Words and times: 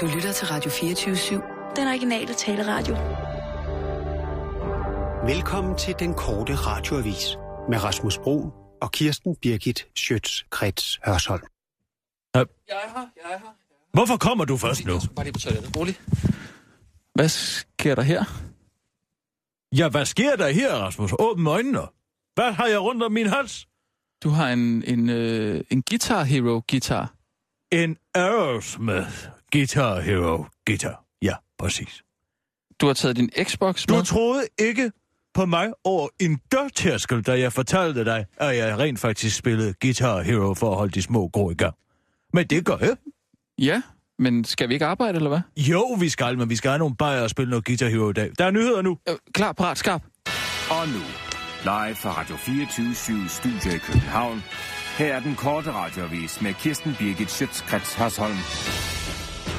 Du 0.00 0.06
lytter 0.06 0.32
til 0.32 0.46
Radio 0.46 0.70
24-7. 0.70 1.76
Den 1.76 1.88
originale 1.88 2.34
taleradio. 2.34 2.94
Velkommen 5.34 5.78
til 5.78 5.94
den 5.98 6.14
korte 6.14 6.54
radioavis 6.54 7.36
med 7.68 7.84
Rasmus 7.84 8.18
Bro 8.18 8.50
og 8.82 8.92
Kirsten 8.92 9.36
Birgit 9.36 9.86
Schøtz-Krets 9.98 11.00
Hørsholm. 11.06 11.42
Jeg 12.34 12.40
er 12.40 12.44
her, 12.68 13.06
jeg 13.16 13.32
er 13.34 13.38
her. 13.38 13.56
Hvorfor 13.92 14.16
kommer 14.16 14.44
du 14.44 14.56
først 14.56 14.84
nu? 14.84 15.00
Bare 15.16 15.24
lige 15.24 15.32
på 15.32 15.40
toilettet. 15.40 15.76
Rolig. 15.76 15.98
Hvad 17.14 17.28
sker 17.28 17.94
der 17.94 18.02
her? 18.02 18.24
Ja, 19.76 19.88
hvad 19.88 20.04
sker 20.04 20.36
der 20.36 20.48
her, 20.48 20.74
Rasmus? 20.74 21.10
Åbn 21.18 21.46
øjnene. 21.46 21.80
Hvad 22.34 22.52
har 22.52 22.66
jeg 22.66 22.80
rundt 22.80 23.02
om 23.02 23.12
min 23.12 23.26
hals? 23.26 23.66
Du 24.22 24.28
har 24.28 24.48
en, 24.48 24.84
en, 24.86 25.10
øh, 25.10 25.64
en 25.70 25.82
Guitar 25.82 26.24
Hero 26.24 26.62
guitar. 26.70 27.14
En 27.72 27.96
Aerosmith 28.14 29.39
Guitar 29.52 30.00
Hero 30.00 30.44
guitar. 30.66 31.04
Ja, 31.22 31.34
præcis. 31.58 32.02
Du 32.80 32.86
har 32.86 32.94
taget 32.94 33.16
din 33.16 33.30
Xbox 33.44 33.84
Du 33.86 33.94
med. 33.94 34.04
troede 34.04 34.44
ikke 34.58 34.92
på 35.34 35.46
mig 35.46 35.72
over 35.84 36.08
en 36.20 36.40
dørtærskel, 36.52 37.22
da 37.22 37.38
jeg 37.40 37.52
fortalte 37.52 38.04
dig, 38.04 38.26
at 38.36 38.56
jeg 38.56 38.78
rent 38.78 38.98
faktisk 39.00 39.36
spillede 39.36 39.74
Guitar 39.80 40.22
Hero 40.22 40.54
for 40.54 40.70
at 40.70 40.76
holde 40.76 40.92
de 40.92 41.02
små 41.02 41.28
grå 41.28 41.50
i 41.50 41.54
gang. 41.54 41.74
Men 42.32 42.46
det 42.46 42.64
gør 42.64 42.76
jeg. 42.80 42.96
Ja, 43.58 43.82
men 44.18 44.44
skal 44.44 44.68
vi 44.68 44.74
ikke 44.74 44.86
arbejde, 44.86 45.16
eller 45.16 45.28
hvad? 45.28 45.40
Jo, 45.56 45.82
vi 46.00 46.08
skal, 46.08 46.38
men 46.38 46.50
vi 46.50 46.56
skal 46.56 46.70
have 46.70 46.78
nogle 46.78 46.96
bajer 46.96 47.22
og 47.22 47.30
spille 47.30 47.50
noget 47.50 47.64
Guitar 47.64 47.88
Hero 47.88 48.10
i 48.10 48.12
dag. 48.12 48.30
Der 48.38 48.44
er 48.44 48.50
nyheder 48.50 48.82
nu. 48.82 48.98
Øh, 49.08 49.14
klar, 49.34 49.52
parat, 49.52 49.78
skarp. 49.78 50.02
Og 50.70 50.88
nu, 50.88 51.00
live 51.62 51.94
fra 51.96 52.20
Radio 52.20 52.36
24 52.36 53.28
Studio 53.28 53.76
i 53.76 53.78
København. 53.78 54.42
Her 54.98 55.14
er 55.14 55.20
den 55.20 55.34
korte 55.34 55.72
radiovis 55.72 56.40
med 56.42 56.54
Kirsten 56.54 56.94
Birgit 56.98 57.30
Schøtzgrads 57.30 57.94
Hasholm. 57.94 58.36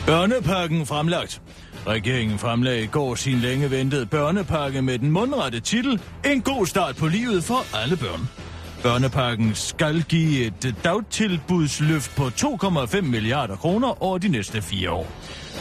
Børnepakken 0.06 0.86
fremlagt. 0.86 1.42
Regeringen 1.88 2.40
fremlagde 2.40 2.84
i 2.84 2.88
går 2.88 3.16
sin 3.16 3.38
længe 3.38 3.72
ventede 3.72 4.06
børnepakke 4.06 4.82
med 4.82 5.00
den 5.00 5.12
mundrette 5.12 5.60
titel 5.60 6.02
En 6.26 6.42
god 6.42 6.66
start 6.66 6.96
på 6.96 7.08
livet 7.08 7.44
for 7.44 7.78
alle 7.84 7.98
børn. 7.98 8.30
Børnepakken 8.84 9.56
skal 9.56 10.04
give 10.04 10.46
et 10.46 10.76
dagtilbudsløft 10.84 12.16
på 12.16 12.28
2,5 12.28 13.02
milliarder 13.02 13.56
kroner 13.56 14.04
over 14.04 14.18
de 14.18 14.28
næste 14.28 14.62
fire 14.62 14.92
år. 14.92 15.08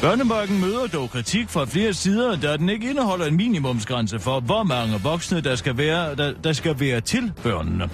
Børnepakken 0.00 0.60
møder 0.60 0.86
dog 0.86 1.10
kritik 1.10 1.48
fra 1.48 1.64
flere 1.64 1.94
sider, 1.94 2.36
da 2.36 2.56
den 2.56 2.68
ikke 2.68 2.90
indeholder 2.90 3.26
en 3.26 3.36
minimumsgrænse 3.36 4.18
for, 4.18 4.40
hvor 4.40 4.62
mange 4.62 5.00
voksne 5.02 5.40
der 5.40 5.56
skal 5.56 5.76
være, 5.76 6.14
der, 6.14 6.32
der 6.44 6.52
skal 6.52 6.80
være 6.80 7.00
til 7.00 7.32
børnene. 7.42 7.88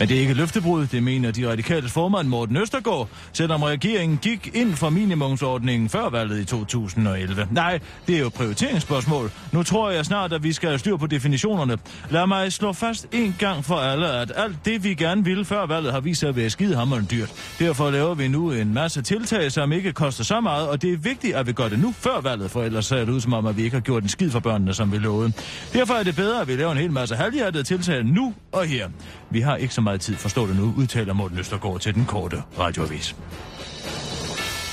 Men 0.00 0.08
det 0.08 0.16
er 0.16 0.20
ikke 0.20 0.34
løftebrud, 0.34 0.86
det 0.86 1.02
mener 1.02 1.30
de 1.30 1.50
radikale 1.50 1.88
formand 1.88 2.28
Morten 2.28 2.56
Østergaard, 2.56 3.08
selvom 3.32 3.62
regeringen 3.62 4.18
gik 4.22 4.50
ind 4.54 4.74
for 4.74 4.90
minimumsordningen 4.90 5.88
før 5.88 6.08
valget 6.08 6.40
i 6.40 6.44
2011. 6.44 7.48
Nej, 7.50 7.78
det 8.06 8.14
er 8.14 8.20
jo 8.20 8.26
et 8.26 8.32
prioriteringsspørgsmål. 8.32 9.30
Nu 9.52 9.62
tror 9.62 9.90
jeg 9.90 10.04
snart, 10.04 10.32
at 10.32 10.42
vi 10.42 10.52
skal 10.52 10.68
have 10.68 10.78
styr 10.78 10.96
på 10.96 11.06
definitionerne. 11.06 11.78
Lad 12.10 12.26
mig 12.26 12.52
slå 12.52 12.72
fast 12.72 13.06
en 13.12 13.36
gang 13.38 13.64
for 13.64 13.74
alle, 13.74 14.12
at 14.12 14.32
alt 14.36 14.64
det, 14.64 14.84
vi 14.84 14.94
gerne 14.94 15.24
ville 15.24 15.44
før 15.44 15.66
valget, 15.66 15.92
har 15.92 16.00
vist 16.00 16.20
sig 16.20 16.28
at 16.28 16.36
være 16.36 16.50
skidehammerende 16.50 17.08
dyrt. 17.08 17.32
Derfor 17.58 17.90
laver 17.90 18.14
vi 18.14 18.28
nu 18.28 18.52
en 18.52 18.74
masse 18.74 19.02
tiltag, 19.02 19.52
som 19.52 19.72
ikke 19.72 19.92
koster 19.92 20.24
så 20.24 20.40
meget, 20.40 20.68
og 20.68 20.82
det 20.82 20.92
er 20.92 20.96
vigtigt, 20.96 21.34
at 21.34 21.46
vi 21.46 21.52
gør 21.52 21.68
det 21.68 21.78
nu 21.78 21.94
før 21.98 22.20
valget, 22.20 22.50
for 22.50 22.62
ellers 22.62 22.86
ser 22.86 22.98
det 22.98 23.08
ud 23.08 23.20
som 23.20 23.32
om, 23.32 23.46
at 23.46 23.56
vi 23.56 23.62
ikke 23.62 23.76
har 23.76 23.80
gjort 23.80 24.02
en 24.02 24.08
skid 24.08 24.30
for 24.30 24.40
børnene, 24.40 24.74
som 24.74 24.92
vi 24.92 24.98
lovede. 24.98 25.32
Derfor 25.72 25.94
er 25.94 26.02
det 26.02 26.16
bedre, 26.16 26.40
at 26.40 26.48
vi 26.48 26.56
laver 26.56 26.72
en 26.72 26.78
hel 26.78 26.92
masse 26.92 27.16
halvhjertede 27.16 27.64
tiltag 27.64 28.04
nu 28.04 28.34
og 28.52 28.64
her. 28.64 28.88
Vi 29.30 29.40
har 29.40 29.56
ikke 29.56 29.74
så 29.74 29.80
meget 29.80 29.89
tid, 29.98 30.16
forstå 30.16 30.46
det 30.46 30.56
nu, 30.56 30.74
udtaler 30.76 31.12
Morten 31.12 31.38
Østergaard 31.38 31.80
til 31.80 31.94
den 31.94 32.04
korte 32.04 32.42
radioavis. 32.58 33.16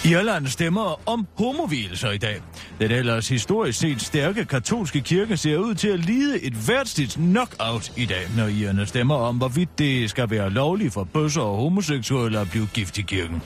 Irland 0.06 0.48
stemmer 0.48 1.10
om 1.10 1.28
homovielser 1.38 2.12
i 2.12 2.18
dag. 2.18 2.42
Den 2.82 2.92
ellers 2.92 3.30
historisk 3.30 3.80
set 3.80 4.02
stærke 4.02 4.46
katolske 4.46 5.02
kirke 5.02 5.38
ser 5.38 5.58
ud 5.58 5.76
til 5.76 5.88
at 5.88 6.00
lide 6.00 6.44
et 6.44 6.68
værtsligt 6.68 7.14
knockout 7.14 7.92
i 7.98 8.06
dag, 8.06 8.28
når 8.38 8.48
irerne 8.48 8.86
stemmer 8.86 9.16
om, 9.16 9.38
hvorvidt 9.38 9.80
det 9.80 10.10
skal 10.10 10.30
være 10.30 10.50
lovligt 10.50 10.94
for 10.94 11.04
bøsser 11.04 11.42
og 11.42 11.58
homoseksuelle 11.58 12.40
at 12.40 12.50
blive 12.50 12.68
gift 12.74 12.98
i 12.98 13.02
kirken. 13.02 13.42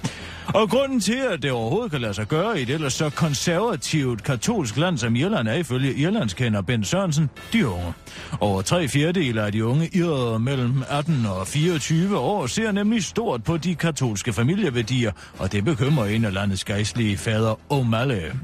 Og 0.54 0.70
grunden 0.70 1.00
til, 1.00 1.22
at 1.30 1.42
det 1.44 1.52
overhovedet 1.52 1.92
kan 1.92 2.02
lade 2.02 2.14
sig 2.14 2.28
gøre 2.28 2.60
i 2.60 2.62
et 2.62 2.70
ellers 2.70 2.94
så 2.94 3.10
konservativt 3.10 4.24
katolsk 4.24 4.78
land 4.78 4.98
som 4.98 5.16
Irland 5.16 5.48
er 5.48 5.54
ifølge 5.54 5.94
Irlandskender 5.94 6.62
Ben 6.62 6.84
Sørensen, 6.84 7.30
de 7.54 7.68
unge. 7.68 7.94
Over 8.40 8.62
tre 8.62 8.88
fjerdedele 8.88 9.42
af 9.42 9.52
de 9.52 9.66
unge 9.66 9.90
irere 9.94 10.40
mellem 10.40 10.84
18 10.90 11.26
og 11.26 11.48
24 11.48 12.18
år 12.18 12.48
ser 12.48 12.72
nemlig 12.72 13.04
stort 13.04 13.44
på 13.44 13.58
de 13.58 13.76
katolske 13.76 14.34
familieværdier, 14.34 15.12
og 15.38 15.52
det 15.52 15.66
bekymrer 15.66 16.06
en 16.06 16.26
af 16.26 16.34
landets 16.42 16.64
gejstlige 16.64 17.18
fader 17.18 17.60
O'Malley. 17.74 18.36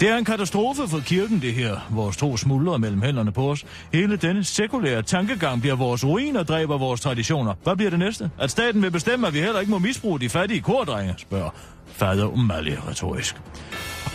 Det 0.00 0.08
er 0.08 0.16
en 0.16 0.24
katastrofe 0.24 0.88
for 0.88 0.98
kirken, 0.98 1.42
det 1.42 1.54
her. 1.54 1.76
Vores 1.90 2.16
tro 2.16 2.36
smuldrer 2.36 2.78
mellem 2.78 3.02
hænderne 3.02 3.32
på 3.32 3.50
os. 3.50 3.64
Hele 3.92 4.16
denne 4.16 4.44
sekulære 4.44 5.02
tankegang 5.02 5.60
bliver 5.60 5.76
vores 5.76 6.04
ruin 6.04 6.36
og 6.36 6.48
dræber 6.48 6.78
vores 6.78 7.00
traditioner. 7.00 7.54
Hvad 7.62 7.76
bliver 7.76 7.90
det 7.90 7.98
næste? 7.98 8.30
At 8.38 8.50
staten 8.50 8.82
vil 8.82 8.90
bestemme, 8.90 9.26
at 9.26 9.34
vi 9.34 9.38
heller 9.38 9.60
ikke 9.60 9.70
må 9.70 9.78
misbruge 9.78 10.20
de 10.20 10.28
fattige 10.28 10.60
kordrenge, 10.60 11.14
spørger 11.18 11.50
fader 11.86 12.28
O'Malley 12.28 12.88
retorisk. 12.88 13.36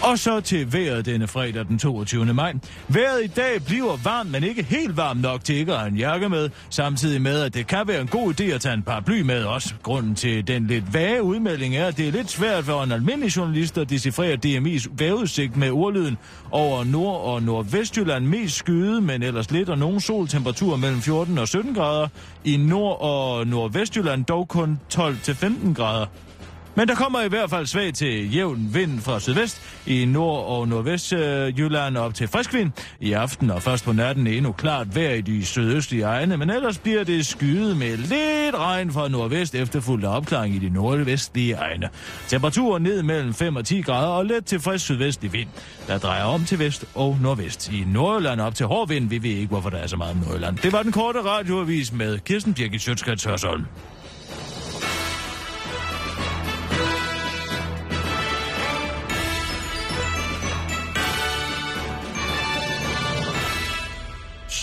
Og 0.02 0.20
så 0.20 0.40
til 0.40 0.74
vejret 0.74 1.06
denne 1.06 1.28
fredag 1.28 1.66
den 1.68 1.80
22. 1.80 2.34
maj. 2.34 2.54
Vejret 2.88 3.24
i 3.24 3.28
dag 3.28 3.64
bliver 3.66 3.98
varmt, 4.04 4.32
men 4.32 4.44
ikke 4.44 4.64
helt 4.64 4.98
varmt 4.98 5.22
nok 5.22 5.44
til 5.44 5.56
ikke 5.56 5.74
at 5.74 5.80
have 5.80 5.92
en 5.92 5.98
jakke 5.98 6.30
med, 6.30 6.50
samtidig 6.70 7.22
med, 7.22 7.42
at 7.42 7.54
det 7.54 7.68
kan 7.68 7.88
være 7.88 8.02
en 8.02 8.08
god 8.08 8.42
idé 8.42 8.44
at 8.44 8.62
tage 8.62 8.74
en 8.74 8.84
paraply 8.84 9.22
med 9.22 9.44
også. 9.44 9.74
Grunden 9.84 10.16
til 10.16 10.48
den 10.48 10.68
lidt 10.68 10.94
vage 10.94 11.24
udmelding 11.24 11.76
er, 11.76 11.88
at 11.88 11.98
det 11.98 12.08
er 12.08 12.12
lidt 12.12 12.32
svært 12.32 12.64
for 12.64 12.84
en 12.84 12.92
almindelig 12.92 13.38
journalist 13.38 13.78
at 13.78 13.90
decifrere 13.90 14.38
DMI's 14.46 14.88
vejrudsigt 14.92 15.58
med 15.58 15.72
ordlyden 15.72 16.18
over 16.52 16.84
Nord- 16.84 17.22
og 17.22 17.44
Nordvestjylland 17.44 18.26
mest 18.26 18.56
skyde, 18.56 19.02
men 19.02 19.24
ellers 19.24 19.52
lidt 19.52 19.70
og 19.70 19.78
nogen 19.78 20.00
soltemperatur 20.00 20.76
mellem 20.76 21.02
14 21.02 21.38
og 21.38 21.48
17 21.48 21.76
grader. 21.76 22.08
I 22.44 22.58
Nord- 22.58 23.02
og 23.02 23.48
Nordvestjylland 23.48 24.26
dog 24.26 24.48
kun 24.48 24.80
12-15 24.94 25.74
grader. 25.74 26.06
Men 26.82 26.88
der 26.88 26.96
kommer 26.96 27.22
i 27.22 27.28
hvert 27.28 27.50
fald 27.50 27.66
svag 27.66 27.94
til 27.94 28.36
jævn 28.36 28.70
vind 28.74 29.00
fra 29.00 29.20
sydvest 29.20 29.62
i 29.86 30.06
Nord- 30.06 30.46
og 30.46 30.68
Nordvestjylland 30.68 31.98
op 31.98 32.14
til 32.14 32.28
frisk 32.28 32.54
vind. 32.54 32.72
I 33.00 33.12
aften 33.12 33.50
og 33.50 33.62
først 33.62 33.86
på 33.86 33.94
natten 33.94 34.28
er 34.28 34.32
endnu 34.32 34.52
klart 34.52 34.96
vejr 34.96 35.14
i 35.14 35.22
de 35.22 35.46
sydøstlige 35.46 36.04
egne, 36.04 36.38
men 36.38 36.50
ellers 36.50 36.78
bliver 36.78 37.04
det 37.04 37.26
skyet 37.26 37.78
med 37.78 37.98
lidt 37.98 38.56
regn 38.56 38.92
fra 38.92 39.08
nordvest 39.08 39.56
efterfulgt 39.56 40.06
af 40.06 40.16
opklaring 40.16 40.56
i 40.56 40.60
de 40.60 40.70
nordvestlige 40.70 41.54
egne. 41.54 41.90
Temperaturen 42.28 42.84
ned 42.84 43.04
mellem 43.04 43.34
5 43.34 43.56
og 43.56 43.66
10 43.66 43.82
grader 43.82 44.08
og 44.08 44.26
let 44.26 44.46
til 44.46 44.60
frisk 44.60 44.86
sydvestlig 44.86 45.34
vind, 45.34 45.50
der 45.88 45.98
drejer 45.98 46.24
om 46.24 46.46
til 46.46 46.60
vest 46.60 46.86
og 46.96 47.18
nordvest. 47.22 47.72
I 47.72 47.84
Nordjylland 47.88 48.42
op 48.42 48.56
til 48.56 48.66
hård 48.66 48.88
vind, 48.88 49.10
vi 49.10 49.24
ved 49.24 49.30
ikke, 49.30 49.48
hvorfor 49.48 49.70
der 49.70 49.78
er 49.78 49.88
så 49.88 49.98
meget 49.98 50.12
om 50.12 50.18
Nordjylland. 50.18 50.58
Det 50.58 50.74
var 50.74 50.84
den 50.84 50.92
korte 50.92 51.22
radioavis 51.22 51.94
med 51.94 52.20
Kirsten 52.20 52.54
Birgit 52.54 52.82
Sjøtskrets 52.82 53.24
Hørsholm. 53.24 53.66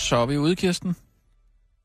Så 0.09 0.15
er 0.15 0.25
vi 0.25 0.37
ude, 0.37 0.55
Kirsten. 0.55 0.95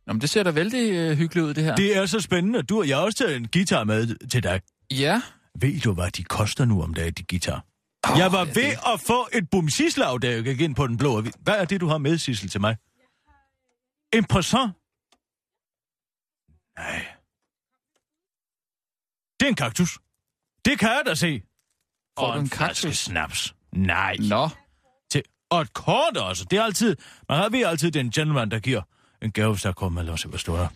Nå, 0.06 0.12
men 0.12 0.20
det 0.20 0.30
ser 0.30 0.42
da 0.42 0.50
vældig 0.50 0.92
øh, 0.92 1.16
hyggeligt 1.18 1.46
ud, 1.46 1.54
det 1.54 1.64
her. 1.64 1.76
Det 1.76 1.96
er 1.96 2.06
så 2.06 2.20
spændende. 2.20 2.62
Du 2.62 2.76
har 2.80 2.88
jeg 2.88 2.96
har 2.96 3.04
også 3.04 3.18
taget 3.18 3.36
en 3.36 3.48
guitar 3.48 3.84
med 3.84 4.28
til 4.28 4.42
dig. 4.42 4.60
Ja. 4.90 5.22
Ved 5.60 5.80
du, 5.80 5.92
hvad 5.94 6.10
de 6.10 6.24
koster 6.24 6.64
nu 6.64 6.82
om 6.82 6.94
dagen, 6.94 7.12
de 7.12 7.24
guitar? 7.24 7.64
Oh, 8.10 8.18
jeg 8.18 8.32
var 8.32 8.44
ved 8.44 8.54
det- 8.54 8.78
at 8.94 9.00
få 9.06 9.28
et 9.32 9.50
bumsislag, 9.50 10.22
da 10.22 10.30
jeg 10.30 10.44
gik 10.44 10.60
ind 10.60 10.74
på 10.74 10.86
den 10.86 10.96
blå 10.96 11.18
avis. 11.18 11.32
Hvad 11.40 11.54
er 11.54 11.64
det, 11.64 11.80
du 11.80 11.86
har 11.86 11.98
med, 11.98 12.18
Sissel, 12.18 12.48
til 12.48 12.60
mig? 12.60 12.76
En 14.12 14.24
present? 14.24 14.72
Nej. 16.78 17.06
Det 19.40 19.46
er 19.46 19.48
en 19.48 19.54
kaktus. 19.54 19.98
Det 20.64 20.78
kan 20.78 20.88
jeg 20.88 21.02
da 21.06 21.14
se. 21.14 21.42
Får 22.18 22.26
Og 22.26 22.34
en 22.38 22.42
en 22.44 22.48
kaktus? 22.48 22.96
snaps. 22.96 23.54
Nej. 23.72 24.16
Nå. 24.20 24.48
Og 25.54 25.60
et 25.62 25.72
kort 25.72 26.16
også. 26.16 26.44
Det 26.50 26.58
er 26.58 26.62
altid... 26.62 26.96
Man 27.28 27.38
har 27.38 27.48
ved 27.48 27.64
altid 27.64 27.90
den 27.90 28.10
gentleman, 28.10 28.50
der 28.50 28.58
giver 28.58 28.82
en 29.22 29.32
gave, 29.32 29.52
hvis 29.52 29.62
der 29.62 29.72
kommer 29.72 30.02
med 30.02 30.38
står 30.38 30.56
der. 30.56 30.68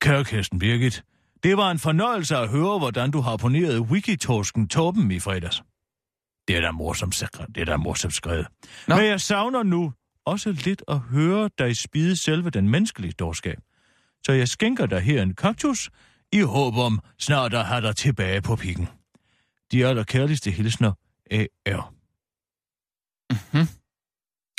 Kære 0.00 0.24
Kirsten 0.24 0.58
Birgit, 0.58 1.04
det 1.42 1.56
var 1.56 1.70
en 1.70 1.78
fornøjelse 1.78 2.36
at 2.36 2.48
høre, 2.48 2.78
hvordan 2.78 3.10
du 3.10 3.20
har 3.20 3.36
poneret 3.36 3.80
Wikitorsken 3.80 4.68
Torben 4.68 5.10
i 5.10 5.20
fredags. 5.20 5.62
Det 6.48 6.56
er 6.56 6.60
da 6.60 6.70
morsomt, 6.70 7.14
skrevet. 7.14 7.54
det 7.54 7.60
er 7.60 7.64
da 7.64 7.76
morsomt 7.76 8.14
skrevet. 8.14 8.46
Nå. 8.88 8.96
Men 8.96 9.04
jeg 9.04 9.20
savner 9.20 9.62
nu 9.62 9.92
også 10.24 10.52
lidt 10.52 10.82
at 10.88 10.98
høre 10.98 11.50
dig 11.58 11.76
spide 11.76 12.16
selve 12.16 12.50
den 12.50 12.68
menneskelige 12.68 13.12
dårskab. 13.12 13.58
Så 14.26 14.32
jeg 14.32 14.48
skænker 14.48 14.86
dig 14.86 15.00
her 15.00 15.22
en 15.22 15.34
kaktus, 15.34 15.90
i 16.32 16.40
håb 16.40 16.76
om 16.76 17.00
snart 17.18 17.54
at 17.54 17.66
have 17.66 17.80
dig 17.80 17.96
tilbage 17.96 18.42
på 18.42 18.56
pikken. 18.56 18.88
De 19.72 19.86
allerkærligste 19.86 20.50
hilsner, 20.50 20.92
A.R. 21.30 21.92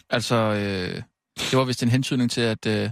Altså, 0.10 0.36
øh, 0.36 1.04
det 1.36 1.58
var 1.58 1.66
vist 1.66 1.84
en 1.84 1.90
hentydning 1.90 2.32
til, 2.32 2.42
at 2.42 2.66
øh, 2.66 2.90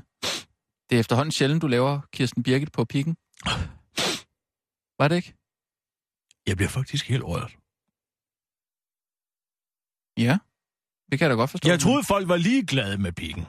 det 0.90 0.96
er 0.96 1.00
efterhånden 1.00 1.32
sjældent, 1.32 1.62
du 1.62 1.68
laver 1.68 2.02
Kirsten 2.14 2.44
Birgit 2.44 2.72
på 2.72 2.86
pikken. 2.86 3.18
Var 5.00 5.08
det 5.08 5.16
ikke? 5.16 5.34
Jeg 6.48 6.58
bliver 6.58 6.70
faktisk 6.70 7.08
helt 7.08 7.24
rørt. 7.24 7.52
Ja, 10.18 10.38
det 11.12 11.20
kan 11.20 11.26
jeg 11.26 11.30
da 11.30 11.36
godt 11.36 11.50
forstå. 11.50 11.70
Jeg 11.70 11.80
troede, 11.80 12.04
folk 12.04 12.28
var 12.28 12.38
ligeglade 12.38 12.98
med 12.98 13.12
pikken. 13.12 13.46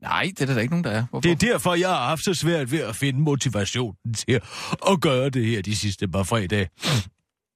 Nej, 0.00 0.22
det 0.22 0.40
er 0.40 0.46
der 0.46 0.54
da 0.54 0.60
ikke 0.60 0.72
nogen, 0.72 0.84
der 0.84 0.90
er. 0.90 1.06
Hvorfor? 1.06 1.20
Det 1.20 1.32
er 1.32 1.36
derfor, 1.36 1.74
jeg 1.74 1.88
har 1.88 2.06
haft 2.08 2.24
så 2.24 2.34
svært 2.34 2.70
ved 2.70 2.80
at 2.80 2.96
finde 2.96 3.20
motivationen 3.20 4.14
til 4.14 4.40
at 4.90 5.00
gøre 5.00 5.30
det 5.30 5.46
her 5.46 5.62
de 5.62 5.76
sidste 5.76 6.08
par 6.08 6.22
fredage. 6.22 6.70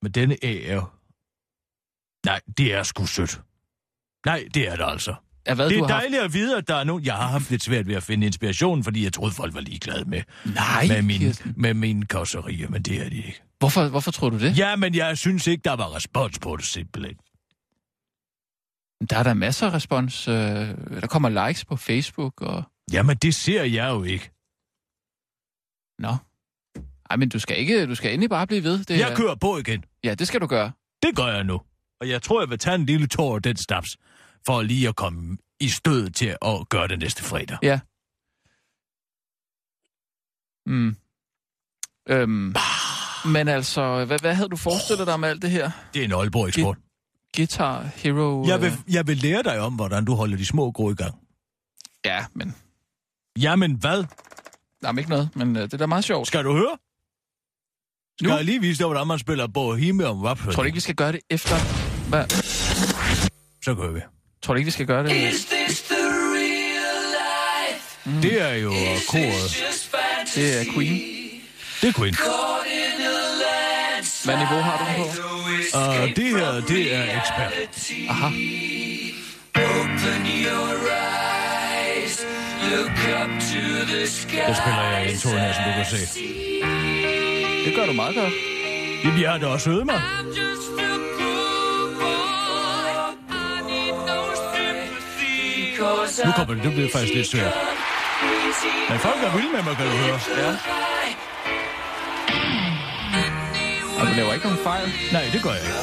Men 0.03 0.13
denne 0.13 0.45
er... 0.45 0.99
Nej, 2.27 2.41
det 2.57 2.75
er 2.75 2.83
sgu 2.83 3.07
sødt. 3.07 3.41
Nej, 4.27 4.49
det 4.55 4.69
er 4.69 4.77
det 4.77 4.85
altså. 4.85 5.15
Er, 5.47 5.55
hvad, 5.55 5.69
Det 5.71 5.79
du 5.79 5.85
er 5.85 5.89
har 5.89 5.95
haft- 5.95 6.03
dejligt 6.03 6.23
at 6.23 6.33
vide, 6.33 6.57
at 6.57 6.69
der 6.69 6.75
er 6.75 6.85
nogen... 6.85 7.05
Jeg 7.05 7.15
har 7.15 7.27
haft 7.27 7.51
lidt 7.51 7.63
svært 7.63 7.87
ved 7.87 7.95
at 7.95 8.03
finde 8.03 8.27
inspiration, 8.27 8.85
fordi 8.85 9.05
jeg 9.05 9.13
troede, 9.13 9.33
folk 9.35 9.55
var 9.55 9.61
ligeglade 9.61 10.05
med, 10.05 10.23
Nej, 10.55 10.87
med, 10.89 11.03
min, 11.03 11.19
Kirsten. 11.19 11.55
med 11.57 11.75
mine 11.75 12.07
kosserier, 12.07 12.69
men 12.69 12.83
det 12.83 13.05
er 13.07 13.09
de 13.09 13.17
ikke. 13.17 13.43
Hvorfor, 13.59 13.89
hvorfor 13.89 14.11
tror 14.11 14.31
du 14.31 14.39
det? 14.39 14.59
Ja, 14.59 14.77
men 14.77 14.95
jeg 14.95 15.19
synes 15.19 15.47
ikke, 15.47 15.63
der 15.65 15.73
var 15.77 15.95
respons 15.97 16.39
på 16.39 16.57
det 16.57 16.65
simpelthen. 16.65 17.17
Der 19.11 19.17
er 19.19 19.23
der 19.23 19.35
masser 19.35 19.67
af 19.67 19.73
respons. 19.73 20.29
Øh, 20.29 20.35
der 20.35 21.07
kommer 21.07 21.47
likes 21.49 21.65
på 21.65 21.77
Facebook 21.77 22.41
og... 22.43 22.63
Jamen, 22.93 23.17
det 23.17 23.35
ser 23.35 23.63
jeg 23.63 23.89
jo 23.91 24.03
ikke. 24.03 24.31
Nå. 25.99 26.17
Ej, 27.11 27.17
men 27.17 27.29
du 27.29 27.39
skal 27.39 27.59
ikke... 27.59 27.87
Du 27.87 27.95
skal 27.95 28.13
endelig 28.13 28.31
bare 28.31 28.47
blive 28.47 28.63
ved. 28.63 28.79
Det 28.85 28.99
Jeg 28.99 29.11
er- 29.11 29.17
kører 29.17 29.35
på 29.35 29.59
igen. 29.59 29.85
Ja, 30.05 30.15
det 30.15 30.29
skal 30.29 30.41
du 30.41 30.47
gøre. 30.47 30.73
Det 31.03 31.17
gør 31.17 31.27
jeg 31.27 31.45
nu. 31.45 31.61
Og 32.01 32.09
jeg 32.09 32.23
tror, 32.23 32.41
jeg 32.41 32.51
vil 32.51 32.59
tage 32.59 32.75
en 32.75 32.87
lille 32.87 33.07
tår 33.07 33.35
af 33.35 33.43
den 33.43 33.57
snaps, 33.57 33.97
for 34.47 34.63
lige 34.63 34.89
at 34.89 34.97
komme 34.97 35.39
i 35.61 35.69
stød 35.69 36.11
til 36.11 36.37
at 36.43 36.69
gøre 36.69 36.89
det 36.89 36.99
næste 36.99 37.23
fredag. 37.23 37.59
Ja. 37.63 37.81
Mm. 40.67 40.97
Øhm. 42.09 42.55
Men 43.33 43.49
altså, 43.49 44.05
hvad, 44.05 44.19
hvad 44.21 44.35
havde 44.35 44.49
du 44.49 44.57
forestillet 44.57 45.07
dig 45.07 45.15
om 45.15 45.25
alt 45.25 45.43
det 45.43 45.51
her? 45.51 45.71
Det 45.95 46.01
er 46.01 46.05
en 46.05 46.13
Aalborg-eksport. 46.13 46.77
Guitar 47.37 47.83
Hero... 47.83 48.47
Jeg 48.47 48.61
vil, 48.61 48.73
øh, 48.73 48.95
jeg 48.95 49.07
vil 49.07 49.17
lære 49.17 49.43
dig 49.43 49.61
om, 49.61 49.75
hvordan 49.75 50.05
du 50.05 50.15
holder 50.15 50.37
de 50.37 50.47
små 50.47 50.71
grå 50.73 50.91
i 50.91 50.95
gang. 50.95 51.15
Ja, 52.05 52.25
men... 52.35 52.55
Jamen 53.39 53.75
hvad? 53.75 54.05
Der 54.83 54.89
er 54.93 54.99
ikke 54.99 55.11
noget, 55.11 55.37
men 55.37 55.57
øh, 55.57 55.63
det 55.63 55.75
er 55.75 55.79
da 55.79 55.87
meget 55.87 56.05
sjovt. 56.05 56.27
Skal 56.27 56.45
du 56.45 56.53
høre? 56.53 56.79
Skal 58.19 58.29
Nu? 58.29 58.35
jeg 58.35 58.45
lige 58.45 58.61
vise 58.61 58.79
dig, 58.79 58.87
hvordan 58.87 59.07
man 59.07 59.19
spiller 59.19 59.47
Bohemian 59.47 60.11
Rhapsody? 60.11 60.53
Tror 60.53 60.63
du 60.63 60.67
ikke, 60.67 60.77
vi 60.77 60.81
skal 60.81 60.95
gøre 60.95 61.13
det 61.13 61.21
efter... 61.31 61.55
Hvad? 62.09 62.29
Så 63.65 63.75
gør 63.75 63.93
vi. 63.93 64.01
Tror 64.47 64.55
du 64.55 64.59
ikke, 64.59 64.67
vi 64.67 64.71
skal 64.71 64.87
gøre 64.87 65.03
det... 65.03 65.13
Mm. 68.05 68.13
Det 68.23 68.43
er 68.43 68.55
jo 68.55 68.73
koret. 69.09 69.67
Det 70.35 70.61
er 70.61 70.65
Queen. 70.75 71.01
Det 71.83 71.89
er 71.89 71.93
Queen. 71.93 72.15
Hvad 74.25 74.37
niveau 74.37 74.61
har 74.61 74.79
du 74.79 74.85
den 74.85 74.97
på? 75.03 75.79
Og 75.79 76.17
det 76.17 76.25
her, 76.25 76.61
det 76.61 76.95
er 76.95 77.03
ekspert. 77.03 77.53
Aha. 78.09 78.29
Der 84.47 84.55
spiller 84.55 84.83
jeg 84.83 85.13
en 85.13 85.19
tone 85.19 85.41
her, 85.41 85.53
som 85.53 85.65
du 85.65 85.71
kan 85.77 85.87
se. 85.87 85.99
Det 87.65 87.75
gør 87.75 87.87
du 87.87 87.93
meget 87.93 88.15
godt. 88.15 88.33
Jamen, 89.05 89.21
jeg 89.23 89.31
har 89.31 89.39
da 89.39 89.47
også 89.47 89.71
øvet 89.71 89.87
mig. 89.87 90.03
Nu 96.25 96.33
kommer 96.37 96.55
det, 96.55 96.65
det 96.65 96.73
bliver 96.73 96.91
faktisk 96.93 97.15
lidt 97.15 97.27
svært. 97.27 97.53
Men 98.91 98.99
folk 98.99 99.23
er 99.23 99.37
vilde 99.37 99.53
med 99.53 99.63
mig, 99.63 99.77
kan 99.77 99.87
du 99.87 99.93
høre. 99.93 100.19
Ja. 100.39 100.51
Og 104.01 104.07
du 104.07 104.13
laver 104.17 104.33
ikke 104.33 104.47
nogen 104.47 104.63
fejl. 104.65 104.93
Nej, 105.13 105.25
det 105.33 105.43
gør 105.43 105.51
jeg 105.51 105.61
ikke. 105.61 105.75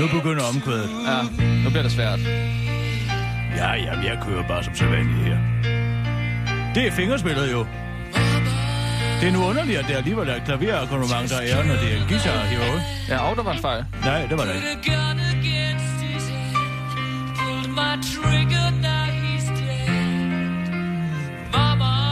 Nu 0.00 0.06
begynder 0.18 0.44
omkvædet. 0.54 0.90
Ja, 1.06 1.22
nu 1.64 1.70
bliver 1.70 1.82
det 1.82 1.92
svært. 1.92 2.18
Ja, 3.56 3.74
jamen, 3.74 4.04
jeg 4.04 4.18
kører 4.26 4.48
bare 4.48 4.64
som 4.64 4.74
sædvanligt 4.74 5.26
her. 5.28 5.38
Det 6.74 6.86
er 6.86 6.90
fingerspillet 6.92 7.52
jo. 7.52 7.66
Det 9.20 9.28
er 9.28 9.32
nu 9.32 9.44
underligt, 9.44 9.78
at 9.78 9.84
det 9.88 9.94
alligevel 9.94 10.28
er 10.28 10.36
et 10.36 10.42
klaverakkompagnement, 10.44 11.30
der 11.30 11.36
er, 11.40 11.64
når 11.64 11.74
det 11.74 11.94
er 11.94 12.08
guitar 12.08 12.44
hero. 12.44 12.80
Ja, 13.08 13.18
og 13.18 13.36
der 13.36 13.42
var 13.42 13.52
en 13.52 13.60
fejl. 13.60 13.84
Nej, 14.04 14.26
det 14.26 14.38
var 14.38 14.44
det 14.44 14.54
ikke. 14.54 14.90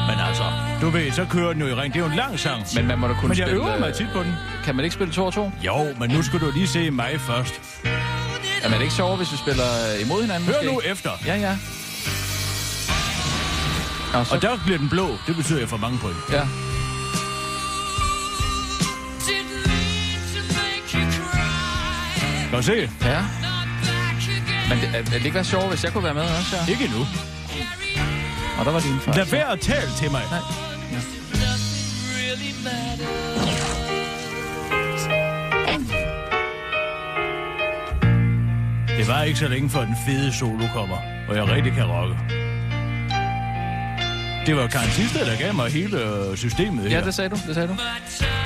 Men 0.08 0.18
altså, 0.28 0.44
du 0.80 0.90
ved, 0.90 1.12
så 1.12 1.26
kører 1.30 1.52
den 1.52 1.62
jo 1.62 1.68
i 1.68 1.74
ring. 1.74 1.94
Det 1.94 2.00
er 2.00 2.04
jo 2.04 2.10
en 2.10 2.16
lang 2.16 2.38
sang. 2.40 2.62
Men 2.74 2.86
man 2.86 2.98
må 2.98 3.08
da 3.08 3.14
kunne 3.14 3.28
Men 3.28 3.38
jeg 3.38 3.46
spille... 3.46 3.64
øver 3.64 3.78
mig 3.78 3.88
øh, 3.88 3.94
tit 3.94 4.06
på 4.12 4.22
den. 4.22 4.34
Kan 4.64 4.76
man 4.76 4.84
ikke 4.84 4.94
spille 4.94 5.12
2 5.12 5.24
og 5.24 5.32
2? 5.32 5.50
Jo, 5.66 5.86
men 6.00 6.10
nu 6.10 6.22
skal 6.22 6.40
du 6.40 6.50
lige 6.54 6.66
se 6.68 6.90
mig 6.90 7.20
først. 7.20 7.60
Jamen, 7.84 8.74
er 8.74 8.78
det 8.78 8.80
ikke 8.82 8.94
sjovere, 8.94 9.16
hvis 9.16 9.32
vi 9.32 9.36
spiller 9.36 9.64
øh, 9.94 10.06
imod 10.06 10.22
hinanden? 10.22 10.48
Hør 10.48 10.54
måske? 10.62 10.72
nu 10.72 10.80
efter. 10.84 11.10
Ja, 11.26 11.36
ja. 11.36 11.58
Og, 14.18 14.26
så, 14.26 14.34
Og 14.34 14.42
der 14.42 14.58
bliver 14.64 14.78
den 14.78 14.88
blå. 14.88 15.08
Det 15.26 15.36
betyder, 15.36 15.56
at 15.58 15.60
jeg 15.60 15.68
får 15.68 15.76
mange 15.76 15.98
point. 15.98 16.16
Ja. 16.32 16.42
Kan 22.48 22.56
du 22.58 22.62
se? 22.62 22.90
Ja. 23.04 23.20
Men 24.68 24.78
det, 24.78 24.88
er, 24.94 25.02
det 25.02 25.24
ikke 25.24 25.34
være 25.34 25.44
sjovere, 25.44 25.68
hvis 25.68 25.84
jeg 25.84 25.92
kunne 25.92 26.04
være 26.04 26.14
med 26.14 26.22
også? 26.22 26.56
Ja? 26.56 26.72
Ikke 26.72 26.84
nu. 26.94 27.00
Og 28.58 28.64
der 28.64 28.72
var 28.72 28.80
din 28.80 29.00
fejl. 29.00 29.16
Lad 29.16 29.26
være 29.26 29.52
at 29.52 29.60
tale 29.60 29.90
til 29.98 30.10
mig. 30.10 30.22
Nej. 30.30 30.40
Det 38.98 39.08
var 39.08 39.22
ikke 39.22 39.38
så 39.38 39.48
længe 39.48 39.70
før 39.70 39.84
den 39.84 39.96
fede 40.06 40.32
solo 40.32 40.64
kommer, 40.74 40.96
og 41.28 41.36
jeg 41.36 41.48
rigtig 41.48 41.72
kan 41.72 41.84
rocke. 41.84 42.37
Det 44.48 44.56
var 44.56 44.66
Karen 44.66 44.90
Tisted, 44.90 45.26
der 45.26 45.36
gav 45.38 45.54
mig 45.54 45.70
hele 45.72 45.98
systemet 46.36 46.90
her. 46.90 46.98
Ja, 46.98 47.04
det 47.04 47.14
sagde 47.14 47.30
du. 47.30 47.36
Det 47.46 47.54
sagde 47.54 47.68
du. 47.68 47.76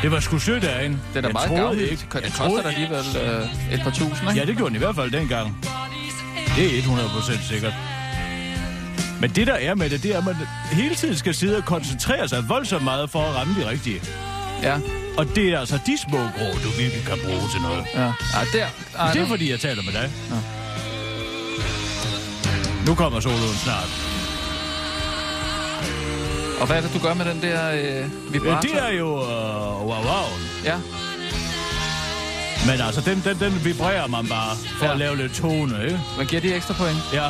det 0.03 0.11
var 0.11 0.21
sgu 0.21 0.39
sødt 0.39 0.65
hende. 0.65 0.99
Det 1.15 1.17
er 1.17 1.21
da 1.21 1.27
Jeg 1.29 1.33
meget 1.33 1.51
gavligt. 1.51 1.91
ikke- 1.91 2.07
Det 2.13 2.23
jeg 2.25 2.33
koster 2.33 2.63
da 2.63 2.69
alligevel 2.69 3.05
øh, 3.25 3.75
et 3.75 3.81
par 3.83 3.91
tusind, 3.91 4.29
ikke? 4.29 4.41
Ja, 4.41 4.45
det 4.47 4.57
gjorde 4.57 4.69
den 4.69 4.77
i 4.77 4.79
hvert 4.79 4.95
fald 4.95 5.11
dengang. 5.11 5.57
Det 6.57 6.79
er 6.79 6.83
100% 6.83 7.49
sikkert. 7.49 7.73
Men 9.21 9.31
det 9.31 9.47
der 9.47 9.55
er 9.55 9.75
med 9.75 9.91
det, 9.91 10.03
det 10.03 10.15
er, 10.15 10.19
at 10.19 10.25
man 10.25 10.37
hele 10.73 10.95
tiden 10.95 11.17
skal 11.17 11.35
sidde 11.35 11.57
og 11.57 11.65
koncentrere 11.65 12.29
sig 12.29 12.49
voldsomt 12.49 12.85
meget 12.85 13.11
for 13.11 13.23
at 13.23 13.35
ramme 13.37 13.55
de 13.63 13.69
rigtige. 13.69 14.01
Ja. 14.63 14.77
Og 15.19 15.27
det 15.35 15.49
er 15.49 15.59
altså 15.61 15.79
de 15.87 15.99
små 16.09 16.19
grå, 16.19 16.47
du 16.65 16.69
virkelig 16.79 17.05
kan 17.07 17.19
bruge 17.25 17.49
til 17.53 17.61
noget. 17.61 17.85
ja. 17.95 18.07
Ah, 18.07 18.47
der. 18.53 18.67
Ah, 18.99 19.13
Det 19.15 19.23
er 19.23 19.27
fordi, 19.27 19.51
jeg 19.51 19.61
taler 19.61 19.83
med 19.83 19.93
dig. 19.93 20.11
Nu 22.87 22.95
kommer 22.95 23.21
soloen 23.21 23.57
snart. 23.65 24.12
Og 26.63 26.67
hvad 26.69 26.77
er 26.77 26.81
det, 26.81 26.91
du 26.95 26.99
gør 27.07 27.15
med 27.15 27.25
den 27.25 27.43
der 27.43 27.61
øh, 27.73 28.33
vibrator? 28.33 28.61
det 28.61 28.75
er 28.87 28.93
jo 29.03 29.09
uh, 29.21 29.87
wow, 29.89 30.03
wow. 30.11 30.29
Ja. 30.65 30.77
Men 32.69 32.81
altså, 32.87 33.01
den, 33.01 33.23
den, 33.27 33.37
den 33.41 33.65
vibrerer 33.65 34.07
man 34.07 34.27
bare 34.29 34.57
for 34.79 34.87
Ja. 34.87 34.93
at 34.93 34.99
lave 34.99 35.17
lidt 35.17 35.35
tone, 35.35 35.85
ikke? 35.85 36.01
Man 36.19 36.27
giver 36.27 36.43
de 36.43 36.55
ekstra 36.55 36.75
point. 36.75 36.99
Ja. 37.13 37.29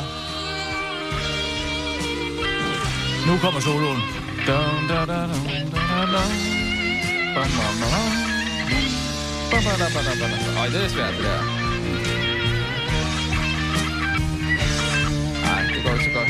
Nu 3.27 3.37
kommer 3.37 3.59
soloen. 3.61 4.01
Dun, 4.47 4.87
da, 4.89 4.95
da, 4.95 5.19
dun, 5.31 5.45
da, 5.73 5.81
da, 5.89 6.05
da. 6.13 6.23
Bam, 7.35 7.49
bam, 7.57 7.75
bam. 7.81 8.01
Bam, 9.51 9.63
bam, 9.63 9.79
bam, 9.79 10.03
bam, 10.05 10.17
bam. 10.19 10.57
Øj, 10.61 10.67
det 10.67 10.85
er 10.85 10.89
svært, 10.89 11.13
det 11.17 11.23
der. 11.23 11.41
Nej, 15.45 15.61
det 15.75 15.83
går 15.83 15.91
ikke 15.93 16.03
så 16.05 16.11
godt 16.19 16.29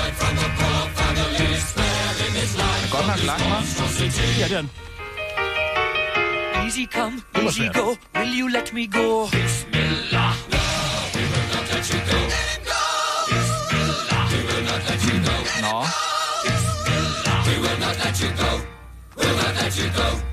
nok 3.11 3.23
langt, 3.25 3.41
hva'? 3.43 4.39
Ja, 4.39 4.47
det 4.47 4.55
er 4.55 4.61
den. 4.61 4.69
Easy 6.65 6.85
come, 6.95 7.21
var 7.33 7.41
easy 7.41 7.57
svært. 7.57 7.75
go. 7.75 7.95
Will 8.19 8.33
you 8.39 8.47
let 8.47 8.73
me 8.73 8.87
go? 8.87 9.27
Nå. 15.61 15.85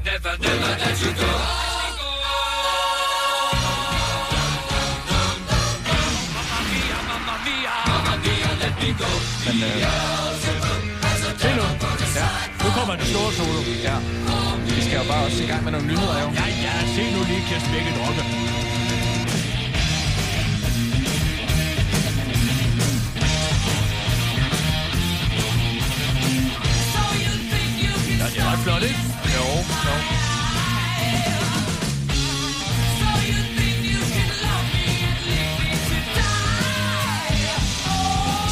Never, 0.04 0.34
never 0.44 0.72
let 0.84 0.98
you 1.04 1.12
go. 1.20 1.30
Mamma 6.34 6.58
mia, 6.70 6.98
mamma 7.08 7.34
mia, 8.24 8.50
let 8.62 8.74
me 8.82 8.90
go. 9.00 9.10
Men, 9.46 9.62
øh, 9.62 9.70
Se 9.70 9.74
nu. 9.74 9.78
ja, 9.78 9.92
Nu 10.12 10.17
kommer 12.88 13.04
den 13.04 13.14
store 13.14 13.32
solo. 13.32 13.60
ja. 13.88 13.96
Vi 14.76 14.80
skal 14.82 14.96
jo 15.02 15.04
bare 15.12 15.24
også 15.26 15.42
i 15.42 15.46
gang 15.46 15.64
med 15.64 15.72
nogle 15.72 15.86
nyheder, 15.86 16.22
jo. 16.22 16.28
Ja, 16.40 16.46
ja, 16.64 16.72
se 16.94 17.02
nu 17.14 17.20
lige 17.30 17.42
Kirsten 17.48 17.70
Birgit 17.72 17.96
Rokke. 18.02 18.22
Ja, 28.20 28.26
det 28.32 28.40
er 28.42 28.52
ret 28.52 28.58
flot, 28.64 28.82
ikke? 28.82 29.00
Jo, 29.36 29.46
jo. 29.86 29.94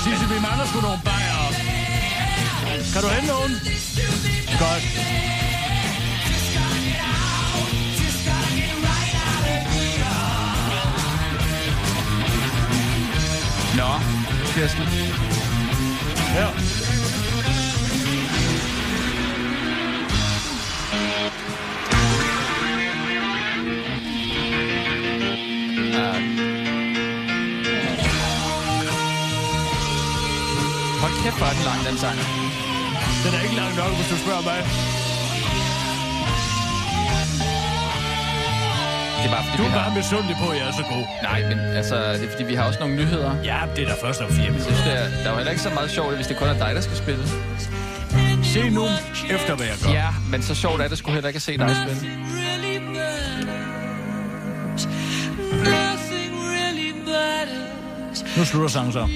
Sisse, 0.05 0.25
vi 0.35 0.39
mangler 0.47 0.67
sgu 0.71 0.81
nogle 0.81 1.01
bajer. 1.05 1.37
Kan 2.93 3.03
du 3.03 3.09
hente 3.09 3.27
nogen? 3.27 3.86
Godt. 4.59 4.83
Nå, 13.77 14.01
Kirsten. 14.55 14.83
Ja. 16.35 16.47
Hold 31.01 31.23
kæft, 31.23 31.37
hvor 31.37 31.47
er 31.47 31.53
den 31.53 31.65
lang, 31.65 31.87
den 31.87 31.99
sang. 31.99 32.46
Den 33.27 33.35
er 33.35 33.43
ikke 33.47 33.57
lang 33.57 33.77
nok, 33.77 33.93
hvis 33.99 34.09
du 34.13 34.17
spørger 34.25 34.43
mig. 34.51 34.59
Det 39.23 39.25
er 39.33 39.35
bare, 39.37 39.45
fordi 39.45 39.57
Du 39.57 39.63
vi 39.63 39.69
er 39.69 39.73
har... 39.73 39.85
bare 39.85 39.95
misundelig 40.01 40.37
på, 40.43 40.47
at 40.53 40.57
jeg 40.59 40.67
er 40.69 40.73
så 40.73 40.85
god. 40.95 41.05
Nej, 41.23 41.41
men 41.51 41.59
altså, 41.81 41.97
det 42.13 42.25
er 42.25 42.31
fordi, 42.31 42.45
vi 42.45 42.55
har 42.55 42.65
også 42.65 42.81
nogle 42.81 42.95
nyheder. 42.97 43.31
Ja, 43.45 43.59
det 43.77 43.85
er 43.85 43.89
da 43.89 43.95
først 44.07 44.21
om 44.21 44.29
fire 44.31 44.45
Jeg 44.45 44.53
minutter. 44.53 44.75
synes, 44.75 44.83
det 44.89 44.93
er, 45.03 45.09
der 45.23 45.27
er 45.27 45.31
jo 45.31 45.37
heller 45.37 45.51
ikke 45.51 45.63
så 45.63 45.71
meget 45.71 45.91
sjovt, 45.91 46.15
hvis 46.17 46.27
det 46.27 46.37
kun 46.37 46.49
er 46.49 46.59
dig, 46.65 46.71
der 46.75 46.81
skal 46.81 46.97
spille. 46.97 47.25
Se 48.45 48.71
nu 48.71 48.85
efter, 49.31 49.55
hvad 49.57 49.67
jeg 49.67 49.77
gør. 49.85 49.91
Ja, 49.91 50.09
men 50.31 50.43
så 50.43 50.55
sjovt 50.55 50.81
er 50.83 50.89
det 50.89 50.99
sgu 50.99 51.11
heller 51.13 51.29
ikke 51.29 51.37
at 51.37 51.43
se 51.43 51.59
dig 51.59 51.77
spille. 51.87 52.01
Really 52.41 52.79
matters. 52.97 54.83
Nothing 55.53 56.33
really 56.55 56.91
matters. 57.11 58.37
Nu 58.37 58.45
slutter 58.45 58.69
sangen 58.69 58.93
så. 58.93 59.09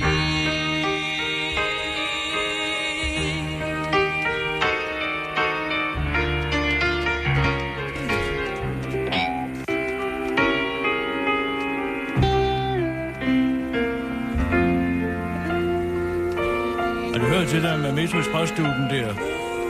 Har 17.12 17.18
du 17.18 17.26
hørt 17.26 17.48
til 17.48 17.62
der 17.62 17.76
med 17.76 17.92
Metro 17.92 18.18
Express-duden 18.18 18.82
der? 18.90 19.12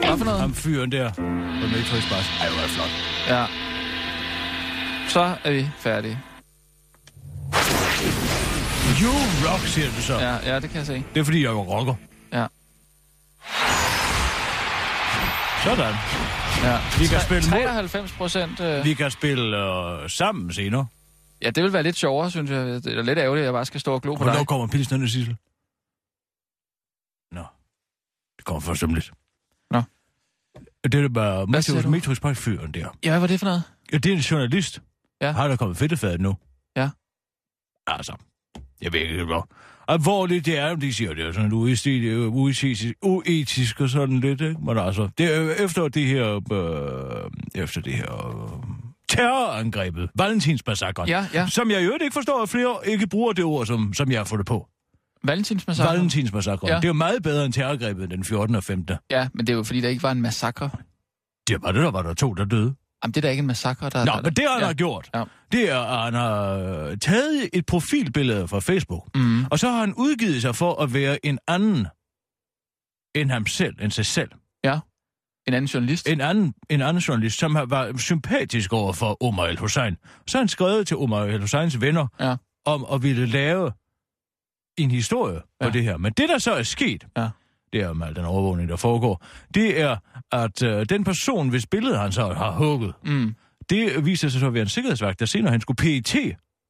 Hvad 0.07 0.17
for 0.17 0.25
noget? 0.25 0.39
Ham 0.39 0.53
fyren 0.53 0.91
der 0.91 1.11
på 1.13 1.21
Metro 1.67 1.95
Express. 1.97 2.29
Ej, 2.41 2.49
hvor 2.49 2.61
er 2.63 2.67
flot. 2.67 2.89
Ja. 3.27 3.45
Så 5.09 5.35
er 5.43 5.51
vi 5.51 5.67
færdige. 5.79 6.19
You 9.03 9.11
rock, 9.51 9.67
siger 9.67 9.87
du 9.87 10.01
så. 10.01 10.19
Ja, 10.19 10.35
ja, 10.53 10.59
det 10.59 10.69
kan 10.69 10.77
jeg 10.77 10.85
se. 10.85 11.03
Det 11.13 11.19
er 11.19 11.23
fordi, 11.23 11.43
jeg 11.43 11.49
er 11.49 11.55
rocker. 11.55 11.93
Ja. 12.33 12.45
Sådan. 15.63 15.93
ja. 16.63 16.77
Vi 16.99 17.07
kan 17.07 17.19
spille 17.21 17.43
mod- 17.49 17.59
93 17.59 18.11
procent... 18.11 18.59
Øh... 18.59 18.85
Vi 18.85 18.93
kan 18.93 19.11
spille 19.11 19.57
øh, 19.57 20.09
sammen 20.09 20.53
senere. 20.53 20.85
Ja, 21.41 21.49
det 21.49 21.63
vil 21.63 21.73
være 21.73 21.83
lidt 21.83 21.97
sjovere, 21.97 22.31
synes 22.31 22.51
jeg. 22.51 22.65
Det 22.65 22.85
er 22.97 23.01
lidt 23.01 23.19
ærgerligt, 23.19 23.41
at 23.43 23.45
jeg 23.45 23.53
bare 23.53 23.65
skal 23.65 23.79
stå 23.79 23.93
og 23.93 24.01
glo 24.01 24.13
på 24.15 24.23
Hvornår 24.23 24.37
dig. 24.39 24.47
kommer 24.47 24.67
pilsnerne, 24.67 25.09
Sissel? 25.09 25.35
Det 28.41 28.45
kommer 28.45 28.59
først 28.61 28.83
om 28.83 28.93
lidt. 28.93 29.11
Nå. 29.71 29.81
Det 30.83 30.95
er 30.95 31.09
bare 31.09 31.45
Hvad 31.45 31.61
siger 31.61 31.75
Metro, 31.75 31.87
du? 31.87 31.91
Metro 31.91 32.11
Express-fyren 32.11 32.71
der. 32.71 32.87
Ja, 33.03 33.09
hvad 33.09 33.19
var 33.19 33.27
det 33.27 33.39
for 33.39 33.45
noget? 33.45 33.63
Ja, 33.91 33.97
det 33.97 34.11
er 34.11 34.15
en 34.15 34.19
journalist. 34.19 34.81
Ja. 35.21 35.31
Har 35.31 35.47
der 35.47 35.55
kommet 35.55 35.77
fedtefadet 35.77 36.21
nu? 36.21 36.37
Ja. 36.77 36.89
Altså, 37.87 38.13
jeg 38.81 38.93
ved 38.93 38.99
ikke, 38.99 39.23
hvor 39.23 39.47
alvorligt 39.87 40.45
det 40.45 40.57
er, 40.57 40.71
om 40.71 40.79
de 40.79 40.93
siger, 40.93 41.13
det 41.13 41.25
er 41.25 41.31
sådan 41.31 41.51
uetisk, 41.51 42.17
uetisk, 42.17 42.85
uetisk 43.01 43.81
og 43.81 43.89
sådan 43.89 44.19
lidt, 44.19 44.41
ikke? 44.41 44.55
Men 44.65 44.77
altså, 44.77 45.09
det 45.17 45.35
er 45.35 45.65
efter 45.65 45.87
det 45.87 46.05
her, 46.07 46.53
øh, 46.53 47.61
efter 47.63 47.81
det 47.81 47.93
her 47.93 48.27
øh, 48.27 48.63
terrorangrebet, 49.09 50.09
Valentinsmassakren, 50.15 51.07
Ja, 51.09 51.27
ja. 51.33 51.47
som 51.47 51.71
jeg 51.71 51.81
i 51.81 51.85
øvrigt 51.85 52.03
ikke 52.03 52.13
forstår, 52.13 52.43
at 52.43 52.49
flere 52.49 52.77
ikke 52.85 53.07
bruger 53.07 53.33
det 53.33 53.45
ord, 53.45 53.65
som, 53.65 53.93
som 53.93 54.11
jeg 54.11 54.19
har 54.19 54.25
fundet 54.25 54.45
på. 54.47 54.67
Valentinsmassakre? 55.23 55.89
Valentinsmassakren. 55.91 56.67
Ja. 56.67 56.73
Ja. 56.73 56.79
Det 56.79 56.85
er 56.85 56.89
jo 56.89 56.93
meget 56.93 57.23
bedre 57.23 57.45
end 57.45 57.53
terrorangrebet 57.53 58.11
den 58.11 58.23
14. 58.23 58.55
og 58.55 58.63
15. 58.63 58.95
Ja, 59.11 59.27
men 59.33 59.47
det 59.47 59.53
er 59.53 59.57
jo 59.57 59.63
fordi, 59.63 59.81
der 59.81 59.89
ikke 59.89 60.03
var 60.03 60.11
en 60.11 60.21
massakre. 60.21 60.69
Det 61.47 61.61
var 61.61 61.71
det, 61.71 61.81
der 61.83 61.91
var 61.91 62.01
der 62.01 62.13
to, 62.13 62.33
der 62.33 62.45
døde. 62.45 62.75
Jamen, 63.03 63.13
det 63.13 63.17
er 63.17 63.21
da 63.21 63.29
ikke 63.29 63.41
en 63.41 63.47
massakre, 63.47 63.89
der... 63.89 64.05
Nå, 64.05 64.11
der... 64.11 64.21
men 64.21 64.33
det 64.33 64.45
han 64.49 64.59
ja. 64.59 64.65
har 64.65 64.73
gjort, 64.73 65.09
Ja. 65.15 65.23
det 65.51 65.71
er, 65.71 65.79
at 65.79 66.03
han 66.03 66.13
har 66.13 66.95
taget 67.01 67.49
et 67.53 67.65
profilbillede 67.65 68.47
fra 68.47 68.59
Facebook, 68.59 69.15
Mm. 69.15 69.45
og 69.45 69.59
så 69.59 69.69
har 69.69 69.79
han 69.79 69.93
udgivet 69.93 70.41
sig 70.41 70.55
for 70.55 70.81
at 70.83 70.93
være 70.93 71.25
en 71.25 71.39
anden 71.47 71.87
end 73.15 73.31
ham 73.31 73.47
selv, 73.47 73.75
end 73.81 73.91
sig 73.91 74.05
selv. 74.05 74.29
En 75.47 75.53
anden 75.53 75.67
journalist. 75.67 76.07
En 76.09 76.21
anden, 76.21 76.53
en 76.69 76.81
anden 76.81 77.01
journalist, 77.01 77.39
som 77.39 77.55
har 77.55 77.65
var 77.65 77.97
sympatisk 77.97 78.73
over 78.73 78.93
for 78.93 79.23
Omar 79.23 79.45
El-Hussein. 79.45 79.97
Så 80.27 80.37
har 80.37 80.41
han 80.43 80.47
skrevet 80.47 80.87
til 80.87 80.97
Omar 80.97 81.23
El-Husseins 81.23 81.81
venner 81.81 82.07
Ja. 82.19 82.35
om 82.65 82.85
at 82.93 83.03
ville 83.03 83.25
lave 83.25 83.71
en 84.83 84.91
historie 84.91 85.39
på 85.39 85.65
Ja. 85.67 85.69
det 85.69 85.83
her. 85.83 85.97
Men 85.97 86.11
det, 86.17 86.29
der 86.29 86.37
så 86.37 86.53
er 86.53 86.63
sket, 86.63 87.07
Ja. 87.17 87.27
det 87.73 87.81
er 87.81 87.93
med 87.93 88.13
den 88.15 88.25
overvågning, 88.25 88.69
der 88.69 88.75
foregår, 88.75 89.25
det 89.53 89.81
er, 89.81 89.95
at 90.31 90.63
øh, 90.63 90.85
den 90.89 91.03
person, 91.03 91.49
hvis 91.49 91.65
billede 91.65 91.97
han 91.97 92.11
så 92.11 92.33
har 92.33 92.51
hugget, 92.51 92.93
Mm. 93.05 93.35
det 93.69 94.05
viser 94.05 94.29
sig 94.29 94.39
så 94.39 94.47
at 94.47 94.53
være 94.53 94.61
en 94.63 94.69
sikkerhedsvagt, 94.69 95.19
der 95.19 95.25
senere 95.25 95.51
han 95.51 95.61
skulle 95.61 95.75
PET 95.77 96.15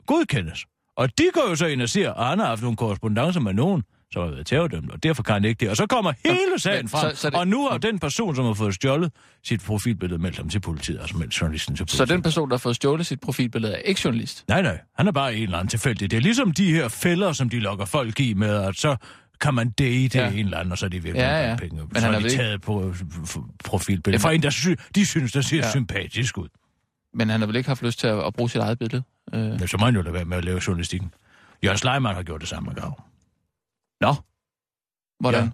godkendes. 0.07 0.65
Og 0.97 1.17
de 1.17 1.23
går 1.33 1.49
jo 1.49 1.55
så 1.55 1.65
ind 1.65 1.81
og 1.81 1.89
siger, 1.89 2.13
at 2.13 2.27
han 2.27 2.39
har 2.39 2.45
haft 2.45 2.61
nogle 2.61 2.77
korrespondencer 2.77 3.39
med 3.41 3.53
nogen, 3.53 3.83
som 4.13 4.21
har 4.23 4.29
været 4.31 4.47
terrordømt, 4.47 4.91
og 4.91 5.03
derfor 5.03 5.23
kan 5.23 5.33
han 5.33 5.45
ikke 5.45 5.59
det. 5.59 5.69
Og 5.69 5.77
så 5.77 5.85
kommer 5.87 6.13
hele 6.25 6.59
sagen 6.59 6.87
frem, 6.89 7.09
så- 7.15 7.21
så 7.21 7.29
det- 7.29 7.39
og 7.39 7.47
nu 7.47 7.67
har 7.67 7.77
den 7.77 7.99
person, 7.99 8.35
som 8.35 8.45
har 8.45 8.53
fået 8.53 8.75
stjålet 8.75 9.11
sit 9.43 9.61
profilbillede, 9.65 10.21
meldt 10.21 10.37
ham 10.37 10.49
til 10.49 10.59
politiet, 10.59 10.99
altså 11.01 11.17
meldt 11.17 11.41
journalisten 11.41 11.75
til 11.75 11.83
politiet. 11.83 11.97
Så 11.97 12.05
den 12.05 12.21
person, 12.21 12.49
der 12.49 12.55
har 12.55 12.59
fået 12.59 12.75
stjålet 12.75 13.05
sit 13.05 13.19
profilbillede, 13.19 13.73
er 13.73 13.77
ikke 13.77 14.01
journalist? 14.05 14.43
Nej, 14.47 14.61
nej, 14.61 14.79
han 14.97 15.07
er 15.07 15.11
bare 15.11 15.35
en 15.35 15.43
eller 15.43 15.57
anden 15.57 15.69
tilfældig. 15.69 16.11
Det 16.11 16.17
er 16.17 16.21
ligesom 16.21 16.51
de 16.51 16.71
her 16.73 16.87
fælder, 16.87 17.31
som 17.33 17.49
de 17.49 17.59
lokker 17.59 17.85
folk 17.85 18.19
i 18.19 18.33
med, 18.33 18.49
at 18.63 18.75
så 18.75 18.95
kan 19.41 19.53
man 19.53 19.69
date 19.69 20.17
Ja. 20.19 20.25
ja. 20.25 20.31
en 20.31 20.39
eller 20.45 20.57
anden, 20.57 20.71
og 20.71 20.77
så 20.77 20.85
er 20.85 20.89
de 20.89 21.03
virkelig 21.03 21.21
Ja, 21.21 21.41
ja, 21.41 21.49
ja. 21.49 21.55
penge. 21.55 21.75
Men 21.81 21.95
så 21.95 22.01
han 22.05 22.13
er 22.15 22.19
de 22.19 22.29
taget 22.29 22.61
på 22.61 22.93
profilbilledet. 23.63 24.21
Fra 24.21 24.31
en, 24.31 24.43
der 24.43 24.49
sy- 24.49 24.67
de 24.95 25.05
synes, 25.05 25.31
der 25.31 25.41
ser 25.41 25.57
Ja. 25.57 25.63
ja. 25.65 25.71
sympatisk 25.71 26.37
ud. 26.37 26.47
Men 27.13 27.29
han 27.29 27.39
har 27.39 27.47
vel 27.47 27.55
ikke 27.55 27.67
haft 27.69 27.83
lyst 27.83 27.99
til 27.99 28.07
at, 28.07 28.25
at 28.27 28.33
bruge 28.33 28.49
sit 28.49 28.61
eget 28.61 28.79
billede? 28.79 29.03
Øh. 29.33 29.39
Men 29.41 29.67
så 29.67 29.77
må 29.77 29.85
han 29.85 29.95
jo 29.95 30.01
lade 30.01 30.13
være 30.13 30.25
med 30.25 30.37
at 30.37 30.45
lave 30.45 30.61
journalistikken. 30.67 31.13
Jørgen 31.63 31.77
Sleiman 31.77 32.15
har 32.15 32.23
gjort 32.23 32.41
det 32.41 32.49
samme 32.49 32.67
med 32.67 32.81
Grav. 32.81 33.03
Nå. 34.01 34.15
Hvordan? 35.19 35.43
Ja. 35.43 35.49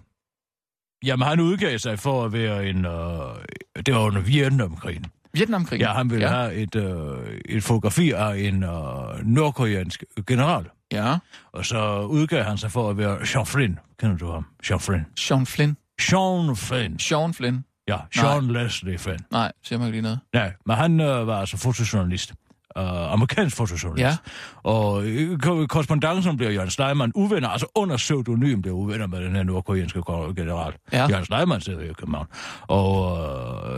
Jamen, 1.04 1.28
han 1.28 1.40
udgav 1.40 1.78
sig 1.78 1.98
for 1.98 2.24
at 2.24 2.32
være 2.32 2.68
en... 2.68 2.84
Øh, 2.84 3.82
det 3.86 3.94
var 3.94 4.00
under 4.00 4.20
Vietnamkrigen. 4.20 5.06
Vietnamkrigen? 5.32 5.80
Ja, 5.86 5.92
han 5.92 6.10
ville 6.10 6.26
ja. 6.26 6.34
have 6.34 6.54
et, 6.54 6.74
øh, 6.74 7.40
et 7.44 7.62
fotografi 7.62 8.10
af 8.10 8.36
en 8.36 8.62
øh, 8.62 9.24
nordkoreansk 9.24 10.04
general. 10.26 10.66
Ja. 10.92 11.18
Og 11.52 11.64
så 11.66 12.00
udgav 12.00 12.44
han 12.44 12.58
sig 12.58 12.72
for 12.72 12.90
at 12.90 12.98
være 12.98 13.18
Jean 13.34 13.46
Flynn. 13.46 13.78
Kender 13.98 14.16
du 14.16 14.30
ham? 14.30 14.46
Jean 14.70 14.80
Flynn. 14.80 15.06
Sean 15.16 15.46
Flynn. 15.46 15.76
Sean 16.00 16.56
Flynn. 16.56 16.98
Sean 16.98 17.34
Flynn. 17.34 17.64
Ja, 17.88 17.96
Sean 18.14 18.44
Leslie 18.52 18.98
Flynn. 18.98 19.18
Nej, 19.30 19.52
siger 19.62 19.78
mig 19.78 19.86
ikke 19.86 19.94
lige 19.94 20.02
noget. 20.02 20.20
Nej, 20.32 20.52
men 20.66 20.76
han 20.76 21.00
øh, 21.00 21.26
var 21.26 21.40
altså 21.40 21.56
fotojournalist. 21.56 22.34
Uh, 22.78 23.12
amerikansk 23.12 23.56
fotojournalist. 23.56 24.02
Ja. 24.04 24.16
Og 24.62 25.04
øh, 25.06 25.38
ko- 25.38 25.66
korrespondancen 25.66 26.36
blev 26.36 26.50
Jørgen 26.50 26.70
Sleiman 26.70 27.12
uvenner, 27.14 27.48
altså 27.48 27.66
under 27.74 27.96
pseudonym 27.96 28.62
blev 28.62 28.74
uvenner 28.74 29.06
med 29.06 29.24
den 29.24 29.36
her 29.36 29.42
nordkoreanske 29.42 30.02
ko- 30.02 30.32
general. 30.36 30.72
Ja. 30.92 31.06
Jørgen 31.08 31.24
Sleiman 31.24 31.60
sidder 31.60 31.80
i 31.80 31.92
København. 31.92 32.26
Og 32.62 33.12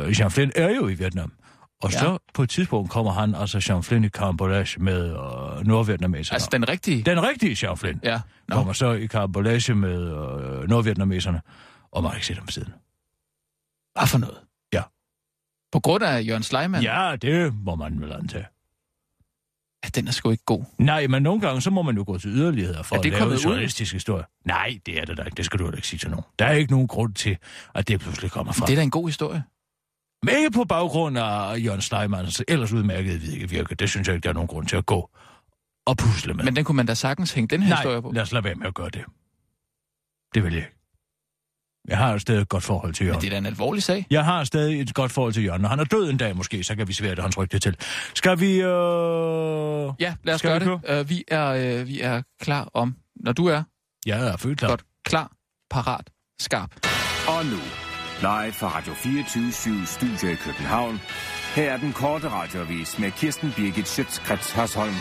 uh, 0.07 0.21
Jean 0.21 0.31
Flynn 0.31 0.51
er 0.57 0.71
jo 0.75 0.89
i 0.89 0.95
Vietnam. 0.95 1.33
Og 1.83 1.93
Ja. 1.93 1.99
så 1.99 2.19
på 2.35 2.43
et 2.43 2.51
tidspunkt 2.51 2.91
kommer 2.91 3.13
han, 3.13 3.35
altså 3.35 3.67
Jean 3.69 3.83
Flynn 3.83 4.05
i 4.05 4.09
karambolage 4.09 4.81
med 4.83 5.13
uh, 5.13 5.67
nordvietnameserne. 5.67 6.35
Altså, 6.37 6.49
den 6.53 6.69
rigtige? 6.69 7.03
Den 7.03 7.23
rigtige 7.23 7.67
Jean 7.67 7.77
Flynn 7.77 8.01
Ja. 8.05 8.21
Nå. 8.49 8.57
kommer 8.57 8.73
så 8.73 8.93
i 8.93 9.07
karambolage 9.07 9.75
med 9.75 10.13
uh, 10.13 10.69
nordvietnameserne, 10.69 11.41
og 11.93 12.03
man 12.03 12.11
har 12.11 12.17
ikke 12.17 12.27
set 12.27 12.39
ham 12.39 12.49
siden. 12.49 12.73
Hvad 13.99 14.07
for 14.09 14.19
noget? 14.19 14.39
Ja. 14.73 14.83
På 15.73 15.81
grund 15.81 16.05
af 16.05 16.27
Jørgen 16.27 16.43
Sleiman? 16.43 16.83
Ja, 16.83 17.17
det 17.23 17.55
må 17.65 17.75
man 17.75 18.01
vel 18.01 18.13
antage. 18.13 18.47
Ja. 19.85 19.89
den 19.89 20.09
er 20.09 20.13
sgu 20.13 20.31
ikke 20.31 20.45
god. 20.45 20.65
Nej, 20.79 21.07
men 21.07 21.23
nogle 21.23 21.41
gange, 21.41 21.61
så 21.61 21.71
må 21.71 21.83
man 21.83 21.97
jo 21.97 22.05
gå 22.07 22.19
til 22.19 22.31
yderligheder 22.31 22.83
for 22.83 22.95
Er 22.97 22.99
at 22.99 23.03
det 23.05 23.13
lave 23.13 23.21
kommet 23.21 23.35
en 23.35 23.39
ud? 23.39 23.45
journalistisk 23.45 23.93
historie. 23.93 24.25
Nej, 24.45 24.79
det 24.87 24.99
er 25.01 25.05
det 25.05 25.17
da 25.17 25.23
ikke. 25.23 25.37
Det 25.37 25.45
skal 25.45 25.59
du 25.59 25.65
heller 25.65 25.77
ikke 25.79 25.89
sige 25.89 25.99
til 25.99 26.11
nogen. 26.11 26.25
Der 26.39 26.45
er 26.45 26.53
ikke 26.53 26.71
nogen 26.73 26.89
grund 26.89 27.15
til, 27.15 27.37
at 27.75 27.89
det 27.89 28.01
pludselig 28.01 28.31
kommer 28.31 28.53
fra. 28.53 28.67
Det 28.67 28.73
er 28.73 28.77
da 28.77 28.83
en 28.83 28.91
god 28.91 29.09
historie. 29.09 29.45
Men 30.23 30.35
ikke 30.37 30.51
på 30.51 30.65
baggrund 30.65 31.19
af 31.19 31.65
Jørgen 31.65 31.81
Steinmans 31.81 32.43
ellers 32.49 32.73
udmærket 32.73 33.51
virke. 33.51 33.75
Det 33.75 33.91
synes 33.91 34.09
jeg 34.09 34.15
ikke, 34.17 34.25
der 34.25 34.31
er 34.31 34.35
nogen 34.35 34.49
grund 34.49 34.67
til 34.67 34.77
at 34.77 34.87
gå 34.87 35.11
og 35.87 35.97
pusle 35.97 36.35
med. 36.35 36.45
Men 36.45 36.57
den 36.57 36.65
kunne 36.65 36.77
man 36.77 36.87
da 36.87 36.95
sagtens 36.95 37.33
hænge 37.33 37.49
den 37.49 37.63
her 37.63 37.77
historie 37.77 37.95
Nej, 37.97 38.01
på. 38.01 38.13
lad 38.13 38.23
os 38.23 38.33
lade 38.33 38.45
være 38.45 38.55
med 38.55 38.67
at 38.67 38.75
gøre 38.75 38.91
det. 38.91 39.05
Det 40.35 40.45
vil 40.45 40.53
jeg 40.53 40.63
ikke. 40.63 40.80
Jeg 41.89 41.99
har 41.99 42.19
stadig 42.19 42.41
et 42.41 42.49
godt 42.49 42.65
forhold 42.65 42.95
til 42.95 43.05
Men 43.05 43.09
Jørgen. 43.09 43.21
det 43.21 43.27
er 43.27 43.31
da 43.31 43.39
en 43.39 43.47
alvorlig 43.47 43.83
sag. 43.83 44.07
Jeg 44.11 44.25
har 44.25 44.45
stadig 44.45 44.81
et 44.81 44.95
godt 44.95 45.13
forhold 45.13 45.33
til 45.33 45.45
Jørgen. 45.45 45.61
Når 45.63 45.69
han 45.69 45.81
er 45.81 45.85
død 45.85 46.11
en 46.11 46.17
dag 46.17 46.37
måske, 46.37 46.65
så 46.65 46.77
kan 46.77 46.89
vi 46.89 46.93
svære 46.93 47.15
det 47.15 47.23
hans 47.23 47.39
rygte 47.39 47.59
til. 47.59 47.77
Skal 48.15 48.41
vi... 48.41 48.53
Øh... 48.53 48.61
Ja, 48.61 50.15
lad 50.25 50.35
os 50.35 50.39
Skal 50.39 50.61
gøre 50.61 50.81
vi 50.81 50.89
det. 50.89 51.01
Uh, 51.01 51.11
vi, 51.11 51.25
er, 51.29 51.81
uh, 51.81 51.89
vi 51.89 52.01
er 52.01 52.23
klar 52.41 52.69
om, 52.75 52.97
når 53.25 53.33
du 53.33 53.47
er 53.47 53.63
Jeg 54.07 54.29
er 54.29 54.37
født 54.37 54.59
klar. 54.59 54.69
godt 54.69 54.83
klar, 55.05 55.33
parat, 55.71 56.11
skarp. 56.41 56.71
Og 57.29 57.45
nu, 57.47 57.61
live 58.21 58.53
fra 58.53 58.77
Radio 58.79 58.93
24 58.95 59.87
Studio 59.87 60.29
i 60.33 60.35
København. 60.35 61.01
Her 61.55 61.73
er 61.73 61.77
den 61.77 61.93
korte 61.93 62.29
radiovis 62.29 62.99
med 62.99 63.11
Kirsten 63.11 63.53
Birgit 63.57 63.89
Schøtzgrads 63.89 64.53
Hasholm. 64.53 64.95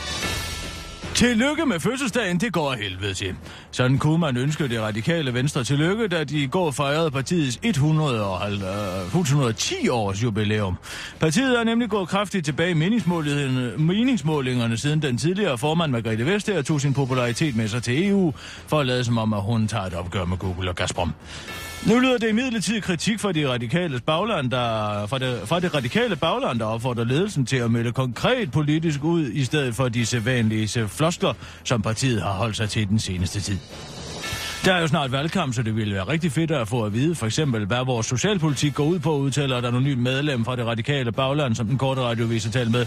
Tillykke 1.19 1.65
med 1.65 1.79
fødselsdagen, 1.79 2.39
det 2.39 2.53
går 2.53 2.73
helvede 2.73 3.13
til. 3.13 3.35
Sådan 3.71 3.97
kunne 3.97 4.17
man 4.17 4.37
ønske 4.37 4.67
det 4.67 4.81
radikale 4.81 5.33
venstre 5.33 5.63
tillykke, 5.63 6.07
da 6.07 6.23
de 6.23 6.43
i 6.43 6.47
går 6.47 6.71
fejrede 6.71 7.11
partiets 7.11 7.59
110 7.63 9.87
øh, 9.87 9.95
års 9.95 10.23
jubilæum. 10.23 10.77
Partiet 11.19 11.59
er 11.59 11.63
nemlig 11.63 11.89
gået 11.89 12.09
kraftigt 12.09 12.45
tilbage 12.45 12.71
i 12.71 12.73
meningsmålingerne, 12.73 13.77
meningsmålingerne 13.77 14.77
siden 14.77 15.01
den 15.01 15.17
tidligere 15.17 15.57
formand 15.57 15.91
Margrethe 15.91 16.25
Vestager 16.25 16.61
tog 16.61 16.81
sin 16.81 16.93
popularitet 16.93 17.55
med 17.55 17.67
sig 17.67 17.83
til 17.83 18.07
EU, 18.07 18.33
for 18.67 18.79
at 18.79 18.85
lade 18.85 19.03
som 19.03 19.17
om, 19.17 19.33
at 19.33 19.41
hun 19.41 19.67
tager 19.67 19.85
et 19.85 19.93
opgør 19.93 20.25
med 20.25 20.37
Google 20.37 20.69
og 20.69 20.75
Gazprom. 20.75 21.13
Nu 21.87 21.99
lyder 21.99 22.17
det 22.17 22.29
imidlertid 22.29 22.81
kritik 22.81 23.19
fra 23.19 23.31
de 23.31 23.49
radikale 23.49 23.99
bagland, 23.99 24.51
der, 24.51 25.07
fra, 25.07 25.17
det, 25.19 25.41
fra 25.45 25.59
det 25.59 25.75
radikale 25.75 26.15
bagland, 26.15 26.59
der 26.59 26.65
opfordrer 26.65 27.03
ledelsen 27.03 27.45
til 27.45 27.55
at 27.57 27.71
melde 27.71 27.91
konkret 27.91 28.51
politisk 28.51 29.03
ud, 29.03 29.27
i 29.27 29.43
stedet 29.45 29.75
for 29.75 29.89
de 29.89 30.05
sædvanlige 30.05 30.87
floskler, 30.87 31.33
som 31.63 31.81
partiet 31.81 32.21
har 32.21 32.31
holdt 32.31 32.57
sig 32.57 32.69
til 32.69 32.87
den 32.87 32.99
seneste 32.99 33.41
tid. 33.41 33.57
Der 34.65 34.73
er 34.73 34.81
jo 34.81 34.87
snart 34.87 35.11
valgkamp, 35.11 35.53
så 35.53 35.61
det 35.61 35.75
ville 35.75 35.95
være 35.95 36.07
rigtig 36.07 36.31
fedt 36.31 36.51
at 36.51 36.67
få 36.67 36.83
at 36.83 36.93
vide, 36.93 37.15
for 37.15 37.25
eksempel, 37.25 37.65
hvad 37.65 37.85
vores 37.85 38.05
socialpolitik 38.05 38.73
går 38.73 38.83
ud 38.85 38.99
på, 38.99 39.15
udtaler 39.15 39.57
et 39.57 39.65
anonymt 39.65 40.01
medlem 40.01 40.45
fra 40.45 40.55
det 40.55 40.65
radikale 40.65 41.11
bagland, 41.11 41.55
som 41.55 41.67
den 41.67 41.77
korte 41.77 42.01
radiovis 42.01 42.43
har 42.43 42.51
talt 42.51 42.71
med. 42.71 42.85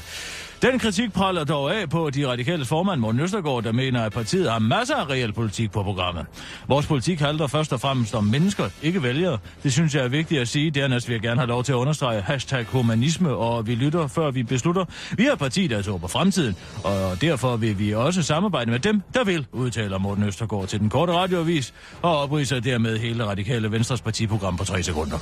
Den 0.63 0.79
kritik 0.79 1.13
praller 1.13 1.45
dog 1.45 1.75
af 1.75 1.91
på 1.91 2.11
de 2.11 2.29
radikale 2.29 2.65
formand, 2.65 3.01
Morten 3.01 3.21
Østergaard, 3.21 3.63
der 3.63 3.73
mener, 3.73 4.05
at 4.05 4.13
partiet 4.13 4.51
har 4.51 4.59
masser 4.59 4.97
af 4.97 5.11
reel 5.11 5.33
politik 5.33 5.73
på 5.73 5.83
programmet. 5.83 6.27
Vores 6.69 6.87
politik 6.87 7.21
handler 7.21 7.47
først 7.47 7.73
og 7.73 7.81
fremmest 7.81 8.15
om 8.15 8.25
mennesker, 8.25 8.69
ikke 8.83 9.03
vælgere. 9.03 9.39
Det 9.63 9.73
synes 9.73 9.95
jeg 9.95 10.05
er 10.05 10.09
vigtigt 10.09 10.41
at 10.41 10.49
sige. 10.49 10.71
Dernæst 10.71 11.09
vil 11.09 11.15
jeg 11.15 11.23
gerne 11.23 11.41
have 11.41 11.49
lov 11.49 11.65
til 11.65 11.73
at 11.73 11.77
understrege 11.77 12.21
hashtag 12.21 12.65
humanisme, 12.65 13.31
og 13.31 13.67
vi 13.67 13.75
lytter, 13.75 14.07
før 14.07 14.31
vi 14.31 14.43
beslutter. 14.43 14.85
Vi 15.13 15.27
er 15.27 15.35
parti, 15.35 15.67
der 15.67 15.83
tror 15.83 15.99
på 15.99 16.09
fremtiden, 16.09 16.57
og 16.85 17.21
derfor 17.21 17.57
vil 17.57 17.79
vi 17.79 17.95
også 17.95 18.23
samarbejde 18.23 18.71
med 18.71 18.79
dem, 18.79 19.03
der 19.15 19.25
vil, 19.25 19.47
udtaler 19.53 19.99
Morten 19.99 20.25
Østergaard 20.25 20.67
til 20.67 20.81
den 20.81 20.91
korte 20.91 21.13
radioavis, 21.13 21.75
og 22.03 22.19
opriser 22.23 22.61
dermed 22.61 22.99
hele 22.99 23.27
radikale 23.27 23.73
Venstres 23.73 24.01
partiprogram 24.01 24.57
på 24.57 24.65
tre 24.65 24.83
sekunder. 24.83 25.19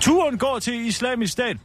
Turen 0.00 0.38
går 0.38 0.58
til 0.58 0.86
islamisk 0.86 1.32
stat. 1.32 1.56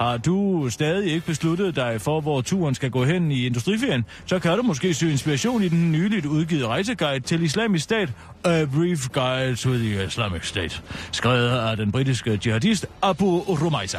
Har 0.00 0.16
du 0.16 0.66
stadig 0.70 1.12
ikke 1.12 1.26
besluttet 1.26 1.76
dig 1.76 2.00
for, 2.00 2.20
hvor 2.20 2.40
turen 2.40 2.74
skal 2.74 2.90
gå 2.90 3.04
hen 3.04 3.30
i 3.30 3.46
industriferien, 3.46 4.04
så 4.26 4.38
kan 4.38 4.56
du 4.56 4.62
måske 4.62 4.94
søge 4.94 5.12
inspiration 5.12 5.62
i 5.62 5.68
den 5.68 5.92
nyligt 5.92 6.26
udgivet 6.26 6.66
rejseguide 6.66 7.20
til 7.20 7.42
islamisk 7.42 7.84
stat, 7.84 8.08
A 8.44 8.64
Brief 8.64 9.08
Guide 9.08 9.56
to 9.56 9.70
the 9.70 10.04
Islamic 10.06 10.48
State, 10.48 10.82
skrevet 11.12 11.48
af 11.48 11.76
den 11.76 11.92
britiske 11.92 12.40
jihadist 12.46 12.86
Abu 13.02 13.38
Rumaisa. 13.38 13.98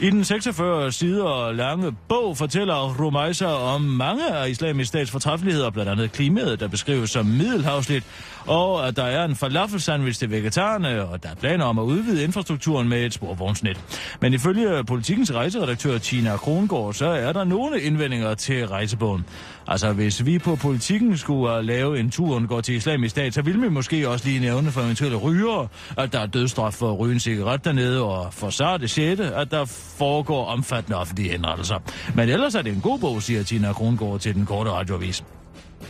I 0.00 0.10
den 0.10 0.24
46 0.24 0.92
sider 0.92 1.52
lange 1.52 1.96
bog 2.08 2.36
fortæller 2.36 2.94
Rumaisa 3.00 3.46
om 3.46 3.80
mange 3.80 4.34
af 4.34 4.48
islamisk 4.48 4.88
stats 4.88 5.10
fortræffeligheder, 5.10 5.70
blandt 5.70 5.90
andet 5.90 6.12
klimaet, 6.12 6.60
der 6.60 6.68
beskrives 6.68 7.10
som 7.10 7.26
middelhavsligt, 7.26 8.04
og 8.46 8.88
at 8.88 8.96
der 8.96 9.04
er 9.04 9.24
en 9.24 9.36
falafel-sandwich 9.36 10.18
til 10.18 10.30
vegetarerne, 10.30 11.04
og 11.04 11.22
der 11.22 11.28
er 11.28 11.34
planer 11.34 11.64
om 11.64 11.78
at 11.78 11.82
udvide 11.82 12.24
infrastrukturen 12.24 12.88
med 12.88 13.06
et 13.06 13.12
sporvognsnet. 13.12 13.80
Men 14.20 14.34
ifølge 14.34 14.84
politikens 14.84 15.34
rejseredaktør 15.34 15.98
Tina 15.98 16.36
Krongård, 16.36 16.94
så 16.94 17.06
er 17.06 17.32
der 17.32 17.44
nogle 17.44 17.80
indvendinger 17.80 18.34
til 18.34 18.68
rejsebogen. 18.68 19.24
Altså, 19.68 19.92
hvis 19.92 20.26
vi 20.26 20.38
på 20.38 20.56
politikken 20.56 21.16
skulle 21.18 21.56
øh, 21.56 21.64
lave 21.64 22.00
en 22.00 22.10
tur, 22.10 22.46
går 22.46 22.60
til 22.60 22.74
islamisk 22.74 23.10
stat, 23.10 23.34
så 23.34 23.42
ville 23.42 23.60
vi 23.60 23.68
måske 23.68 24.08
også 24.08 24.26
lige 24.26 24.40
nævne 24.40 24.70
for 24.70 24.80
eventuelle 24.80 25.16
rygere, 25.16 25.68
at 25.98 26.12
der 26.12 26.20
er 26.20 26.26
dødsstraf 26.26 26.72
for 26.72 26.92
at 26.92 26.98
ryge 26.98 27.14
en 27.14 27.20
cigaret 27.20 27.64
dernede, 27.64 28.02
og 28.02 28.34
for 28.34 28.50
så 28.50 28.78
det 28.78 28.90
sjette, 28.90 29.34
at 29.34 29.50
der 29.50 29.64
foregår 29.98 30.46
omfattende 30.46 30.98
offentlige 30.98 31.30
henrettelser. 31.30 31.78
Men 32.14 32.28
ellers 32.28 32.54
er 32.54 32.62
det 32.62 32.72
en 32.72 32.80
god 32.80 32.98
bog, 32.98 33.22
siger 33.22 33.42
Tina 33.42 33.72
Krongård 33.72 34.20
til 34.20 34.34
den 34.34 34.46
korte 34.46 34.70
radioavis. 34.70 35.24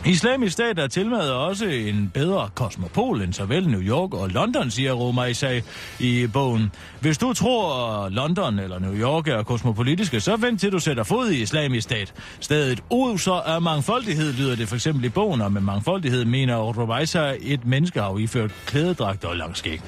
Islamisk 0.05 0.53
stat 0.53 0.79
er 0.79 0.87
tilmed 0.87 1.19
også 1.19 1.67
en 1.67 2.11
bedre 2.15 2.51
kosmopol 2.55 3.23
end 3.23 3.33
såvel 3.33 3.69
New 3.69 3.81
York 3.81 4.15
og 4.15 4.29
London, 4.29 4.71
siger 4.71 4.93
Roma 4.93 5.25
Isai 5.25 5.63
i 6.01 6.27
bogen. 6.33 6.73
Hvis 7.01 7.19
du 7.19 7.33
tror, 7.33 8.09
London 8.09 8.59
eller 8.59 8.79
New 8.79 8.95
York 8.95 9.29
er 9.29 9.43
kosmopolitiske, 9.43 10.21
så 10.21 10.37
vent 10.37 10.61
til 10.61 10.73
du 10.73 10.79
sætter 10.79 11.03
fod 11.03 11.31
i 11.31 11.43
islamisk 11.43 11.85
stat. 11.85 12.15
Stedet 12.41 12.83
oser 12.91 13.33
af 13.33 13.63
mangfoldighed, 13.63 14.33
lyder 14.33 14.57
det 14.57 14.69
for 14.69 14.75
eksempel 14.75 15.05
i 15.05 15.09
bogen, 15.09 15.41
og 15.41 15.53
med 15.53 15.61
mangfoldighed 15.61 16.25
mener 16.25 16.57
Roma 16.57 16.99
Isai 16.99 17.39
et 17.41 17.67
menneskehav 17.67 18.19
iført 18.21 18.51
klædedragt 18.67 19.25
og 19.25 19.37
langskæg. 19.37 19.81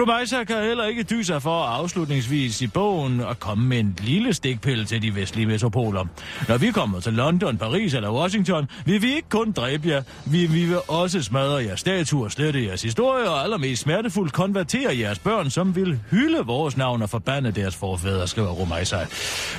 Rubaisa 0.00 0.44
kan 0.44 0.62
heller 0.62 0.84
ikke 0.84 1.02
dyse 1.02 1.24
sig 1.24 1.42
for 1.42 1.64
afslutningsvis 1.64 2.62
i 2.62 2.66
bogen 2.66 3.20
at 3.20 3.40
komme 3.40 3.68
med 3.68 3.78
en 3.78 3.98
lille 4.00 4.34
stikpille 4.34 4.84
til 4.84 5.02
de 5.02 5.14
vestlige 5.14 5.46
metropoler. 5.46 6.06
Når 6.48 6.56
vi 6.56 6.70
kommer 6.70 7.00
til 7.00 7.12
London, 7.12 7.58
Paris 7.58 7.94
eller 7.94 8.12
Washington, 8.12 8.68
vil 8.84 9.02
vi 9.02 9.14
ikke 9.14 9.28
kun 9.28 9.52
dræbe 9.52 9.88
jer, 9.88 10.02
vi, 10.26 10.46
vi 10.46 10.64
vil 10.64 10.78
også 10.88 11.22
smadre 11.22 11.64
jeres 11.64 11.80
statuer, 11.80 12.28
slette 12.28 12.64
jeres 12.64 12.82
historie 12.82 13.30
og 13.30 13.42
allermest 13.42 13.82
smertefuldt 13.82 14.32
konvertere 14.32 14.98
jeres 14.98 15.18
børn, 15.18 15.50
som 15.50 15.76
vil 15.76 16.00
hylde 16.10 16.46
vores 16.46 16.76
navn 16.76 17.02
og 17.02 17.10
forbande 17.10 17.50
deres 17.50 17.76
forfædre, 17.76 18.28
skriver 18.28 18.50
Rubaisa. 18.50 18.98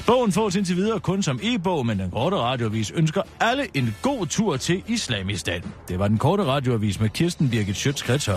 Bogen 0.07 0.31
fås 0.31 0.55
indtil 0.55 0.75
videre 0.75 0.99
kun 0.99 1.23
som 1.23 1.39
e-bog, 1.43 1.85
men 1.85 1.99
den 1.99 2.11
korte 2.11 2.35
radioavis 2.35 2.91
ønsker 2.91 3.21
alle 3.39 3.67
en 3.73 3.95
god 4.01 4.27
tur 4.27 4.57
til 4.57 4.83
Islamistan. 4.87 5.63
Det 5.87 5.99
var 5.99 6.07
den 6.07 6.17
korte 6.17 6.43
radioavis 6.43 6.99
med 6.99 7.09
Kirsten 7.09 7.49
Birgit 7.49 7.75
Schøtz-Krets 7.75 8.31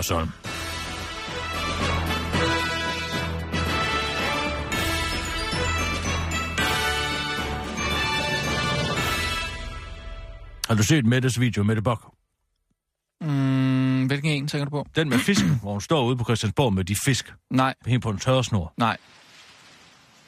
Har 10.68 10.74
du 10.74 10.82
set 10.82 11.06
Mettes 11.06 11.40
video, 11.40 11.62
Mette 11.62 11.82
Bok? 11.82 12.12
Mm, 13.20 14.06
hvilken 14.06 14.30
en 14.30 14.48
tænker 14.48 14.64
du 14.64 14.70
på? 14.70 14.86
Den 14.96 15.08
med 15.08 15.18
fisk, 15.18 15.44
hvor 15.62 15.72
hun 15.72 15.80
står 15.80 16.04
ude 16.04 16.16
på 16.16 16.24
Christiansborg 16.24 16.72
med 16.72 16.84
de 16.84 16.96
fisk, 16.96 17.34
Nej, 17.50 17.74
helt 17.86 18.02
på 18.02 18.10
en 18.10 18.18
tørresnor. 18.18 18.72
nej. 18.76 18.96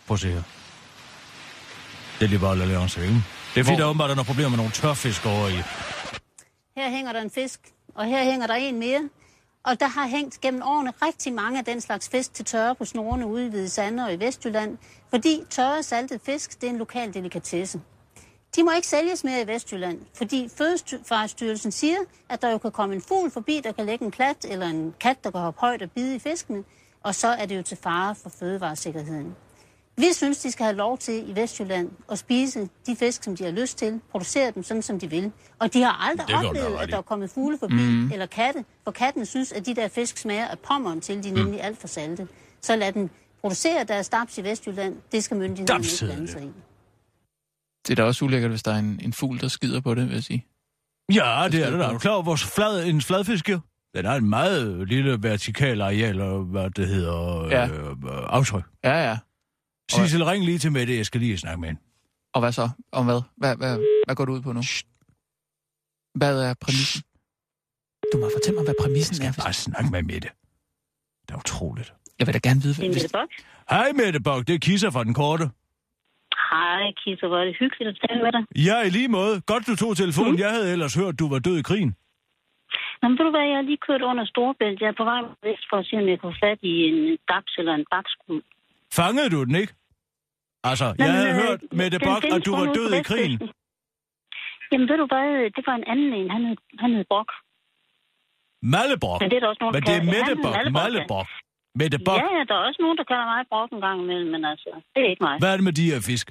Prøv 0.06 0.14
at 0.14 0.20
se 0.20 0.28
her. 0.28 0.42
Det 2.18 2.24
er 2.24 2.28
Liberal 2.28 2.60
Alliance, 2.62 3.00
ikke? 3.02 3.14
Det 3.14 3.60
er 3.60 3.64
fordi, 3.64 3.76
Hvor- 3.76 3.76
der 3.76 3.84
åbenbart 3.90 4.10
er 4.10 4.14
nogle 4.14 4.26
problemer 4.26 4.48
med 4.48 4.56
nogle 4.56 4.72
tørfisk 4.72 5.26
over 5.26 5.48
i. 5.48 5.56
Her 6.76 6.90
hænger 6.90 7.12
der 7.12 7.20
en 7.20 7.30
fisk, 7.30 7.60
og 7.94 8.04
her 8.06 8.24
hænger 8.24 8.46
der 8.46 8.54
en 8.54 8.78
mere. 8.78 9.08
Og 9.64 9.80
der 9.80 9.88
har 9.88 10.06
hængt 10.08 10.40
gennem 10.40 10.62
årene 10.64 10.92
rigtig 11.02 11.32
mange 11.32 11.58
af 11.58 11.64
den 11.64 11.80
slags 11.80 12.08
fisk 12.08 12.34
til 12.34 12.44
tørre 12.44 12.74
på 12.74 12.84
snorene 12.84 13.26
ude 13.26 13.46
i 13.46 13.48
Hvide 13.48 13.68
Sande 13.68 14.04
og 14.04 14.12
i 14.12 14.16
Vestjylland, 14.16 14.78
fordi 15.10 15.40
tørre 15.50 15.82
saltet 15.82 16.20
fisk, 16.26 16.60
det 16.60 16.66
er 16.66 16.70
en 16.70 16.78
lokal 16.78 17.14
delikatesse. 17.14 17.80
De 18.56 18.62
må 18.62 18.70
ikke 18.72 18.86
sælges 18.86 19.24
mere 19.24 19.42
i 19.42 19.46
Vestjylland, 19.46 20.00
fordi 20.14 20.48
Fødevarestyrelsen 20.56 21.72
siger, 21.72 21.98
at 22.28 22.42
der 22.42 22.50
jo 22.50 22.58
kan 22.58 22.72
komme 22.72 22.94
en 22.94 23.02
fugl 23.02 23.30
forbi, 23.30 23.60
der 23.64 23.72
kan 23.72 23.86
lægge 23.86 24.04
en 24.04 24.10
klat, 24.10 24.46
eller 24.48 24.66
en 24.66 24.94
kat, 25.00 25.24
der 25.24 25.30
kan 25.30 25.40
hoppe 25.40 25.60
højt 25.60 25.82
og 25.82 25.90
bide 25.90 26.14
i 26.16 26.18
fiskene, 26.18 26.64
og 27.02 27.14
så 27.14 27.28
er 27.28 27.46
det 27.46 27.56
jo 27.56 27.62
til 27.62 27.76
fare 27.82 28.14
for 28.14 28.30
fødevaresikkerheden. 28.38 29.36
Vi 29.96 30.12
synes, 30.12 30.38
de 30.38 30.50
skal 30.50 30.64
have 30.64 30.76
lov 30.76 30.98
til 30.98 31.30
i 31.30 31.36
Vestjylland 31.36 31.90
at 32.10 32.18
spise 32.18 32.68
de 32.86 32.96
fisk, 32.96 33.24
som 33.24 33.36
de 33.36 33.44
har 33.44 33.50
lyst 33.50 33.78
til, 33.78 34.00
producere 34.10 34.50
dem 34.50 34.62
sådan, 34.62 34.82
som 34.82 35.00
de 35.00 35.10
vil. 35.10 35.32
Og 35.58 35.72
de 35.72 35.82
har 35.82 36.08
aldrig 36.08 36.36
oplevet, 36.36 36.78
at 36.78 36.88
der 36.88 36.96
er 36.96 37.02
kommet 37.02 37.30
fugle 37.30 37.58
forbi, 37.58 37.74
mm. 37.74 38.12
eller 38.12 38.26
katte, 38.26 38.64
for 38.84 38.90
kattene 38.90 39.26
synes, 39.26 39.52
at 39.52 39.66
de 39.66 39.74
der 39.74 39.88
fisk 39.88 40.18
smager 40.18 40.48
af 40.48 40.58
pommeren 40.58 41.00
til, 41.00 41.22
de 41.22 41.28
er 41.28 41.32
nemlig 41.32 41.62
alt 41.62 41.78
for 41.78 41.88
salte. 41.88 42.28
Så 42.60 42.76
lad 42.76 42.92
dem 42.92 43.10
producere 43.40 43.84
deres 43.84 44.06
staps 44.06 44.38
i 44.38 44.44
Vestjylland. 44.44 44.96
Det 45.12 45.24
skal 45.24 45.36
myndighederne 45.36 45.78
Daps 45.78 46.02
ikke 46.02 46.14
blande 46.14 46.32
sig 46.32 46.42
i. 46.42 46.50
Det 47.88 47.90
er 47.90 48.02
da 48.02 48.04
også 48.04 48.24
ulækkert, 48.24 48.50
hvis 48.50 48.62
der 48.62 48.72
er 48.72 48.78
en, 48.78 49.00
en 49.02 49.12
fugl, 49.12 49.40
der 49.40 49.48
skider 49.48 49.80
på 49.80 49.94
det, 49.94 50.06
vil 50.08 50.14
jeg 50.14 50.24
sige. 50.24 50.46
Ja, 51.12 51.48
det 51.52 51.62
er 51.66 51.70
det 51.70 51.78
der. 51.78 51.86
Er 51.88 51.92
du 51.92 51.98
klar 51.98 52.12
over, 52.12 52.22
vores 52.22 52.44
flad, 52.44 52.84
en 52.86 53.00
fladfisk 53.02 53.48
jo? 53.50 53.60
Den 53.94 54.04
har 54.04 54.16
en 54.16 54.28
meget 54.28 54.88
lille 54.88 55.22
vertikal 55.22 55.80
areal, 55.80 56.20
og 56.20 56.44
hvad 56.44 56.70
det 56.70 56.88
hedder, 56.88 57.46
Ja. 57.50 57.66
øh, 57.68 57.96
aftryk. 58.26 58.64
Ja, 58.84 59.08
ja. 59.08 59.18
Sissel, 59.90 60.24
ring 60.24 60.44
lige 60.44 60.58
til 60.58 60.72
Mette, 60.72 60.96
jeg 60.96 61.06
skal 61.06 61.20
lige 61.20 61.38
snakke 61.38 61.60
med 61.60 61.68
hende. 61.68 61.80
Og 62.34 62.40
hvad 62.40 62.52
så? 62.52 62.68
Om 62.92 63.04
hvad? 63.04 63.20
Hvad, 63.36 63.56
hvad, 63.56 63.78
hvad 64.06 64.16
går 64.16 64.24
du 64.24 64.32
ud 64.32 64.40
på 64.40 64.52
nu? 64.52 64.60
Hvad 66.18 66.42
er 66.42 66.54
præmissen? 66.60 67.02
Du 68.12 68.18
må 68.18 68.30
fortælle 68.36 68.56
mig, 68.56 68.64
hvad 68.64 68.74
præmissen 68.80 69.16
Jeg 69.22 69.28
er. 69.28 69.32
skal 69.32 69.42
bare 69.42 69.52
snakke 69.52 69.90
med 69.90 70.02
Mette. 70.02 70.28
Det 71.28 71.34
er 71.34 71.38
utroligt. 71.38 71.92
Jeg 72.18 72.26
vil 72.26 72.34
da 72.34 72.38
gerne 72.38 72.62
vide, 72.62 72.74
Det 72.74 72.84
er. 72.84 72.88
Mette 72.88 73.08
Bock. 73.12 73.32
Hej 73.70 73.92
Mette 73.92 74.20
Bok, 74.20 74.46
det 74.46 74.54
er 74.54 74.58
Kisser 74.58 74.90
fra 74.90 75.04
den 75.04 75.14
korte. 75.14 75.50
Hej, 76.50 76.82
Kisse, 77.00 77.26
hvor 77.26 77.38
er 77.42 77.44
det 77.44 77.56
hyggeligt 77.62 77.88
at 77.92 77.96
tale 78.04 78.20
med 78.24 78.32
dig. 78.36 78.42
Ja, 78.68 78.76
i 78.86 78.90
lige 78.98 79.08
måde. 79.18 79.34
Godt, 79.52 79.66
du 79.70 79.74
tog 79.76 79.96
telefonen. 79.96 80.32
Mm. 80.32 80.38
Jeg 80.44 80.50
havde 80.50 80.72
ellers 80.74 80.94
hørt, 81.00 81.18
du 81.22 81.26
var 81.34 81.38
død 81.38 81.58
i 81.58 81.66
krigen. 81.70 81.92
Nå, 83.00 83.04
men 83.08 83.18
ved 83.18 83.24
du 83.28 83.32
hvad, 83.36 83.46
jeg 83.50 83.58
har 83.60 83.66
lige 83.70 83.82
kørt 83.88 84.02
under 84.10 84.24
Storebælt. 84.32 84.80
Jeg 84.80 84.88
er 84.92 84.98
på 85.00 85.06
vej 85.10 85.20
vest 85.48 85.64
for 85.70 85.76
at 85.80 85.86
se, 85.86 85.94
om 86.02 86.08
jeg 86.08 86.18
få 86.26 86.32
fat 86.44 86.58
i 86.72 86.74
en 86.90 86.98
dags 87.32 87.52
eller 87.60 87.74
en 87.80 87.86
bakskud. 87.94 88.40
Fangede 88.98 89.30
du 89.34 89.40
den 89.48 89.54
ikke? 89.62 89.72
Altså, 90.70 90.86
jeg 90.86 90.94
Jamen, 90.98 91.14
havde 91.16 91.30
øh, 91.34 91.42
hørt, 91.42 91.60
Mette 91.80 91.98
den 91.98 92.06
Bok, 92.08 92.22
at 92.36 92.40
du 92.46 92.52
var 92.60 92.66
død 92.78 92.90
i 93.00 93.02
krigen. 93.10 93.34
Jamen 94.70 94.86
ved 94.90 94.98
du 95.02 95.06
hvad, 95.12 95.26
det 95.56 95.62
var 95.68 95.76
en 95.80 95.86
anden 95.92 96.10
en. 96.18 96.30
Han 96.34 96.42
hed, 96.48 96.56
han 96.82 96.90
hed 96.96 97.04
Bok. 97.14 97.28
Mallebok. 98.74 99.20
Men 99.20 99.30
det 99.30 99.36
er 99.36 99.42
der 99.44 99.50
også 99.52 99.62
nogen, 99.62 99.74
Men 99.76 99.82
det 99.88 99.94
er 100.00 100.04
Mette 100.14 100.34
Bok. 100.44 100.56
Mallebok. 100.78 101.28
Mette 101.80 101.98
Bok. 102.06 102.18
Ja, 102.22 102.28
ja, 102.38 102.42
der 102.48 102.54
er 102.54 102.62
også 102.68 102.80
nogen, 102.84 102.96
der 103.00 103.04
kalder 103.10 103.26
mig 103.32 103.40
Brok 103.52 103.70
en 103.72 103.80
gang 103.86 103.98
imellem, 104.04 104.30
men 104.34 104.44
altså, 104.52 104.70
det 104.94 105.00
er 105.04 105.10
ikke 105.12 105.24
mig. 105.28 105.34
Hvad 105.42 105.50
er 105.52 105.56
det 105.58 105.64
med 105.68 105.72
de 105.80 105.90
her 105.92 106.00
fisk? 106.10 106.26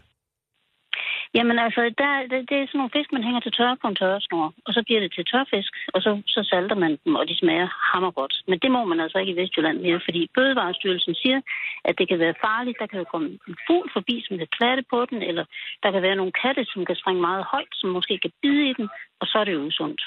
Jamen 1.37 1.57
altså, 1.65 1.81
der, 2.01 2.11
det, 2.31 2.39
det 2.49 2.57
er 2.57 2.67
sådan 2.67 2.79
nogle 2.81 2.95
fisk, 2.97 3.09
man 3.13 3.25
hænger 3.27 3.41
til 3.43 3.55
tørre 3.59 3.77
på 3.81 3.87
en 3.89 3.99
tørresnor, 4.01 4.45
og 4.67 4.71
så 4.75 4.81
bliver 4.87 5.01
det 5.03 5.11
til 5.13 5.25
tørfisk, 5.31 5.71
og 5.95 5.99
så, 6.05 6.11
så 6.35 6.39
salter 6.51 6.77
man 6.83 6.93
dem, 7.03 7.13
og 7.19 7.23
de 7.29 7.35
smager 7.41 7.69
hammergodt. 7.91 8.35
Men 8.49 8.57
det 8.63 8.69
må 8.75 8.81
man 8.91 8.99
altså 9.03 9.17
ikke 9.19 9.33
i 9.33 9.39
Vestjylland 9.41 9.77
mere, 9.85 9.99
fordi 10.07 10.21
Bødevarestyrelsen 10.35 11.15
siger, 11.21 11.39
at 11.87 11.93
det 11.99 12.05
kan 12.07 12.19
være 12.23 12.41
farligt. 12.45 12.77
Der 12.81 12.87
kan 12.89 12.99
jo 13.01 13.07
komme 13.13 13.27
en 13.49 13.57
fugl 13.67 13.87
forbi, 13.95 14.15
som 14.25 14.33
kan 14.41 14.49
klatte 14.57 14.83
på 14.93 14.99
den, 15.09 15.19
eller 15.29 15.45
der 15.83 15.89
kan 15.91 16.01
være 16.07 16.19
nogle 16.19 16.37
katte, 16.41 16.63
som 16.71 16.85
kan 16.85 16.95
springe 17.01 17.21
meget 17.29 17.43
højt, 17.53 17.73
som 17.79 17.89
måske 17.97 18.13
kan 18.25 18.33
bide 18.41 18.63
i 18.69 18.73
den, 18.79 18.87
og 19.21 19.25
så 19.27 19.35
er 19.41 19.45
det 19.45 19.53
jo 19.57 19.61
usundt. 19.69 20.01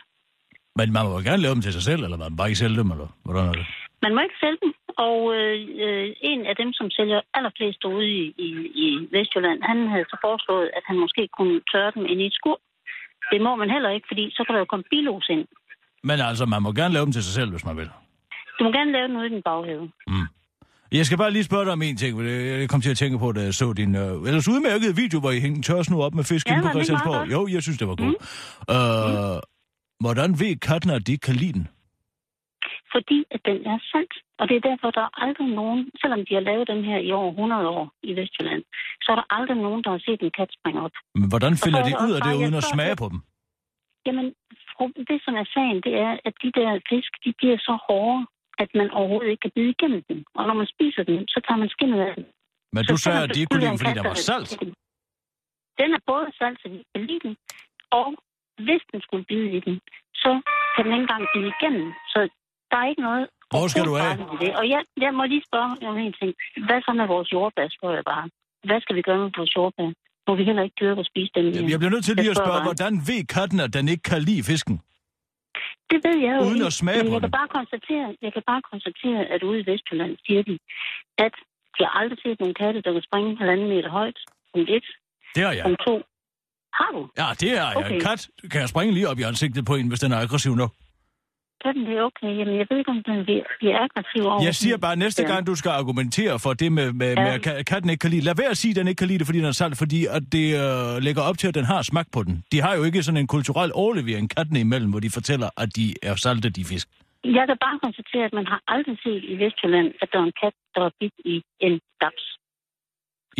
Men 0.78 0.92
man 0.92 1.02
må 1.04 1.10
jo 1.18 1.22
gerne 1.28 1.42
lave 1.42 1.54
dem 1.56 1.62
til 1.64 1.72
sig 1.76 1.84
selv, 1.90 2.02
eller 2.04 2.18
man 2.24 2.36
bare 2.38 2.48
ikke 2.48 2.62
sælge 2.64 2.80
dem, 2.82 2.90
eller 2.94 3.08
hvordan 3.24 3.44
er 3.50 3.52
det? 3.60 3.66
Man 4.04 4.14
må 4.14 4.20
ikke 4.26 4.40
sælge 4.42 4.60
dem, 4.64 4.72
og 5.06 5.16
øh, 5.36 5.56
øh, 5.84 6.06
en 6.30 6.40
af 6.50 6.54
dem, 6.60 6.70
som 6.78 6.86
sælger 6.96 7.20
allerflest 7.36 7.78
derude 7.82 8.08
i, 8.18 8.20
i, 8.46 8.48
i 8.84 8.86
Vestjylland, 9.14 9.58
han 9.70 9.78
havde 9.92 10.06
så 10.12 10.16
foreslået, 10.26 10.68
at 10.78 10.84
han 10.88 10.96
måske 11.04 11.22
kunne 11.38 11.60
tørre 11.72 11.92
dem 11.96 12.04
ind 12.10 12.20
i 12.20 12.26
et 12.30 12.38
skur. 12.40 12.58
Det 13.32 13.40
må 13.46 13.52
man 13.62 13.70
heller 13.74 13.90
ikke, 13.96 14.06
fordi 14.10 14.24
så 14.36 14.40
kan 14.44 14.52
der 14.54 14.60
jo 14.64 14.72
komme 14.72 14.86
bilos 14.90 15.26
ind. 15.34 15.44
Men 16.08 16.16
altså, 16.28 16.44
man 16.46 16.62
må 16.62 16.70
gerne 16.72 16.94
lave 16.94 17.04
dem 17.06 17.12
til 17.12 17.24
sig 17.24 17.34
selv, 17.38 17.50
hvis 17.50 17.64
man 17.68 17.76
vil. 17.76 17.90
Du 18.58 18.64
må 18.64 18.70
gerne 18.78 18.92
lave 18.92 19.08
den 19.08 19.16
ude 19.16 19.26
i 19.26 19.34
din 19.36 19.42
baghave. 19.42 19.84
Jeg 20.92 21.06
skal 21.06 21.18
bare 21.18 21.30
lige 21.30 21.44
spørge 21.44 21.64
dig 21.64 21.72
om 21.72 21.82
en 21.82 21.96
ting, 21.96 22.16
for 22.16 22.22
jeg 22.22 22.68
kom 22.68 22.80
til 22.80 22.90
at 22.90 22.96
tænke 22.96 23.18
på, 23.18 23.32
da 23.32 23.40
jeg 23.42 23.54
så 23.54 23.72
din 23.72 23.94
øh, 23.94 24.28
ellers 24.28 24.48
udmærkede 24.48 24.96
video, 24.96 25.20
hvor 25.20 25.30
I 25.30 25.40
hængte 25.40 25.62
tørsnu 25.62 26.02
op 26.02 26.14
med 26.14 26.24
fisk 26.24 26.46
Ja, 26.46 26.52
inde 26.52 26.62
på 26.62 26.70
Christiansborg. 26.70 27.32
Jo, 27.32 27.48
jeg 27.54 27.62
synes, 27.62 27.78
det 27.78 27.88
var 27.88 27.96
godt. 27.96 28.16
Mm. 28.68 28.74
Øh, 28.74 29.40
hvordan 30.00 30.30
ved 30.40 30.56
katten, 30.56 30.90
at 30.90 31.06
de 31.06 31.12
ikke 31.12 31.26
kan 31.26 31.34
lide 31.34 31.52
den? 31.52 31.68
Fordi 32.94 33.18
at 33.34 33.40
den 33.48 33.58
er 33.72 33.78
salt. 33.90 34.14
Og 34.40 34.44
det 34.48 34.56
er 34.56 34.64
derfor, 34.70 34.88
der 34.98 35.04
er 35.08 35.12
aldrig 35.24 35.48
nogen, 35.60 35.80
selvom 36.00 36.20
de 36.26 36.34
har 36.38 36.44
lavet 36.50 36.68
den 36.72 36.82
her 36.88 36.98
i 37.08 37.10
over 37.12 37.30
100 37.30 37.68
år 37.68 37.84
i 38.02 38.10
Vestjylland, 38.18 38.62
så 39.02 39.06
er 39.12 39.16
der 39.20 39.26
aldrig 39.36 39.56
nogen, 39.66 39.84
der 39.84 39.90
har 39.90 40.02
set 40.06 40.20
en 40.22 40.32
kat 40.38 40.50
springe 40.58 40.80
op. 40.86 40.94
Men 41.20 41.28
hvordan 41.32 41.54
finder 41.64 41.80
er 41.80 41.86
de 41.88 41.90
det 41.90 42.04
ud 42.06 42.12
af 42.16 42.20
det, 42.26 42.34
uden 42.42 42.54
at 42.60 42.66
smage 42.74 42.96
på 43.02 43.06
dem? 43.12 43.20
Jamen, 44.06 44.26
det 45.10 45.18
som 45.24 45.34
er 45.42 45.46
sagen, 45.56 45.78
det 45.86 45.94
er, 46.06 46.12
at 46.28 46.34
de 46.42 46.50
der 46.58 46.70
fisk, 46.90 47.12
de 47.24 47.30
bliver 47.38 47.58
så 47.68 47.74
hårde, 47.86 48.20
at 48.62 48.70
man 48.74 48.88
overhovedet 48.98 49.30
ikke 49.30 49.44
kan 49.46 49.54
bide 49.56 49.70
igennem 49.76 50.02
dem. 50.10 50.24
Og 50.38 50.42
når 50.48 50.54
man 50.60 50.68
spiser 50.74 51.02
dem, 51.10 51.20
så 51.34 51.38
tager 51.46 51.58
man 51.62 51.68
skinnet 51.68 52.00
af 52.08 52.12
dem. 52.16 52.24
Men 52.74 52.84
Så 52.84 52.92
du 52.92 52.96
sagde, 52.96 53.22
at 53.24 53.30
de 53.34 53.40
ikke 53.40 53.50
kunne 53.50 53.64
lide 53.64 53.70
være 53.70 53.82
fordi 53.82 53.98
der 54.00 54.08
var 54.12 54.20
salt. 54.30 54.50
Den 55.80 55.90
er 55.98 56.02
både 56.12 56.26
salt, 56.38 56.58
så 56.62 56.66
de 56.72 56.78
kan 56.94 57.02
lide 57.10 57.22
den, 57.26 57.34
og 58.00 58.08
hvis 58.66 58.82
den 58.92 59.00
skulle 59.06 59.24
bide 59.32 59.48
i 59.56 59.60
den, 59.66 59.76
så 60.22 60.30
kan 60.74 60.80
den 60.84 60.92
ikke 60.92 61.02
engang 61.06 61.24
bide 61.34 61.48
igennem. 61.54 61.88
Så 62.12 62.20
der 62.70 62.76
er 62.82 62.86
ikke 62.92 63.02
noget... 63.08 63.24
Hvor 63.54 63.66
skal 63.72 63.84
du 63.88 63.94
af? 63.96 64.16
Det. 64.42 64.50
Og 64.60 64.64
jeg, 64.74 64.82
jeg 65.04 65.12
må 65.18 65.22
lige 65.32 65.44
spørge 65.48 65.70
om 65.88 65.96
en 66.06 66.14
ting. 66.20 66.32
Hvad 66.66 66.78
så 66.86 66.92
med 67.00 67.06
vores 67.14 67.28
jordbær, 67.34 67.66
spørger 67.76 67.96
jeg 68.00 68.06
bare. 68.12 68.24
Hvad 68.68 68.80
skal 68.84 68.96
vi 68.96 69.02
gøre 69.08 69.18
med 69.24 69.30
vores 69.38 69.52
jordbær? 69.56 69.88
Må 70.26 70.32
vi 70.38 70.44
heller 70.48 70.62
ikke 70.66 70.76
dyrke 70.80 71.00
og 71.02 71.06
spise 71.12 71.30
dem? 71.34 71.44
mere? 71.44 71.70
Jeg 71.72 71.78
bliver 71.80 71.94
nødt 71.94 72.04
til 72.04 72.16
lige 72.16 72.30
at 72.34 72.40
spørge, 72.44 72.62
hvordan 72.68 72.92
ved 73.10 73.20
katten, 73.36 73.60
at 73.66 73.70
den 73.76 73.84
ikke 73.92 74.04
kan 74.10 74.20
lide 74.28 74.42
fisken? 74.52 74.76
Det 75.90 75.98
ved 76.06 76.16
jeg 76.26 76.32
jo 76.36 76.40
Uden 76.46 76.56
ikke, 76.56 76.66
at 76.66 76.72
smage 76.82 77.02
men 77.02 77.06
på 77.10 77.14
jeg 77.16 77.22
kan, 77.26 77.30
bare 77.40 77.50
konstatere, 77.58 78.06
jeg 78.24 78.32
kan 78.36 78.42
bare 78.50 78.62
konstatere, 78.72 79.20
at 79.34 79.40
ude 79.48 79.58
i 79.62 79.64
Vestjylland 79.70 80.12
siger 80.26 80.42
de, 80.48 80.54
at 81.26 81.34
de 81.74 81.80
har 81.86 81.92
aldrig 82.00 82.18
set 82.24 82.36
nogen 82.42 82.54
katte, 82.62 82.78
der 82.86 82.92
kan 82.96 83.02
springe 83.08 83.30
halvanden 83.40 83.68
meter 83.74 83.90
højt. 83.98 84.18
Punkt 84.54 84.70
et. 84.76 84.86
Det 85.34 85.42
er 85.48 85.52
jeg. 85.58 85.64
Punkt 85.64 85.80
to. 85.86 85.94
Har 86.78 86.90
du? 86.96 87.02
Ja, 87.20 87.26
det 87.40 87.48
er 87.50 87.58
jeg. 87.62 87.72
Okay. 87.76 87.94
En 87.94 88.00
kat 88.00 88.20
kan 88.52 88.60
jeg 88.60 88.68
springe 88.68 88.94
lige 88.94 89.08
op 89.10 89.18
i 89.18 89.22
ansigtet 89.22 89.62
på 89.70 89.74
en, 89.74 89.88
hvis 89.88 90.00
den 90.04 90.12
er 90.12 90.18
aggressiv 90.24 90.54
nok. 90.62 90.72
Det 91.64 91.98
er 91.98 92.02
okay. 92.10 92.30
Jamen, 92.38 92.54
jeg 92.60 92.66
ved 92.70 92.76
ikke, 92.78 92.90
om 92.96 93.02
den 93.10 93.18
bliver, 93.24 93.78
aggressiv 93.84 94.22
over. 94.30 94.42
Jeg 94.48 94.54
siger 94.54 94.76
bare, 94.76 94.96
næste 94.96 95.22
Ja. 95.22 95.28
gang, 95.32 95.46
du 95.46 95.54
skal 95.54 95.70
argumentere 95.80 96.38
for 96.44 96.52
det 96.62 96.72
med, 96.72 96.92
med, 96.92 97.10
Ja. 97.14 97.22
med 97.24 97.32
at 97.36 97.40
ka- 97.46 97.62
katten 97.62 97.90
ikke 97.90 98.02
kan 98.04 98.10
lide. 98.10 98.24
Lad 98.28 98.34
være 98.42 98.50
at 98.50 98.56
sige, 98.62 98.70
at 98.72 98.76
den 98.76 98.88
ikke 98.88 98.98
kan 99.02 99.08
lide 99.08 99.18
det, 99.18 99.26
fordi 99.26 99.38
den 99.38 99.46
er 99.46 99.52
salt, 99.62 99.78
fordi 99.78 100.00
at 100.16 100.22
det 100.36 100.46
øh, 100.64 101.02
lægger 101.06 101.22
op 101.28 101.36
til, 101.38 101.48
at 101.48 101.54
den 101.54 101.64
har 101.72 101.82
smag 101.82 102.04
på 102.16 102.20
den. 102.22 102.34
De 102.52 102.58
har 102.64 102.72
jo 102.76 102.82
ikke 102.88 103.02
sådan 103.02 103.20
en 103.24 103.26
kulturel 103.36 103.70
overlevering 103.74 104.26
kattene 104.36 104.60
imellem, 104.66 104.90
hvor 104.90 105.00
de 105.06 105.10
fortæller, 105.18 105.48
at 105.62 105.68
de 105.76 105.84
er 106.02 106.14
salte, 106.14 106.50
de 106.50 106.64
fisk. 106.64 106.88
Jeg 107.38 107.44
kan 107.48 107.56
bare 107.66 107.76
konstatere, 107.86 108.24
at 108.28 108.32
man 108.40 108.46
har 108.52 108.60
aldrig 108.74 108.96
set 109.04 109.22
i 109.32 109.34
Vestjylland, 109.44 109.88
at 110.02 110.08
der 110.12 110.18
er 110.22 110.26
en 110.30 110.36
kat, 110.42 110.54
der 110.74 110.82
er 110.88 110.90
bidt 111.00 111.16
i 111.32 111.34
en 111.66 111.74
daps. 112.02 112.24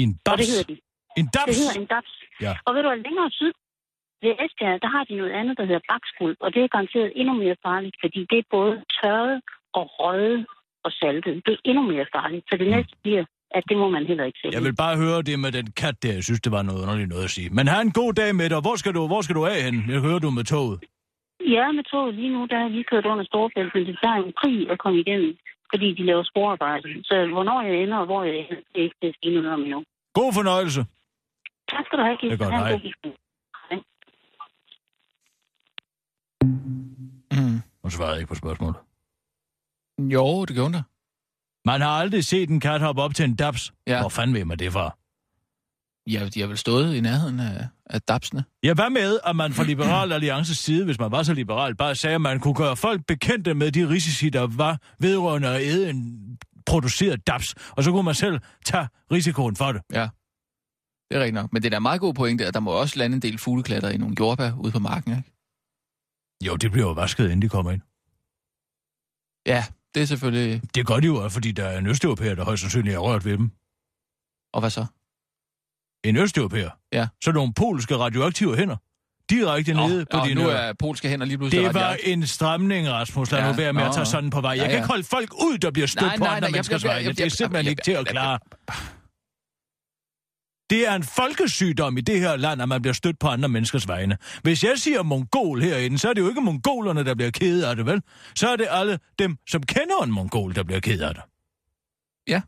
I 0.01 0.03
en 0.09 0.13
Og 0.15 0.21
dabs. 0.27 0.39
det 0.41 0.47
hedder 0.53 0.69
de. 0.73 0.77
En 1.21 1.27
Det 1.27 1.35
dabs? 1.39 1.57
hedder 1.61 1.77
en 1.83 1.87
daps. 1.95 2.13
Ja. 2.47 2.53
Og 2.67 2.71
ved 2.75 2.81
du 2.87 2.89
længere 3.09 3.31
syd, 3.41 3.53
ved 4.23 4.33
Esbjerg, 4.45 4.83
der 4.85 4.91
har 4.97 5.05
de 5.09 5.15
noget 5.21 5.33
andet, 5.41 5.55
der 5.59 5.65
hedder 5.71 5.85
bakskuld, 5.93 6.37
og 6.45 6.49
det 6.55 6.61
er 6.63 6.69
garanteret 6.75 7.13
endnu 7.21 7.35
mere 7.45 7.57
farligt, 7.67 7.97
fordi 8.03 8.21
det 8.31 8.39
er 8.39 8.49
både 8.57 8.75
tørret 8.99 9.37
og 9.79 9.85
røget 9.99 10.47
og 10.85 10.91
saltet. 11.01 11.35
Det 11.47 11.53
er 11.55 11.61
endnu 11.71 11.83
mere 11.93 12.07
farligt, 12.17 12.45
så 12.49 12.55
det 12.63 12.69
næste 12.77 12.95
bliver, 13.03 13.25
at 13.57 13.63
det 13.69 13.77
må 13.83 13.89
man 13.97 14.05
heller 14.11 14.25
ikke 14.25 14.39
sælge. 14.41 14.55
Jeg 14.57 14.65
vil 14.67 14.77
bare 14.85 14.97
høre 15.05 15.23
det 15.29 15.37
med 15.45 15.53
den 15.59 15.67
kat 15.83 15.97
der. 16.03 16.13
Jeg 16.19 16.25
synes, 16.29 16.41
det 16.47 16.53
var 16.57 16.63
noget 16.63 16.83
underligt 16.83 17.09
noget 17.15 17.25
at 17.25 17.35
sige. 17.37 17.49
Men 17.59 17.65
have 17.73 17.83
en 17.89 17.93
god 18.01 18.13
dag 18.21 18.31
med 18.41 18.47
dig. 18.53 18.61
Hvor 18.67 18.77
skal 18.81 18.93
du, 18.97 19.03
hvor 19.13 19.21
skal 19.25 19.37
du 19.39 19.45
af 19.53 19.59
hen? 19.67 19.77
Jeg 19.95 20.01
hører 20.07 20.21
du 20.25 20.31
med 20.39 20.45
toget. 20.45 20.77
Ja, 21.57 21.65
med 21.79 21.85
toget 21.93 22.15
lige 22.15 22.33
nu, 22.37 22.41
der 22.53 22.59
er 22.65 22.69
vi 22.69 22.83
kørt 22.83 23.07
under 23.13 23.25
Storebælt, 23.25 23.75
men 23.75 23.87
det 23.87 23.97
tager 24.03 24.19
en 24.27 24.33
krig 24.41 24.71
at 24.73 24.79
komme 24.79 24.99
igennem, 25.05 25.31
fordi 25.73 25.89
de 25.99 26.03
laver 26.11 26.25
sporarbejde. 26.31 26.89
Så 27.09 27.15
hvornår 27.35 27.59
jeg 27.63 27.75
ender, 27.83 27.99
og 28.03 28.07
hvor 28.07 28.23
jeg 28.25 28.35
ender, 28.43 28.61
det 28.73 28.79
er 28.81 28.85
ikke 28.89 28.97
det, 29.03 29.33
noget 29.33 29.53
om 29.59 29.63
endnu. 29.63 29.81
God 30.15 30.33
fornøjelse. 30.39 30.81
Tak 31.73 31.85
skal 31.87 31.99
du 31.99 32.05
have, 32.09 32.17
Kirsten. 32.21 32.39
Det 32.39 32.47
er 32.47 32.59
godt, 32.59 32.69
hej. 33.05 33.30
Hun 37.91 37.97
svarede 37.97 38.19
ikke 38.19 38.29
på 38.29 38.35
spørgsmålet. 38.35 38.77
Jo, 39.99 40.45
det 40.45 40.55
gjorde 40.55 40.67
hun 40.67 40.73
da. 40.73 40.83
Man 41.65 41.81
har 41.81 41.89
aldrig 41.89 42.25
set 42.25 42.51
en 42.51 42.61
kat 42.61 42.81
hoppe 42.81 43.03
op 43.03 43.15
til 43.15 43.25
en 43.25 43.35
dabs. 43.35 43.73
Ja. 43.87 44.01
Hvor 44.01 44.09
fanden 44.09 44.37
ved 44.37 44.45
man 44.45 44.59
det 44.59 44.73
fra? 44.73 44.97
Ja, 46.07 46.29
de 46.29 46.41
har 46.41 46.47
vel 46.47 46.59
stået 46.59 46.95
i 46.95 47.01
nærheden 47.01 47.41
af, 47.41 47.67
af 47.87 48.03
dapsene. 48.03 48.45
Ja, 48.63 48.75
hvad 48.75 48.91
med, 48.91 49.19
at 49.25 49.37
man 49.37 49.53
fra 49.53 49.65
Liberal 49.65 50.13
Alliances 50.13 50.59
side, 50.59 50.85
hvis 50.85 50.99
man 50.99 51.11
var 51.11 51.23
så 51.23 51.35
liberal, 51.35 51.77
bare 51.77 51.95
sagde, 51.95 52.15
at 52.15 52.21
man 52.21 52.41
kunne 52.41 52.55
gøre 52.55 52.77
folk 52.77 53.07
bekendte 53.07 53.55
med 53.55 53.73
de 53.73 53.89
risici, 53.89 54.29
der 54.29 54.47
var 54.47 54.79
vedrørende 54.99 55.49
at 55.49 55.63
æde 55.63 55.91
en 55.91 56.39
produceret 56.67 57.27
daps, 57.27 57.55
og 57.71 57.85
så 57.85 57.91
kunne 57.91 58.03
man 58.03 58.15
selv 58.15 58.41
tage 58.65 58.89
risikoen 59.13 59.57
for 59.57 59.73
det. 59.73 59.83
Ja. 59.93 60.09
Det 61.11 61.17
er 61.17 61.21
rigtigt 61.21 61.35
nok. 61.35 61.53
Men 61.53 61.63
det 61.63 61.69
er 61.69 61.71
da 61.71 61.79
meget 61.79 62.01
god 62.01 62.15
pointe, 62.15 62.47
at 62.47 62.55
der 62.55 62.61
må 62.61 62.71
også 62.71 62.99
lande 62.99 63.15
en 63.15 63.23
del 63.23 63.39
fugleklatter 63.39 63.89
i 63.89 63.97
nogle 63.97 64.17
jordbær 64.21 64.53
ude 64.53 64.73
på 64.73 64.79
marken, 64.79 65.17
ikke? 65.17 65.40
Jo, 66.47 66.57
det 66.57 66.73
bliver 66.73 66.87
jo 66.87 66.93
vasket, 66.93 67.25
inden 67.25 67.43
de 67.43 67.49
kommer 67.49 67.71
ind. 67.71 67.81
Ja, 69.47 69.65
det 69.95 70.03
er 70.03 70.07
selvfølgelig... 70.07 70.63
Det 70.75 70.87
gør 70.87 70.97
de 71.01 71.07
jo, 71.07 71.29
fordi 71.29 71.53
der 71.53 71.65
er 71.65 71.79
en 71.79 71.87
østeuropæer, 71.87 72.35
der 72.35 72.45
højst 72.45 72.61
sandsynligt 72.61 72.95
har 72.95 73.01
rørt 73.01 73.25
ved 73.25 73.39
dem. 73.39 73.51
Og 74.53 74.61
hvad 74.61 74.71
så? 74.71 74.87
En 76.05 76.17
østeuropæer? 76.17 76.71
Ja. 76.93 77.09
Så 77.25 77.33
nogle 77.33 77.53
polske 77.55 77.97
radioaktive 77.97 78.57
hænder. 78.57 78.77
Direkte 79.31 79.73
Nå, 79.75 79.87
nede 79.89 80.07
på 80.11 80.17
nå, 80.17 80.25
dine... 80.25 80.43
nu 80.43 80.49
er 80.49 80.73
polske 80.79 81.09
hænder 81.09 81.27
lige 81.27 81.39
pludselig 81.39 81.65
Det 81.65 81.75
var 81.75 81.97
en 82.05 82.27
stramning, 82.27 82.89
Rasmus. 82.89 83.31
Lad 83.33 83.41
Ja, 83.41 83.51
nu 83.51 83.57
være 83.57 83.73
med 83.73 83.83
nå, 83.83 83.89
at 83.89 83.95
tage 83.95 84.07
sådan 84.07 84.31
på 84.31 84.41
vej. 84.41 84.51
Jeg 84.51 84.59
Ja, 84.59 84.67
kan 84.67 84.77
ikke 84.77 84.89
holde 84.89 85.05
folk 85.05 85.35
ud, 85.35 85.59
der 85.59 85.71
bliver 85.71 85.87
stødt 85.87 86.03
Nej, 86.03 86.17
på 86.17 86.25
nej, 86.25 86.29
andre 86.29 86.41
nej, 86.41 86.47
jeg- 86.47 86.53
menneskers 86.53 86.83
jeg- 86.85 86.89
jeg- 86.89 86.95
vegne. 86.97 87.07
jeg- 87.09 87.17
Det 87.17 87.21
er 87.21 87.25
jeg- 87.25 87.33
simpelthen 87.33 87.65
jeg- 87.65 87.71
ikke 87.71 87.83
til 87.83 87.91
at 87.93 87.97
jeg- 87.99 88.05
jeg- 88.07 88.13
klare. 88.13 88.39
Det 90.71 90.89
er 90.89 90.95
en 90.95 91.03
folkesygdom 91.03 91.99
i 91.99 92.01
det 92.01 92.21
her 92.21 92.37
land, 92.37 92.63
at 92.63 92.69
man 92.69 92.83
bliver 92.83 92.95
stødt 92.95 93.19
på 93.19 93.29
andre 93.29 93.49
menneskers 93.49 93.89
vegne. 93.89 94.19
Hvis 94.43 94.65
jeg 94.65 94.73
siger 94.79 95.03
mongol 95.03 95.63
herinde, 95.63 95.99
så 95.99 96.09
er 96.09 96.13
det 96.13 96.21
jo 96.21 96.29
ikke 96.29 96.41
mongolerne, 96.41 97.05
der 97.05 97.15
bliver 97.15 97.31
ked 97.31 97.63
af 97.63 97.77
det, 97.77 97.87
vel? 97.87 98.03
Så 98.37 98.49
er 98.49 98.57
det 98.57 98.67
alle 98.71 98.99
dem, 99.19 99.37
som 99.49 99.63
kender 99.63 100.03
en 100.05 100.11
mongol, 100.13 100.55
der 100.55 100.63
bliver 100.63 100.81
ked 100.81 101.01
af 101.01 101.15
det. 101.15 101.23
Ja. 102.29 102.43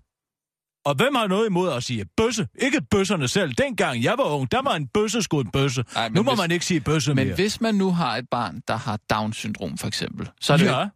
Og 0.85 0.95
hvem 0.95 1.15
har 1.15 1.27
noget 1.27 1.47
imod 1.47 1.73
at 1.73 1.83
sige 1.83 2.05
bøsse? 2.17 2.49
Ikke 2.59 2.81
bøsserne 2.91 3.29
selv. 3.29 3.53
Dengang 3.53 4.03
jeg 4.03 4.15
var 4.19 4.25
ung, 4.25 4.53
der 4.53 4.63
var 4.63 4.75
en 4.77 4.87
bøsse 4.87 5.23
sgu 5.23 5.41
en 5.41 5.51
bøsse. 5.51 5.85
Ej, 5.97 6.09
men 6.09 6.15
nu 6.17 6.23
må 6.23 6.31
hvis- 6.31 6.39
man 6.39 6.51
ikke 6.51 6.65
sige 6.67 6.81
bøsse 6.81 7.15
Men 7.15 7.27
mere. 7.27 7.35
hvis 7.35 7.61
man 7.61 7.75
nu 7.75 7.91
har 7.91 8.17
et 8.17 8.27
barn, 8.31 8.63
der 8.69 8.77
har 8.77 8.99
Down-syndrom 9.13 9.79
for 9.79 9.87
eksempel, 9.87 10.31
så, 10.41 10.53
er 10.53 10.57
det 10.57 10.65
ja, 10.65 10.81
jo, 10.81 10.89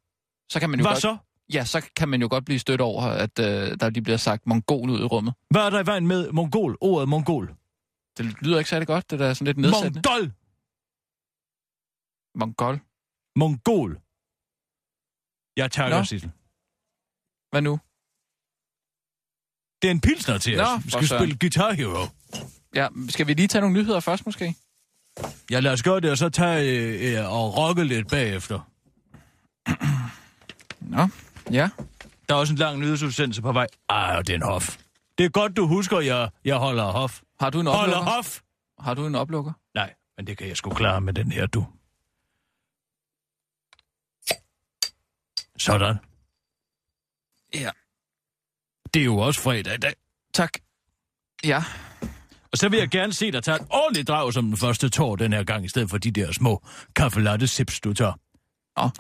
så 0.51 0.61
kan 0.61 0.71
man 0.71 0.79
jo 0.81 0.85
hvad 0.85 0.93
godt... 0.93 1.03
så? 1.03 1.17
Ja, 1.53 1.65
så 1.65 1.89
kan 1.97 2.09
man 2.09 2.21
jo 2.21 2.29
godt 2.31 2.45
blive 2.45 2.59
stødt 2.59 2.81
over, 2.81 3.03
at 3.03 3.39
øh, 3.39 3.81
der 3.81 3.91
lige 3.91 4.03
bliver 4.03 4.17
sagt 4.17 4.47
mongol 4.47 4.91
ud 4.91 5.01
i 5.01 5.05
rummet. 5.05 5.35
Hvad 5.51 5.63
er 5.63 5.71
der 5.71 5.81
i 5.83 5.87
vejen 5.87 6.07
med 6.07 6.33
mongol? 6.33 6.77
Ordet 6.81 7.09
mongol. 7.09 7.55
Det 8.19 8.43
lyder 8.43 8.59
ikke 8.59 8.71
særlig 8.71 8.87
godt, 8.87 9.11
det 9.11 9.19
der 9.19 9.27
er 9.27 9.35
sådan 9.35 9.47
lidt 9.47 9.59
nedsættende. 9.59 10.03
Mongol! 10.09 10.33
Mongol. 12.35 12.81
Mongol. 13.37 14.01
Jeg 15.57 15.73
takker, 15.73 15.99
Nå. 15.99 16.05
Sissel. 16.05 16.31
Hvad 17.51 17.63
nu? 17.63 17.81
Det 19.83 19.89
er 19.89 19.91
en 19.91 20.01
pilsner 20.01 20.39
til 20.39 20.57
Nå, 20.57 20.63
os. 20.63 20.85
Vi 20.85 20.91
skal 20.91 21.09
spille 21.09 21.37
Guitar 21.41 21.73
Hero. 21.73 22.07
Ja, 22.75 22.89
skal 23.09 23.27
vi 23.27 23.35
lige 23.35 23.49
tage 23.49 23.61
nogle 23.61 23.77
nyheder 23.77 24.01
først 24.01 24.27
måske? 24.27 24.55
Ja, 25.51 25.61
lad 25.61 25.73
os 25.73 25.83
gøre 25.83 26.01
det, 26.01 26.11
og 26.11 26.19
så 26.19 26.29
tage 26.29 26.61
øh, 26.79 27.19
øh, 27.19 27.33
og 27.33 27.57
rocke 27.57 27.85
lidt 27.85 28.09
bagefter. 28.09 28.71
Nå, 30.97 31.09
ja. 31.53 31.71
Der 32.29 32.35
er 32.35 32.39
også 32.39 32.53
en 32.53 32.59
lang 32.59 32.79
nyhedsudsendelse 32.79 33.43
på 33.43 33.53
vej. 33.53 33.67
Ej, 33.89 34.23
det 34.23 34.31
er 34.31 34.35
en 34.35 34.43
hof. 34.43 34.77
Det 35.19 35.27
er 35.27 35.31
godt, 35.31 35.57
du 35.57 35.67
husker, 35.67 36.01
jeg, 36.01 36.31
jeg 36.45 36.57
holder 36.57 36.85
hof. 36.85 37.21
Har 37.41 37.51
du 37.51 37.61
en 37.61 37.67
Holder 37.67 37.97
oplukker? 37.97 38.13
hof! 38.13 38.41
Har 38.79 38.95
du 38.95 39.07
en 39.07 39.15
oplukker? 39.15 39.53
Nej, 39.75 39.95
men 40.17 40.27
det 40.27 40.39
kan 40.39 40.49
jeg 40.49 40.57
sgu 40.57 40.71
klare 40.71 41.01
med 41.01 41.13
den 41.15 41.33
her, 41.33 41.47
du. 41.47 41.67
Sådan. 45.59 45.97
Ja. 47.55 47.71
Det 48.95 49.01
er 49.01 49.05
jo 49.05 49.17
også 49.19 49.41
fredag 49.41 49.75
i 49.75 49.79
dag. 49.79 49.95
Tak. 50.35 50.51
Ja. 51.45 51.65
Og 52.53 52.59
så 52.59 52.69
vil 52.69 52.79
jeg 52.79 52.89
gerne 52.89 53.13
se 53.13 53.33
dig 53.33 53.43
tage 53.45 53.57
et 53.57 53.67
ordentligt 53.71 54.09
drag 54.09 54.33
som 54.33 54.45
den 54.45 54.57
første 54.57 54.89
tår 54.89 55.17
den 55.17 55.33
her 55.33 55.45
gang, 55.45 55.65
i 55.65 55.69
stedet 55.69 55.91
for 55.91 55.99
de 55.99 56.11
der 56.11 56.33
små 56.33 56.63
kaffelatte 56.97 57.47
sips, 57.47 57.81
du 57.81 57.93
tager. 57.95 58.13
Åh. 58.77 58.91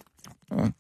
Mm. 0.50 0.74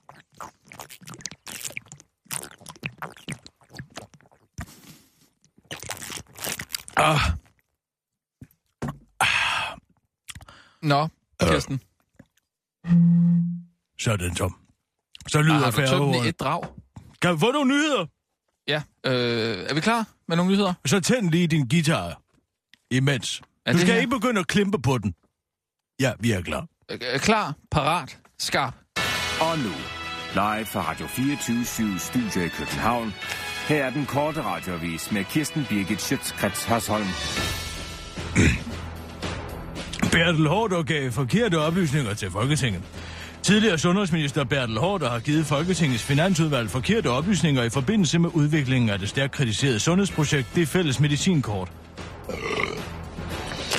Ah, 6.96 7.20
Nå, 10.82 11.08
Kirsten. 11.40 11.80
så 14.00 14.12
er 14.12 14.16
den 14.16 14.34
tom. 14.34 14.56
Så 15.28 15.38
Ah, 15.38 15.44
lyder 15.44 15.54
har 15.58 15.70
du 15.70 15.76
færgeordet. 15.76 16.28
et 16.28 16.40
drag? 16.40 16.62
Kan 17.22 17.34
vi 17.34 17.38
få 17.38 17.52
nogle 17.52 17.70
nyheder? 17.74 18.06
Ja. 18.68 18.82
Øh, 19.06 19.66
er 19.70 19.74
vi 19.74 19.80
klar 19.80 20.04
med 20.28 20.36
nogle 20.36 20.52
nyheder? 20.52 20.74
Så 20.86 21.00
tænd 21.00 21.30
lige 21.30 21.46
din 21.46 21.68
guitar 21.68 22.22
imens. 22.90 23.42
Er 23.66 23.72
du 23.72 23.78
skal 23.78 23.92
her? 23.92 24.00
ikke 24.00 24.10
begynde 24.10 24.40
at 24.40 24.46
klimpe 24.46 24.78
på 24.82 24.98
den. 24.98 25.14
Ja, 26.00 26.12
vi 26.20 26.32
er 26.32 26.42
klar. 26.42 26.66
Øh, 26.90 27.20
klar, 27.20 27.54
parat, 27.70 28.18
skarp. 28.38 28.74
Og 29.40 29.58
nu, 29.58 29.72
live 30.34 30.66
fra 30.66 30.80
Radio 30.90 31.06
24 31.06 31.98
Studio 31.98 32.40
i 32.42 32.48
København. 32.48 33.12
Her 33.68 33.84
er 33.84 33.90
den 33.90 34.06
korte 34.06 34.42
radiovis 34.42 35.12
med 35.12 35.24
Kirsten 35.24 35.66
Birgit 35.68 36.02
Schøtzgrads 36.02 36.64
Hasholm. 36.64 37.06
Bertel 40.12 40.46
Hårder 40.46 40.82
gav 40.82 41.10
forkerte 41.10 41.58
oplysninger 41.58 42.14
til 42.14 42.30
Folketinget. 42.30 42.82
Tidligere 43.42 43.78
sundhedsminister 43.78 44.44
Bertel 44.44 44.78
Hårder 44.78 45.10
har 45.10 45.18
givet 45.18 45.46
Folketingets 45.46 46.02
finansudvalg 46.02 46.70
forkerte 46.70 47.10
oplysninger 47.10 47.62
i 47.62 47.70
forbindelse 47.70 48.18
med 48.18 48.30
udviklingen 48.34 48.90
af 48.90 48.98
det 48.98 49.08
stærkt 49.08 49.32
kritiserede 49.32 49.80
sundhedsprojekt, 49.80 50.48
det 50.54 50.68
fælles 50.68 51.00
medicinkort. 51.00 51.72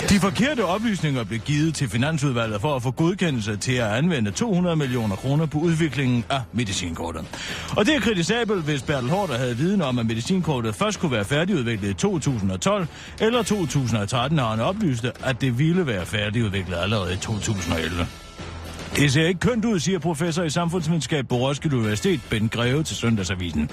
De 0.09 0.19
forkerte 0.19 0.65
oplysninger 0.65 1.23
blev 1.23 1.39
givet 1.39 1.75
til 1.75 1.89
Finansudvalget 1.89 2.61
for 2.61 2.75
at 2.75 2.83
få 2.83 2.91
godkendelse 2.91 3.57
til 3.57 3.73
at 3.73 3.87
anvende 3.87 4.31
200 4.31 4.75
millioner 4.75 5.15
kroner 5.15 5.45
på 5.45 5.57
udviklingen 5.57 6.25
af 6.29 6.41
medicinkortet. 6.53 7.25
Og 7.77 7.85
det 7.85 7.95
er 7.95 7.99
kritisabelt, 7.99 8.63
hvis 8.63 8.81
Bertel 8.81 9.09
Hårder 9.09 9.37
havde 9.37 9.57
viden 9.57 9.81
om, 9.81 9.99
at 9.99 10.05
medicinkortet 10.05 10.75
først 10.75 10.99
kunne 10.99 11.11
være 11.11 11.25
færdigudviklet 11.25 11.89
i 11.89 11.93
2012, 11.93 12.87
eller 13.19 13.43
2013 13.43 14.39
har 14.39 14.49
han 14.49 14.59
oplyst, 14.59 15.05
at 15.23 15.41
det 15.41 15.59
ville 15.59 15.87
være 15.87 16.05
færdigudviklet 16.05 16.77
allerede 16.77 17.13
i 17.13 17.17
2011. 17.17 18.07
Det 18.95 19.11
ser 19.11 19.27
ikke 19.27 19.39
kønt 19.39 19.65
ud, 19.65 19.79
siger 19.79 19.99
professor 19.99 20.43
i 20.43 20.49
samfundsvidenskab 20.49 21.27
på 21.27 21.35
Roskilde 21.35 21.77
Universitet, 21.77 22.21
Ben 22.29 22.49
Greve 22.49 22.83
til 22.83 22.95
Søndagsavisen. 22.95 23.69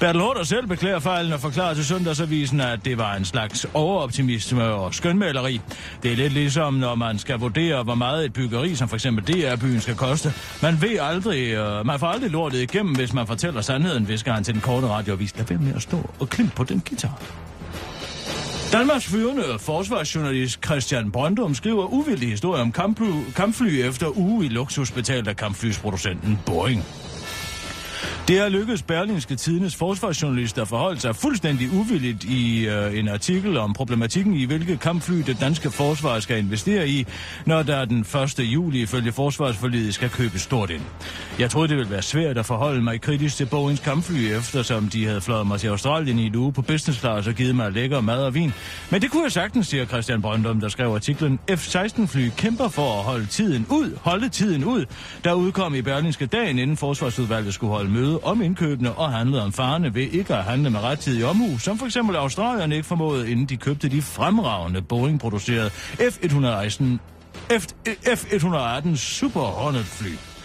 Bertel 0.00 0.20
Hutter 0.22 0.42
selv 0.42 0.66
beklager 0.66 0.98
fejlen 0.98 1.32
og 1.32 1.40
forklarer 1.40 1.74
til 1.74 1.84
Søndagsavisen, 1.84 2.60
at 2.60 2.84
det 2.84 2.98
var 2.98 3.14
en 3.14 3.24
slags 3.24 3.66
overoptimisme 3.74 4.64
og 4.64 4.94
skønmaleri. 4.94 5.60
Det 6.02 6.12
er 6.12 6.16
lidt 6.16 6.32
ligesom, 6.32 6.74
når 6.74 6.94
man 6.94 7.18
skal 7.18 7.38
vurdere, 7.38 7.82
hvor 7.82 7.94
meget 7.94 8.24
et 8.24 8.32
byggeri, 8.32 8.74
som 8.74 8.88
for 8.88 8.96
eksempel 8.96 9.24
DR-byen, 9.24 9.80
skal 9.80 9.94
koste. 9.94 10.32
Man 10.62 10.82
ved 10.82 10.98
aldrig, 11.00 11.60
uh, 11.60 11.86
man 11.86 11.98
får 11.98 12.06
aldrig 12.06 12.30
lortet 12.30 12.62
igennem, 12.62 12.94
hvis 12.94 13.12
man 13.12 13.26
fortæller 13.26 13.60
sandheden, 13.60 14.08
visker 14.08 14.32
han 14.32 14.44
til 14.44 14.54
den 14.54 14.60
korte 14.60 14.86
radioavis. 14.86 15.36
Lad 15.36 15.44
være 15.44 15.58
med 15.58 15.74
at 15.74 15.82
stå 15.82 16.10
og 16.20 16.28
klimpe 16.28 16.56
på 16.56 16.64
den 16.64 16.82
guitar. 16.88 17.22
Danmarks 18.72 19.06
førende 19.06 19.58
forsvarsjournalist 19.58 20.64
Christian 20.64 21.12
Brøndum 21.12 21.54
skriver 21.54 21.86
uvildig 21.86 22.30
historie 22.30 22.62
om 22.62 22.72
kampfly, 22.72 23.10
kampfly 23.36 23.82
efter 23.88 24.18
uge 24.18 24.46
i 24.46 24.48
luksus 24.48 24.90
af 25.28 25.36
kampflysproducenten 25.36 26.38
Boeing. 26.46 26.84
Det 28.28 28.38
er 28.38 28.48
lykkedes 28.48 28.82
Berlingske 28.82 29.36
Tidenes 29.36 29.76
forsvarsjournalist 29.76 30.58
at 30.58 30.68
forholde 30.68 31.00
sig 31.00 31.16
fuldstændig 31.16 31.72
uvilligt 31.72 32.24
i 32.24 32.66
øh, 32.66 32.98
en 32.98 33.08
artikel 33.08 33.56
om 33.56 33.72
problematikken 33.72 34.34
i, 34.34 34.44
hvilke 34.44 34.76
kampfly 34.76 35.14
det 35.14 35.40
danske 35.40 35.70
forsvar 35.70 36.20
skal 36.20 36.38
investere 36.38 36.88
i, 36.88 37.06
når 37.46 37.62
der 37.62 37.84
den 37.84 38.00
1. 38.00 38.38
juli 38.38 38.82
ifølge 38.82 39.12
forsvarsforliget 39.12 39.94
skal 39.94 40.10
købe 40.10 40.38
stort 40.38 40.70
ind. 40.70 40.82
Jeg 41.38 41.50
troede, 41.50 41.68
det 41.68 41.76
ville 41.76 41.90
være 41.90 42.02
svært 42.02 42.38
at 42.38 42.46
forholde 42.46 42.82
mig 42.82 43.00
kritisk 43.00 43.36
til 43.36 43.46
Boeings 43.46 43.80
kampfly, 43.80 44.36
eftersom 44.38 44.88
de 44.88 45.06
havde 45.06 45.20
fløjet 45.20 45.46
mig 45.46 45.60
til 45.60 45.68
Australien 45.68 46.18
i 46.18 46.26
en 46.26 46.36
uge 46.36 46.52
på 46.52 46.62
business 46.62 47.00
class 47.00 47.28
og 47.28 47.34
givet 47.34 47.56
mig 47.56 47.72
lækker 47.72 48.00
mad 48.00 48.24
og 48.24 48.34
vin. 48.34 48.52
Men 48.90 49.02
det 49.02 49.10
kunne 49.10 49.22
jeg 49.22 49.32
sagtens, 49.32 49.66
siger 49.66 49.86
Christian 49.86 50.22
Brøndum, 50.22 50.60
der 50.60 50.68
skrev 50.68 50.94
artiklen 50.94 51.38
F-16-fly 51.50 52.28
kæmper 52.36 52.68
for 52.68 52.98
at 52.98 53.04
holde 53.04 53.26
tiden 53.26 53.66
ud, 53.70 53.98
holde 54.02 54.28
tiden 54.28 54.64
ud, 54.64 54.84
der 55.24 55.32
udkom 55.32 55.74
i 55.74 55.82
Berlingske 55.82 56.26
dagen, 56.26 56.58
inden 56.58 56.76
forsvarsudvalget 56.76 57.54
skulle 57.54 57.72
holde 57.72 57.90
møde 57.90 58.17
om 58.22 58.42
indkøbene 58.42 58.92
og 58.92 59.12
handlede 59.12 59.42
om 59.42 59.52
farne 59.52 59.94
ved 59.94 60.02
ikke 60.02 60.34
at 60.34 60.44
handle 60.44 60.70
med 60.70 60.80
rettidig 60.80 61.24
omhu, 61.26 61.58
som 61.58 61.78
for 61.78 61.86
eksempel 61.86 62.16
australierne 62.16 62.76
ikke 62.76 62.86
formåede, 62.86 63.30
inden 63.30 63.46
de 63.46 63.56
købte 63.56 63.88
de 63.88 64.02
fremragende 64.02 64.82
Boeing-producerede 64.82 65.70
F-118 66.00 66.84
F-118 67.52 68.96
Super 68.96 69.40
Hornet 69.40 69.84
fly. 69.84 70.37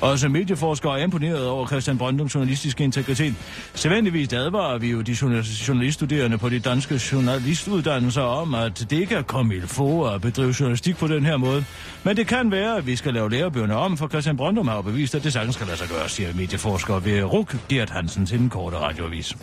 Også 0.00 0.28
medieforskere 0.28 1.00
er 1.00 1.04
imponeret 1.04 1.48
over 1.48 1.66
Christian 1.66 1.98
Brøndums 1.98 2.34
journalistiske 2.34 2.84
integritet. 2.84 3.34
Sædvanligvis 3.74 4.32
advarer 4.32 4.78
vi 4.78 4.90
jo 4.90 5.00
de 5.00 5.16
journaliststuderende 5.68 6.38
på 6.38 6.48
de 6.48 6.58
danske 6.58 7.00
journalistuddannelser 7.12 8.22
om, 8.22 8.54
at 8.54 8.86
det 8.90 8.92
ikke 8.92 9.14
er 9.14 9.22
kommet 9.22 9.62
for 9.62 10.08
at 10.08 10.20
bedrive 10.20 10.54
journalistik 10.60 10.96
på 10.96 11.06
den 11.06 11.24
her 11.24 11.36
måde. 11.36 11.64
Men 12.04 12.16
det 12.16 12.26
kan 12.26 12.50
være, 12.50 12.76
at 12.76 12.86
vi 12.86 12.96
skal 12.96 13.14
lave 13.14 13.30
lærebøgerne 13.30 13.76
om, 13.76 13.96
for 13.96 14.08
Christian 14.08 14.36
Brøndum 14.36 14.68
har 14.68 14.76
jo 14.76 14.82
bevist, 14.82 15.14
at 15.14 15.24
det 15.24 15.32
sagtens 15.32 15.54
skal 15.54 15.66
lade 15.66 15.78
sig 15.78 15.88
gøre, 15.88 16.08
siger 16.08 16.34
medieforsker 16.34 16.98
ved 16.98 17.22
RUK, 17.22 17.56
Gert 17.68 17.90
Hansen 17.90 18.26
til 18.26 18.38
den 18.38 18.50
korte 18.50 18.76
radioavis. 18.76 19.36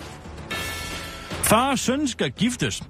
Far 1.29 1.71
og 1.71 1.79
søn 1.79 2.07
skal 2.07 2.31
giftes. 2.31 2.83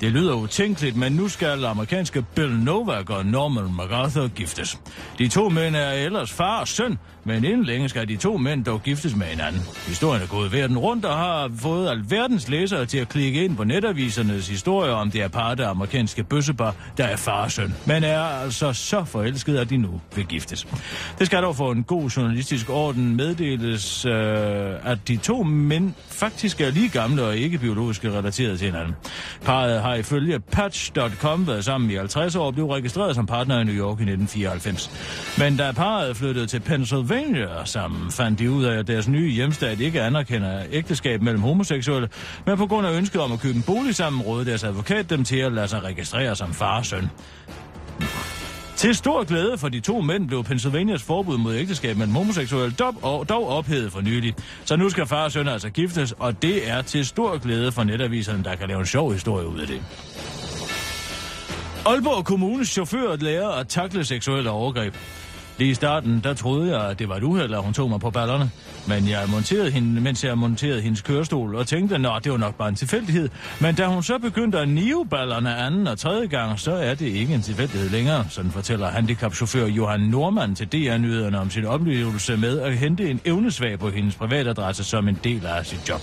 Det 0.00 0.12
lyder 0.12 0.34
utænkeligt, 0.34 0.96
men 0.96 1.12
nu 1.12 1.28
skal 1.28 1.64
amerikanske 1.64 2.24
Bill 2.34 2.58
Novak 2.58 3.10
og 3.10 3.26
Norman 3.26 3.74
MacArthur 3.74 4.28
giftes. 4.28 4.78
De 5.18 5.28
to 5.28 5.48
mænd 5.48 5.76
er 5.76 5.90
ellers 5.90 6.32
far 6.32 6.60
og 6.60 6.68
søn, 6.68 6.98
men 7.24 7.44
inden 7.44 7.64
længe 7.64 7.88
skal 7.88 8.08
de 8.08 8.16
to 8.16 8.36
mænd 8.36 8.64
dog 8.64 8.82
giftes 8.82 9.16
med 9.16 9.26
hinanden. 9.26 9.60
Historien 9.86 10.22
er 10.22 10.26
gået 10.26 10.52
verden 10.52 10.78
rundt 10.78 11.04
og 11.04 11.16
har 11.16 11.50
fået 11.58 11.90
alverdens 11.90 12.48
læsere 12.48 12.86
til 12.86 12.98
at 12.98 13.08
klikke 13.08 13.44
ind 13.44 13.56
på 13.56 13.64
netavisernes 13.64 14.48
historier 14.48 14.92
om 14.92 15.10
det 15.10 15.22
aparte 15.22 15.66
amerikanske 15.66 16.24
bøssepar, 16.24 16.74
der 16.96 17.04
er 17.04 17.16
far 17.16 17.44
og 17.44 17.50
søn, 17.50 17.74
men 17.86 18.04
er 18.04 18.20
altså 18.20 18.72
så 18.72 19.04
forelsket, 19.04 19.56
at 19.56 19.70
de 19.70 19.76
nu 19.76 20.00
vil 20.14 20.26
giftes. 20.26 20.66
Det 21.18 21.26
skal 21.26 21.42
dog 21.42 21.56
for 21.56 21.72
en 21.72 21.82
god 21.82 22.08
journalistisk 22.08 22.70
orden 22.70 23.16
meddeles, 23.16 24.04
øh, 24.04 24.12
at 24.84 24.98
de 25.08 25.16
to 25.16 25.42
mænd 25.42 25.92
faktisk 26.08 26.60
er 26.60 26.70
lige 26.70 26.88
gamle 26.88 27.22
og 27.22 27.36
ikke 27.36 27.58
biologisk 27.58 28.04
relateret 28.04 28.58
til 28.58 28.66
hinanden. 28.66 28.94
Parret 29.44 29.82
har 29.82 29.94
ifølge 29.94 30.40
Patch.com 30.40 31.46
været 31.46 31.64
sammen 31.64 31.90
i 31.90 31.94
50 31.94 32.36
år 32.36 32.46
og 32.46 32.54
blev 32.54 32.66
registreret 32.66 33.14
som 33.14 33.26
partner 33.26 33.60
i 33.60 33.64
New 33.64 33.74
York 33.74 34.00
i 34.00 34.02
1994. 34.02 34.90
Men 35.38 35.56
da 35.56 35.72
parret 35.72 36.16
flyttede 36.16 36.46
til 36.46 36.60
Pennsylvania 36.60 37.09
sammen, 37.64 38.10
fandt 38.10 38.38
de 38.38 38.50
ud 38.50 38.64
af, 38.64 38.78
at 38.78 38.86
deres 38.86 39.08
nye 39.08 39.30
hjemstat 39.30 39.80
ikke 39.80 40.02
anerkender 40.02 40.62
ægteskab 40.70 41.22
mellem 41.22 41.42
homoseksuelle, 41.42 42.08
men 42.46 42.56
på 42.56 42.66
grund 42.66 42.86
af 42.86 42.92
ønsket 42.96 43.20
om 43.20 43.32
at 43.32 43.40
købe 43.40 43.56
en 43.56 43.62
bolig 43.62 43.94
sammen, 43.94 44.22
rådede 44.22 44.50
deres 44.50 44.64
advokat 44.64 45.10
dem 45.10 45.24
til 45.24 45.36
at 45.36 45.52
lade 45.52 45.68
sig 45.68 45.82
registrere 45.82 46.36
som 46.36 46.52
far 46.54 46.78
og 46.78 46.86
søn. 46.86 47.10
Til 48.76 48.94
stor 48.94 49.24
glæde 49.24 49.58
for 49.58 49.68
de 49.68 49.80
to 49.80 50.00
mænd 50.00 50.28
blev 50.28 50.44
Pennsylvanias 50.44 51.02
forbud 51.02 51.38
mod 51.38 51.54
ægteskab 51.54 51.96
mellem 51.96 52.14
homoseksuelle 52.14 52.74
dog, 52.78 52.94
og, 53.02 53.28
dog 53.28 53.48
ophævet 53.48 53.92
for 53.92 54.00
nylig. 54.00 54.34
Så 54.64 54.76
nu 54.76 54.90
skal 54.90 55.06
far 55.06 55.24
og 55.24 55.32
søn 55.32 55.48
altså 55.48 55.70
giftes, 55.70 56.14
og 56.18 56.42
det 56.42 56.70
er 56.70 56.82
til 56.82 57.06
stor 57.06 57.38
glæde 57.38 57.72
for 57.72 57.84
netaviserne, 57.84 58.44
der 58.44 58.54
kan 58.54 58.68
lave 58.68 58.80
en 58.80 58.86
sjov 58.86 59.12
historie 59.12 59.46
ud 59.46 59.60
af 59.60 59.66
det. 59.66 59.82
Aalborg 61.86 62.24
Kommunes 62.24 62.68
chauffør 62.68 63.16
lærer 63.16 63.48
at 63.48 63.68
takle 63.68 64.04
seksuelle 64.04 64.50
overgreb. 64.50 64.94
Lige 65.60 65.70
i 65.70 65.74
starten, 65.74 66.20
der 66.24 66.34
troede 66.34 66.78
jeg, 66.78 66.90
at 66.90 66.98
det 66.98 67.08
var 67.08 67.16
et 67.16 67.22
uheld, 67.22 67.54
at 67.54 67.62
hun 67.62 67.72
tog 67.72 67.90
mig 67.90 68.00
på 68.00 68.10
ballerne. 68.10 68.50
Men 68.88 69.08
jeg 69.08 69.24
monterede 69.28 69.70
hende, 69.70 70.00
mens 70.00 70.24
jeg 70.24 70.38
monterede 70.38 70.80
hendes 70.80 71.02
kørestol, 71.02 71.54
og 71.54 71.66
tænkte, 71.66 71.98
nå, 71.98 72.18
det 72.24 72.32
var 72.32 72.38
nok 72.38 72.54
bare 72.54 72.68
en 72.68 72.74
tilfældighed. 72.74 73.28
Men 73.60 73.74
da 73.74 73.86
hun 73.86 74.02
så 74.02 74.18
begyndte 74.18 74.58
at 74.58 74.68
nive 74.68 75.06
ballerne 75.10 75.56
anden 75.56 75.86
og 75.86 75.98
tredje 75.98 76.26
gang, 76.26 76.60
så 76.60 76.72
er 76.72 76.94
det 76.94 77.06
ikke 77.06 77.34
en 77.34 77.42
tilfældighed 77.42 77.90
længere, 77.90 78.26
sådan 78.28 78.50
fortæller 78.50 78.88
handicapchauffør 78.88 79.66
Johan 79.66 80.00
Norman 80.00 80.54
til 80.54 80.66
DR-nyhederne 80.66 81.40
om 81.40 81.50
sin 81.50 81.64
oplevelse 81.64 82.36
med 82.36 82.60
at 82.60 82.78
hente 82.78 83.10
en 83.10 83.20
evnesvag 83.24 83.78
på 83.78 83.90
hendes 83.90 84.14
privatadresse 84.14 84.84
som 84.84 85.08
en 85.08 85.18
del 85.24 85.46
af 85.46 85.66
sit 85.66 85.88
job. 85.88 86.00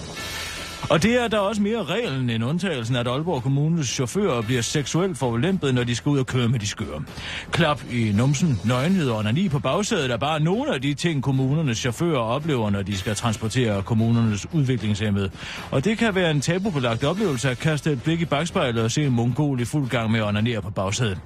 Og 0.90 1.04
det 1.04 1.24
er 1.24 1.28
der 1.28 1.38
også 1.38 1.62
mere 1.62 1.84
reglen 1.84 2.30
end 2.30 2.44
undtagelsen, 2.44 2.96
at 2.96 3.08
Aalborg 3.08 3.44
Kommunes 3.44 3.88
chauffører 3.88 4.42
bliver 4.42 4.62
seksuelt 4.62 5.18
forulempet, 5.18 5.76
når 5.76 5.84
de 5.84 5.96
skal 5.96 6.10
ud 6.10 6.20
og 6.20 6.26
køre 6.26 6.50
med 6.50 6.60
de 6.60 6.68
skøre. 6.68 7.04
Klap 7.52 7.82
i 7.92 8.12
numsen, 8.16 8.60
nøgenhed 8.66 9.10
og 9.10 9.18
onani 9.18 9.50
på 9.50 9.60
bagsædet 9.60 10.12
er 10.12 10.18
bare 10.18 10.40
nogle 10.40 10.74
af 10.74 10.82
de 10.82 10.94
ting, 10.94 11.24
kommunernes 11.24 11.78
chauffører 11.78 12.20
oplever, 12.20 12.70
når 12.70 12.82
de 12.82 12.98
skal 12.98 13.16
transportere 13.16 13.84
kommunernes 13.84 14.48
udviklingshemmede. 14.54 15.30
Og 15.72 15.86
det 15.86 15.98
kan 15.98 16.16
være 16.16 16.32
en 16.32 16.42
tabubelagt 16.42 17.04
oplevelse 17.04 17.50
at 17.50 17.58
kaste 17.58 17.92
et 17.92 18.04
blik 18.04 18.22
i 18.22 18.26
bagspejlet 18.26 18.84
og 18.84 18.92
se 18.92 19.04
en 19.04 19.12
mongol 19.12 19.60
i 19.62 19.66
fuld 19.66 19.90
gang 19.90 20.12
med 20.12 20.20
at 20.20 20.26
onanere 20.26 20.62
på 20.62 20.70
bagsædet. 20.70 21.18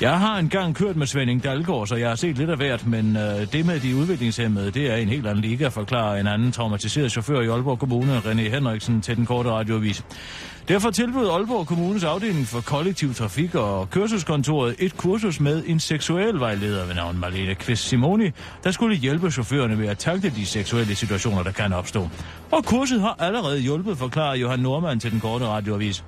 Jeg 0.00 0.18
har 0.18 0.38
engang 0.38 0.74
kørt 0.74 0.96
med 0.96 1.06
Svending 1.06 1.44
Dalgaard, 1.44 1.86
så 1.86 1.96
jeg 1.96 2.08
har 2.08 2.16
set 2.16 2.38
lidt 2.38 2.50
af 2.50 2.56
hvert, 2.56 2.86
men 2.86 3.16
øh, 3.16 3.52
det 3.52 3.66
med 3.66 3.80
de 3.80 3.96
udviklingshemmede, 3.96 4.70
det 4.70 4.92
er 4.92 4.96
en 4.96 5.08
helt 5.08 5.26
anden 5.26 5.44
liga, 5.44 5.68
forklarer 5.68 6.20
en 6.20 6.26
anden 6.26 6.52
traumatiseret 6.52 7.10
chauffør 7.10 7.40
i 7.40 7.46
Aalborg 7.46 7.78
Kommune, 7.78 8.18
René 8.18 8.40
Henriksen, 8.40 9.00
til 9.00 9.16
den 9.16 9.26
korte 9.26 9.50
radioavis. 9.50 10.04
Derfor 10.68 10.90
tilbød 10.90 11.30
Aalborg 11.30 11.66
Kommunes 11.66 12.04
afdeling 12.04 12.46
for 12.46 12.60
kollektiv 12.60 13.14
trafik 13.14 13.54
og 13.54 13.90
kørselskontoret 13.90 14.74
et 14.78 14.96
kursus 14.96 15.40
med 15.40 15.62
en 15.66 15.80
seksuel 15.80 16.40
vejleder 16.40 16.86
ved 16.86 16.94
navn 16.94 17.18
Marlene 17.18 17.54
Kvist 17.54 17.88
Simoni, 17.88 18.30
der 18.64 18.70
skulle 18.70 18.96
hjælpe 18.96 19.30
chaufførerne 19.30 19.76
med 19.76 19.88
at 19.88 19.98
takle 19.98 20.30
de 20.30 20.46
seksuelle 20.46 20.94
situationer, 20.94 21.42
der 21.42 21.52
kan 21.52 21.72
opstå. 21.72 22.08
Og 22.50 22.64
kurset 22.64 23.00
har 23.00 23.16
allerede 23.18 23.58
hjulpet, 23.60 23.98
forklarer 23.98 24.36
Johan 24.36 24.60
Norman 24.60 25.00
til 25.00 25.12
den 25.12 25.20
korte 25.20 25.46
radioavis. 25.46 26.04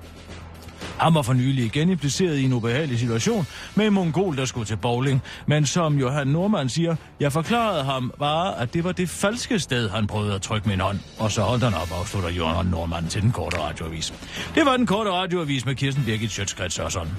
Han 1.01 1.13
var 1.13 1.21
for 1.21 1.33
nylig 1.33 1.65
igen 1.65 1.89
impliceret 1.89 2.37
i 2.37 2.43
en 2.43 2.53
ubehagelig 2.53 2.99
situation 2.99 3.47
med 3.75 3.87
en 3.87 3.93
mongol, 3.93 4.37
der 4.37 4.45
skulle 4.45 4.65
til 4.65 4.77
bowling. 4.77 5.21
Men 5.45 5.65
som 5.65 5.99
Johan 5.99 6.27
Norman 6.27 6.69
siger, 6.69 6.95
jeg 7.19 7.31
forklarede 7.31 7.83
ham 7.83 8.13
bare, 8.19 8.59
at 8.59 8.73
det 8.73 8.83
var 8.83 8.91
det 8.91 9.09
falske 9.09 9.59
sted, 9.59 9.89
han 9.89 10.07
prøvede 10.07 10.35
at 10.35 10.41
trykke 10.41 10.69
min 10.69 10.79
hånd. 10.79 10.99
Og 11.19 11.31
så 11.31 11.41
holdt 11.41 11.63
han 11.63 11.73
op, 11.73 11.91
afslutter 11.99 12.29
Johan 12.29 12.65
Norman 12.65 13.07
til 13.07 13.21
den 13.21 13.31
korte 13.31 13.59
radioavis. 13.59 14.13
Det 14.55 14.65
var 14.65 14.77
den 14.77 14.85
korte 14.85 15.11
radioavis 15.11 15.65
med 15.65 15.75
Kirsten 15.75 16.03
Birgit 16.03 16.31
Sjøtskrets 16.31 16.79
og 16.79 16.91
sådan. 16.91 17.11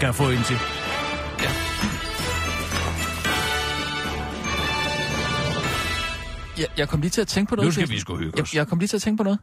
Kan 0.00 0.06
jeg 0.06 0.14
få 0.14 0.30
en 0.30 0.42
til? 0.42 0.83
Jeg, 6.58 6.66
jeg 6.78 6.88
kom 6.88 7.00
lige 7.00 7.10
til 7.10 7.20
at 7.20 7.28
tænke 7.28 7.48
på 7.50 7.56
noget. 7.56 7.66
Nu 7.68 7.72
skal 7.72 7.88
vi 7.88 7.98
sgu 7.98 8.16
hygge 8.16 8.32
jeg, 8.36 8.42
os. 8.42 8.54
jeg 8.54 8.68
kom 8.68 8.78
lige 8.78 8.88
til 8.88 8.96
at 8.96 9.02
tænke 9.02 9.16
på 9.16 9.22
noget. 9.22 9.38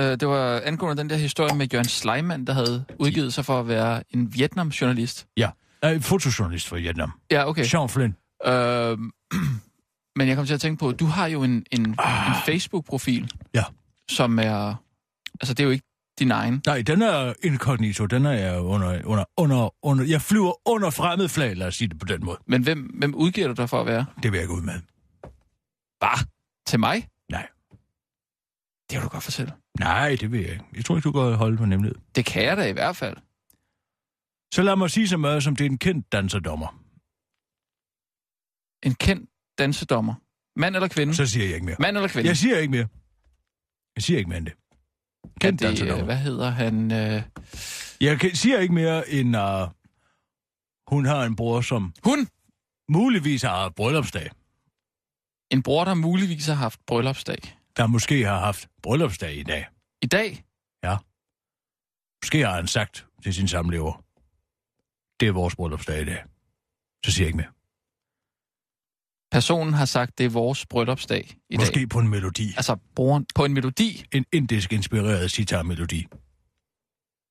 Uh, 0.00 0.04
det 0.04 0.28
var 0.28 0.60
angående 0.64 1.02
den 1.02 1.10
der 1.10 1.16
historie 1.16 1.54
med 1.56 1.66
Jørgen 1.72 1.88
Sleiman, 1.88 2.44
der 2.44 2.52
havde 2.52 2.84
udgivet 2.98 3.34
sig 3.34 3.44
for 3.44 3.60
at 3.60 3.68
være 3.68 4.02
en 4.10 4.34
Vietnam-journalist. 4.34 5.26
Ja. 5.36 5.50
Jeg 5.82 5.94
er 5.94 6.00
fotojournalist 6.00 6.68
fra 6.68 6.76
Vietnam. 6.76 7.12
Ja, 7.30 7.48
okay. 7.48 7.64
Sean 7.64 7.88
Flynn. 7.88 8.16
Uh, 8.46 8.52
men 10.18 10.28
jeg 10.28 10.36
kom 10.36 10.46
til 10.46 10.54
at 10.54 10.60
tænke 10.60 10.78
på, 10.80 10.92
du 10.92 11.06
har 11.06 11.26
jo 11.26 11.42
en, 11.42 11.64
en, 11.70 11.94
Ah. 11.98 12.28
en 12.28 12.34
Facebook-profil, 12.46 13.30
Ja. 13.54 13.64
som 14.10 14.38
er... 14.38 14.74
Altså, 15.40 15.54
det 15.54 15.60
er 15.60 15.64
jo 15.64 15.70
ikke 15.70 15.84
din 16.18 16.30
egen. 16.30 16.62
Nej, 16.66 16.82
den 16.82 17.02
er 17.02 17.32
incognito. 17.44 18.06
Den 18.06 18.26
er 18.26 18.32
jeg 18.32 18.60
under, 18.60 19.00
under, 19.04 19.24
under, 19.36 19.74
under... 19.82 20.04
Jeg 20.04 20.22
flyver 20.22 20.52
under 20.68 20.90
fremmed 20.90 21.28
flag, 21.28 21.56
lad 21.56 21.66
os 21.66 21.74
sige 21.76 21.88
det 21.88 21.98
på 21.98 22.04
den 22.06 22.24
måde. 22.24 22.38
Men 22.46 22.62
hvem, 22.62 22.78
hvem 22.98 23.14
udgiver 23.14 23.48
du 23.48 23.54
dig 23.54 23.68
for 23.70 23.80
at 23.80 23.86
være? 23.86 24.04
Det 24.22 24.32
vil 24.32 24.38
jeg 24.38 24.48
gå 24.48 24.54
ud 24.54 24.62
med. 24.62 24.74
Bare 26.00 26.18
til 26.66 26.80
mig? 26.80 27.08
Nej. 27.30 27.48
Det 28.90 28.94
kan 28.94 29.02
du 29.02 29.08
godt 29.08 29.22
fortælle. 29.22 29.52
Nej, 29.80 30.16
det 30.20 30.32
vil 30.32 30.40
jeg 30.40 30.50
ikke. 30.52 30.64
Jeg 30.74 30.84
tror 30.84 30.96
ikke, 30.96 31.06
du 31.06 31.12
kan 31.12 31.34
holde 31.34 31.56
på 31.56 31.64
nemlig. 31.66 31.92
Det 32.14 32.26
kan 32.26 32.42
jeg 32.44 32.56
da 32.56 32.68
i 32.68 32.72
hvert 32.72 32.96
fald. 32.96 33.16
Så 34.54 34.62
lad 34.62 34.76
mig 34.76 34.90
sige 34.90 35.08
så 35.08 35.16
meget, 35.16 35.42
som 35.42 35.56
det 35.56 35.66
er 35.66 35.70
en 35.70 35.78
kendt 35.78 36.12
danserdommer. 36.12 36.82
En 38.86 38.94
kendt 38.94 39.30
dansedommer. 39.58 40.14
Mand 40.56 40.74
eller 40.76 40.88
kvinde? 40.88 41.14
Så 41.14 41.26
siger 41.26 41.44
jeg 41.46 41.54
ikke 41.54 41.66
mere. 41.66 41.76
Mand 41.80 41.96
eller 41.96 42.08
kvinde? 42.08 42.28
Jeg 42.28 42.36
siger 42.36 42.58
ikke 42.58 42.70
mere. 42.70 42.88
Jeg 43.96 44.02
siger 44.02 44.18
ikke 44.18 44.28
mere 44.28 44.38
end 44.38 44.46
det. 44.46 44.54
er 45.24 45.28
Kendt 45.40 45.60
det, 45.60 45.66
øh, 45.66 45.70
danserdommer. 45.70 46.04
hvad 46.04 46.16
hedder 46.16 46.50
han? 46.50 46.92
Øh... 46.92 47.22
Jeg 48.00 48.20
kan, 48.20 48.34
siger 48.34 48.58
ikke 48.60 48.74
mere, 48.74 49.08
end 49.10 49.36
uh, 49.36 49.68
hun 50.88 51.06
har 51.06 51.24
en 51.24 51.36
bror, 51.36 51.60
som 51.60 51.94
Hun! 52.04 52.28
muligvis 52.88 53.42
har 53.42 53.68
bryllupsdag. 53.68 54.30
En 55.50 55.62
bror, 55.62 55.84
der 55.84 55.94
muligvis 55.94 56.46
har 56.46 56.54
haft 56.54 56.80
bryllupsdag. 56.86 57.58
Der 57.76 57.86
måske 57.86 58.24
har 58.24 58.38
haft 58.40 58.68
bryllupsdag 58.82 59.34
i 59.36 59.42
dag. 59.42 59.66
I 60.02 60.06
dag? 60.06 60.42
Måske 62.22 62.40
har 62.46 62.54
han 62.56 62.66
sagt 62.66 63.06
til 63.22 63.34
sin 63.34 63.48
samlever, 63.48 64.04
det 65.20 65.28
er 65.28 65.32
vores 65.32 65.56
bryllupsdag 65.56 66.02
i 66.02 66.04
dag. 66.04 66.24
Så 67.04 67.12
siger 67.12 67.24
jeg 67.24 67.28
ikke 67.28 67.36
mere. 67.36 67.52
Personen 69.30 69.74
har 69.74 69.84
sagt, 69.84 70.18
det 70.18 70.26
er 70.26 70.30
vores 70.30 70.66
bryllupsdag 70.66 71.36
i 71.50 71.56
Måske 71.56 71.74
dag. 71.80 71.88
på 71.88 71.98
en 71.98 72.08
melodi. 72.08 72.46
Altså, 72.56 72.76
broren 72.94 73.26
på 73.34 73.44
en 73.44 73.54
melodi. 73.54 74.04
En 74.12 74.24
indisk 74.32 74.72
inspireret 74.72 75.30
sitar-melodi. 75.30 76.06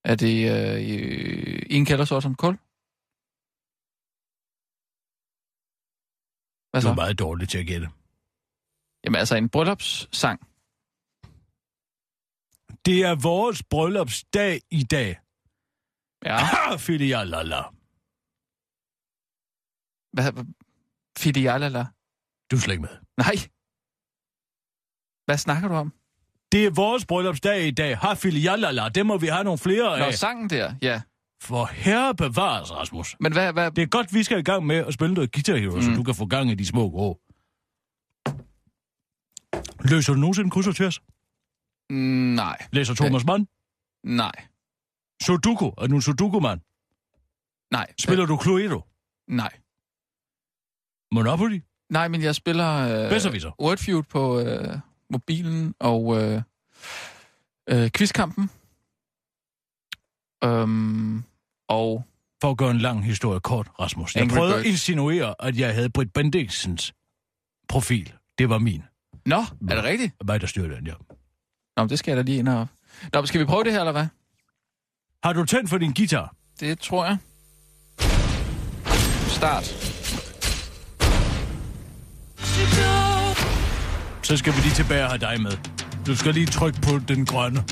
Er 0.03 0.15
det 0.15 0.51
øh, 0.51 1.63
en 1.69 1.85
kældersort 1.85 2.23
som 2.23 2.35
kul? 2.35 2.53
Hvad 6.71 6.81
Du 6.81 6.87
er 6.87 6.91
så? 6.91 6.95
meget 6.95 7.19
dårlig 7.19 7.49
til 7.49 7.57
at 7.57 7.65
gætte. 7.67 7.87
Jamen 9.05 9.19
altså, 9.19 9.35
en 9.35 9.49
bryllupssang. 9.49 10.39
Det 12.85 13.03
er 13.03 13.15
vores 13.21 13.63
bryllupsdag 13.63 14.61
i 14.71 14.83
dag. 14.83 15.19
Ja. 16.25 16.37
Ah, 16.71 16.79
filialala. 16.79 17.61
Hvad? 20.13 20.45
Fidialala? 21.17 21.85
Du 22.51 22.55
er 22.55 22.59
slet 22.59 22.73
ikke 22.73 22.81
med. 22.81 22.97
Nej. 23.17 23.35
Hvad 25.25 25.37
snakker 25.37 25.67
du 25.69 25.75
om? 25.75 25.93
Det 26.51 26.65
er 26.65 26.69
vores 26.69 27.05
bryllupsdag 27.05 27.67
i 27.67 27.71
dag. 27.71 27.97
Ha, 27.97 28.13
filialala. 28.13 28.89
Det 28.89 29.05
må 29.05 29.17
vi 29.17 29.27
have 29.27 29.43
nogle 29.43 29.57
flere 29.57 29.99
Nå, 29.99 30.05
af. 30.05 30.13
sangen 30.13 30.49
der, 30.49 30.75
ja. 30.81 31.01
For 31.41 31.65
herre 31.65 32.15
bevares, 32.15 32.71
Rasmus. 32.71 33.15
Men 33.19 33.33
hvad, 33.33 33.53
hvad, 33.53 33.71
Det 33.71 33.81
er 33.81 33.87
godt, 33.87 34.13
vi 34.13 34.23
skal 34.23 34.39
i 34.39 34.43
gang 34.43 34.65
med 34.65 34.75
at 34.75 34.93
spille 34.93 35.13
noget 35.13 35.31
Guitar 35.31 35.55
Hero, 35.55 35.75
mm. 35.75 35.81
så 35.81 35.91
du 35.95 36.03
kan 36.03 36.15
få 36.15 36.25
gang 36.25 36.51
i 36.51 36.55
de 36.55 36.65
små 36.65 36.89
grå. 36.89 37.19
Løser 39.91 40.13
du 40.13 40.19
nogensinde 40.19 40.49
kryds 40.51 40.67
og 40.67 40.75
tværs? 40.75 40.99
Mm, 41.89 41.95
nej, 42.35 42.57
Læser 42.71 42.93
Thomas 42.93 43.25
Mann? 43.25 43.47
nej, 44.03 44.31
Sudoku? 45.23 45.65
Er 45.77 45.87
du 45.87 45.95
en 45.95 46.01
Sudoku-mand? 46.01 46.59
nej. 47.71 47.93
Spiller 47.99 48.25
du 48.25 48.39
Cluedo? 48.43 48.81
Nej. 49.27 49.51
Monopoly? 51.11 51.61
Nej, 51.89 52.07
men 52.07 52.21
jeg 52.21 52.35
spiller 52.35 52.69
øh. 52.75 53.51
Wordfeud 53.61 54.03
på 54.03 54.39
øh, 54.39 54.77
mobilen 55.09 55.75
og 55.79 56.21
øh, 56.23 56.41
øh, 57.69 57.89
quizkampen. 57.97 58.49
Øhm, 60.43 61.23
og 61.67 62.05
For 62.41 62.51
at 62.51 62.57
gøre 62.57 62.71
en 62.71 62.77
lang 62.77 63.05
historie 63.05 63.39
kort, 63.39 63.67
Rasmus. 63.79 64.15
Jeg 64.15 64.21
Angry 64.23 64.35
prøvede 64.35 64.53
at 64.53 64.57
Birds. 64.63 64.71
insinuere, 64.71 65.35
at 65.39 65.57
jeg 65.57 65.73
havde 65.73 65.89
Britt 65.89 66.13
Bendiksens 66.13 66.93
profil. 67.69 68.13
Det 68.37 68.49
var 68.49 68.57
min. 68.57 68.83
Nå, 69.25 69.45
er 69.69 69.75
det 69.75 69.83
rigtigt? 69.83 70.13
Mig, 70.27 70.41
der 70.41 70.47
styrte 70.47 70.75
den, 70.75 70.87
ja. 70.87 70.93
Nå, 71.77 71.83
men 71.83 71.89
det 71.89 71.99
skal 71.99 72.11
jeg 72.11 72.17
da 72.17 72.21
lige 72.21 72.37
ind 72.37 72.47
og... 72.49 72.67
Nå, 73.13 73.19
men 73.21 73.27
skal 73.27 73.39
vi 73.41 73.45
prøve 73.45 73.63
det 73.63 73.71
her, 73.71 73.79
eller 73.79 73.91
hvad? 73.91 74.05
Har 75.23 75.33
du 75.33 75.45
tændt 75.45 75.69
for 75.69 75.77
din 75.77 75.93
guitar? 75.93 76.35
Det 76.59 76.79
tror 76.79 77.05
jeg. 77.05 77.17
Start. 79.27 79.63
Så 84.23 84.37
skal 84.37 84.53
vi 84.55 84.59
lige 84.61 84.73
tilbage 84.73 85.03
og 85.03 85.09
have 85.09 85.19
dig 85.19 85.41
med. 85.41 85.51
Du 86.05 86.15
skal 86.15 86.33
lige 86.33 86.45
trykke 86.45 86.81
på 86.81 86.99
den 87.07 87.25
grønne. 87.25 87.63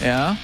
Ja, 0.00 0.36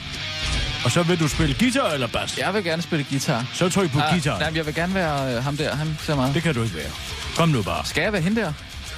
Og 0.85 0.91
så 0.91 1.03
vil 1.03 1.21
du 1.21 1.29
spille 1.29 1.55
guitar 1.59 1.89
eller 1.91 2.07
bas? 2.07 2.39
jeg 2.39 2.55
vil 2.55 2.65
gerne 2.65 2.83
spille 2.83 3.07
guitar. 3.11 3.47
Så 3.55 3.69
tryk 3.71 3.91
på 3.93 4.01
Ah, 4.01 4.11
guitar. 4.13 4.39
nej, 4.39 4.53
jeg 4.55 4.67
vil 4.67 4.75
gerne 4.75 4.95
være 4.95 5.37
øh, 5.37 5.43
ham 5.43 5.57
der. 5.57 5.75
Han 5.75 5.97
ser 6.01 6.15
meget. 6.17 6.35
Det 6.35 6.43
kan 6.43 6.55
du 6.55 6.63
ikke 6.63 6.75
være. 6.77 6.91
Kom 7.37 7.49
nu 7.49 7.63
bare. 7.63 7.85
Skal 7.85 8.03
jeg 8.03 8.13
være 8.13 8.23
hende 8.23 8.41
der? 8.41 8.53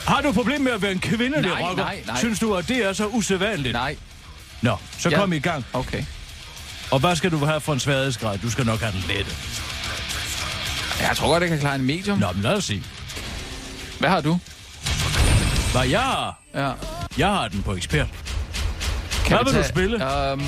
Har 0.07 0.21
du 0.21 0.33
problem 0.33 0.61
med 0.61 0.73
at 0.73 0.83
være 0.83 0.93
en 0.93 0.99
kvindelig 1.01 1.41
Nej, 1.51 1.63
rocker? 1.63 1.85
nej, 1.85 2.03
nej. 2.07 2.19
Synes 2.19 2.39
du, 2.39 2.55
at 2.55 2.69
det 2.69 2.77
er 2.85 2.93
så 2.93 3.07
usædvanligt? 3.07 3.73
Nej. 3.73 3.97
Nå, 4.63 4.77
så 4.99 5.09
Ja. 5.09 5.17
kom 5.17 5.33
i 5.33 5.39
gang. 5.39 5.65
Okay. 5.73 6.05
Og 6.91 6.99
hvad 6.99 7.17
skal 7.17 7.31
du 7.31 7.45
have 7.45 7.61
for 7.61 7.73
en 7.73 7.81
sværhedsgrad? 7.81 8.39
Du 8.39 8.51
skal 8.51 8.67
nok 8.67 8.81
have 8.81 8.93
den 8.93 9.05
lette. 9.09 9.31
Jeg 11.01 11.17
tror 11.17 11.29
godt, 11.29 11.41
jeg 11.41 11.51
kan 11.51 11.61
klare 11.61 11.75
en 11.75 11.83
medium. 11.85 12.19
Nå, 12.19 12.33
men 12.33 12.43
lad 12.43 12.55
os 12.55 12.65
se. 12.65 12.83
Hvad 13.99 14.09
har 14.11 14.21
du? 14.21 14.39
Hvad 15.73 15.83
jeg 15.89 16.01
har? 16.01 16.39
Ja. 16.55 16.73
Jeg 17.19 17.29
har 17.29 17.49
den 17.49 17.63
på 17.63 17.75
ekspert. 17.77 18.07
Kan 19.27 19.29
Hvad 19.29 19.39
vi 19.39 19.45
vil 19.45 19.47
du 19.47 19.53
tage- 19.53 19.69
spille? 19.69 20.31
Øhm, 20.31 20.43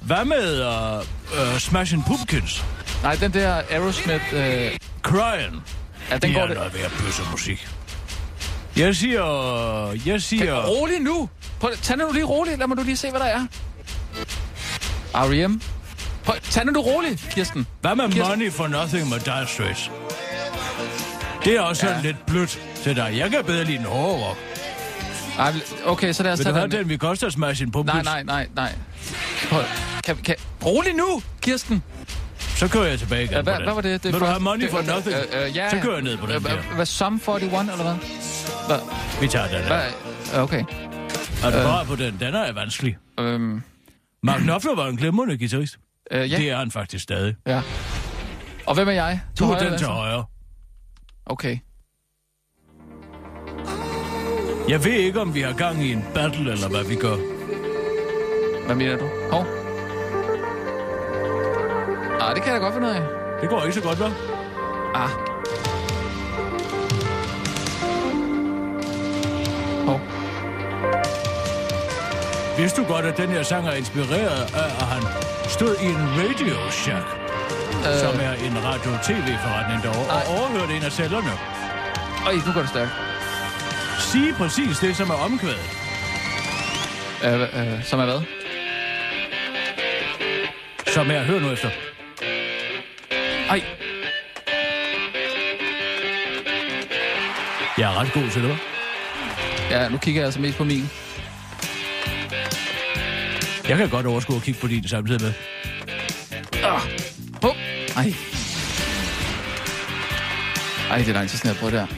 Hvad 0.00 0.24
med 0.24 0.66
uh, 0.66 1.52
uh, 1.52 1.58
Smashing 1.58 2.04
Pumpkins? 2.06 2.64
Nej, 3.02 3.14
den 3.14 3.32
der 3.34 3.62
Aerosmith... 3.70 4.24
Øh, 4.32 4.70
Crying. 5.02 5.62
ja, 6.10 6.14
den 6.14 6.22
det 6.22 6.34
går 6.34 6.40
er 6.42 6.46
det. 6.46 6.56
noget 6.56 6.74
værd 6.74 7.30
musik. 7.30 7.68
Jeg 8.76 8.96
siger... 8.96 9.22
Jeg 10.06 10.22
siger... 10.22 10.62
Rolig 10.62 11.00
nu! 11.00 11.28
Prøv, 11.60 11.70
tag 11.82 11.96
nu 11.96 12.04
lige 12.12 12.24
roligt. 12.24 12.58
Lad 12.58 12.66
mig 12.66 12.76
nu 12.76 12.82
lige 12.82 12.96
se, 12.96 13.10
hvad 13.10 13.20
der 13.20 13.26
er. 13.26 13.46
R.E.M. 15.14 15.60
Prøv, 16.24 16.36
tag 16.50 16.66
nu 16.66 16.72
du 16.72 16.80
roligt, 16.80 17.26
Kirsten. 17.30 17.66
Hvad 17.80 17.94
med 17.96 18.04
Kirsten- 18.08 18.28
Money 18.28 18.52
for 18.52 18.66
Nothing 18.66 19.08
med 19.08 19.18
Dire 19.20 19.46
Straits? 19.46 19.90
Det 21.44 21.56
er 21.56 21.60
også 21.60 21.86
Ja. 21.86 22.00
lidt 22.02 22.26
blødt 22.26 22.60
til 22.82 22.96
dig. 22.96 23.14
Jeg 23.16 23.30
kan 23.30 23.44
bedre 23.44 23.64
lide 23.64 23.78
en 23.78 23.84
hård 23.84 24.20
rock. 24.20 24.38
Ej, 25.38 25.52
okay, 25.84 26.12
så 26.12 26.22
lad 26.22 26.32
os 26.32 26.38
Vil 26.38 26.44
tage 26.46 26.60
den. 26.62 26.70
den, 26.70 26.88
vi 26.88 26.96
koster 26.96 27.30
Smashing 27.30 27.72
Pumpkins? 27.72 28.04
Nej, 28.04 28.22
nej, 28.22 28.46
nej, 28.46 28.48
nej. 28.56 28.72
Prøv, 29.50 29.62
kan, 30.04 30.16
kan, 30.16 30.34
rolig 30.64 30.94
nu, 30.94 31.22
Kirsten. 31.42 31.82
Så 32.56 32.68
kører 32.68 32.84
jeg 32.84 32.98
tilbage 32.98 33.24
igen 33.24 33.42
hvad, 33.42 33.54
den. 33.54 33.62
hvad 33.64 33.74
var 33.74 33.80
det? 33.80 34.02
det 34.02 34.12
Vil 34.12 34.20
du 34.20 34.24
have 34.26 34.40
Money 34.40 34.70
for 34.70 34.78
det- 34.78 34.88
øh, 34.88 34.94
Nothing? 34.94 35.16
øh, 35.34 35.46
øh, 35.48 35.56
ja, 35.56 35.70
Så 35.70 35.76
kører 35.82 35.94
jeg 35.94 36.02
ned 36.02 36.16
på 36.16 36.26
den 36.26 36.34
Øh, 36.34 36.42
der. 36.44 36.56
Hvad, 36.74 36.86
Sum 36.86 37.12
41, 37.28 37.60
eller 37.60 37.82
hvad? 37.82 37.94
Hvad? 38.66 38.78
Vi 39.20 39.28
tager 39.28 39.46
den 39.48 39.56
her. 39.60 39.66
hvad? 39.66 40.42
Okay. 40.42 40.64
Er 41.44 41.50
du 41.50 41.56
bare 41.68 41.84
på 41.84 41.96
den? 41.96 42.16
Den 42.20 42.34
er 42.34 42.52
vanskelig. 42.52 42.96
Øhm, 43.20 43.62
Mark 44.22 44.40
Knopfler 44.40 44.74
var 44.74 44.86
en 44.86 44.96
glimrende 44.96 45.38
guitarist. 45.38 45.78
øh, 46.10 46.30
ja. 46.32 46.36
Det 46.36 46.50
er 46.50 46.56
han 46.56 46.70
faktisk 46.70 47.02
stadig. 47.02 47.34
ja. 47.46 47.62
Og 48.66 48.74
hvem 48.74 48.88
er 48.88 48.92
jeg? 48.92 49.20
Du 49.38 49.44
er 49.50 49.58
den 49.58 49.78
til 49.78 49.86
højre. 49.86 50.24
Okay. 51.26 51.58
Jeg 54.68 54.84
ved 54.84 54.92
ikke, 54.92 55.20
om 55.20 55.34
vi 55.34 55.40
har 55.40 55.52
gang 55.52 55.82
i 55.84 55.92
en 55.92 56.04
battle, 56.14 56.52
eller 56.52 56.68
hvad 56.68 56.84
vi 56.84 56.94
gør. 56.94 57.16
Hvad 58.66 58.76
mener 58.76 58.96
du? 58.96 59.08
Hov. 59.30 59.46
Ah, 62.20 62.34
det 62.34 62.42
kan 62.42 62.52
jeg 62.52 62.60
da 62.60 62.64
godt 62.66 62.74
finde 62.74 62.88
ud 62.88 62.92
af. 62.92 63.02
Det 63.40 63.48
går 63.50 63.62
ikke 63.62 63.74
så 63.74 63.80
godt, 63.82 63.98
hva'? 63.98 64.12
Ah. 64.94 65.10
Vidste 72.74 72.88
du 72.88 72.94
godt, 72.94 73.06
at 73.06 73.16
den 73.16 73.28
her 73.28 73.42
sang 73.42 73.68
er 73.68 73.72
inspireret 73.72 74.54
af, 74.54 74.64
at 74.82 74.86
han 74.94 75.02
stod 75.48 75.76
i 75.82 75.86
en 75.86 76.02
Radio 76.20 76.70
Shack, 76.70 77.06
øh. 77.86 77.98
som 77.98 78.14
er 78.20 78.32
en 78.46 78.64
radio-tv-forretning 78.64 79.82
derovre, 79.82 80.10
og 80.16 80.22
Nej. 80.26 80.38
overhørte 80.38 80.76
en 80.76 80.82
af 80.82 80.92
cellerne. 80.92 81.32
Øj, 82.26 82.34
nu 82.46 82.52
går 82.52 82.60
det 82.60 82.68
stærkt. 82.68 82.90
Sige 83.98 84.34
præcis 84.34 84.78
det, 84.78 84.96
som 84.96 85.10
er 85.10 85.14
omkvædet. 85.14 85.66
Øh, 87.24 87.40
øh, 87.40 87.84
som 87.84 88.00
er 88.00 88.04
hvad? 88.04 88.20
Som 90.86 91.10
er, 91.10 91.22
hør 91.22 91.38
nu 91.40 91.50
efter. 91.50 91.70
Ej, 93.50 93.62
Jeg 97.78 97.94
er 97.94 98.00
ret 98.00 98.12
god 98.12 98.30
til 98.30 98.42
det, 98.42 98.58
ja, 99.70 99.88
nu 99.88 99.98
kigger 99.98 100.20
jeg 100.20 100.26
altså 100.26 100.40
mest 100.40 100.58
på 100.58 100.64
min. 100.64 100.90
Jeg 103.68 103.76
kan 103.76 103.88
godt 103.88 104.06
overskue 104.06 104.36
at 104.36 104.42
kigge 104.42 104.60
på 104.60 104.66
din 104.66 104.88
samtidig 104.88 105.22
med. 105.22 105.32
Ah. 106.64 106.80
Hov. 107.42 107.54
Ej. 107.96 108.14
Ej, 110.90 110.98
det 110.98 111.08
er 111.08 111.12
lang 111.12 111.28
tid 111.28 111.38
siden, 111.38 111.48
jeg 111.48 111.54
har 111.54 111.60
prøvet 111.60 111.72
det 111.72 111.80
her. 111.80 111.88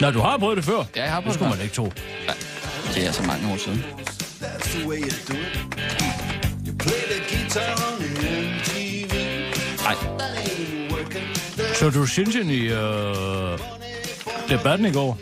Nå, 0.00 0.10
du 0.10 0.20
har 0.20 0.38
prøvet 0.38 0.56
det 0.56 0.64
før. 0.64 0.84
Ja, 0.96 1.02
jeg 1.02 1.10
har 1.10 1.20
Det 1.20 1.24
prøvet 1.24 1.34
skulle 1.34 1.50
det 1.50 1.58
man 1.58 1.64
ikke 1.64 1.74
tro. 1.74 1.92
Det 2.94 3.06
er 3.06 3.12
så 3.12 3.22
mange 3.22 3.52
år 3.52 3.56
siden. 3.56 3.84
Ej, 9.86 9.94
Så 11.74 11.90
du 11.90 12.06
Shinjin 12.06 12.50
i 12.50 12.60
øh, 12.66 13.58
debatten 14.48 14.86
i 14.86 14.92
går? 14.92 15.18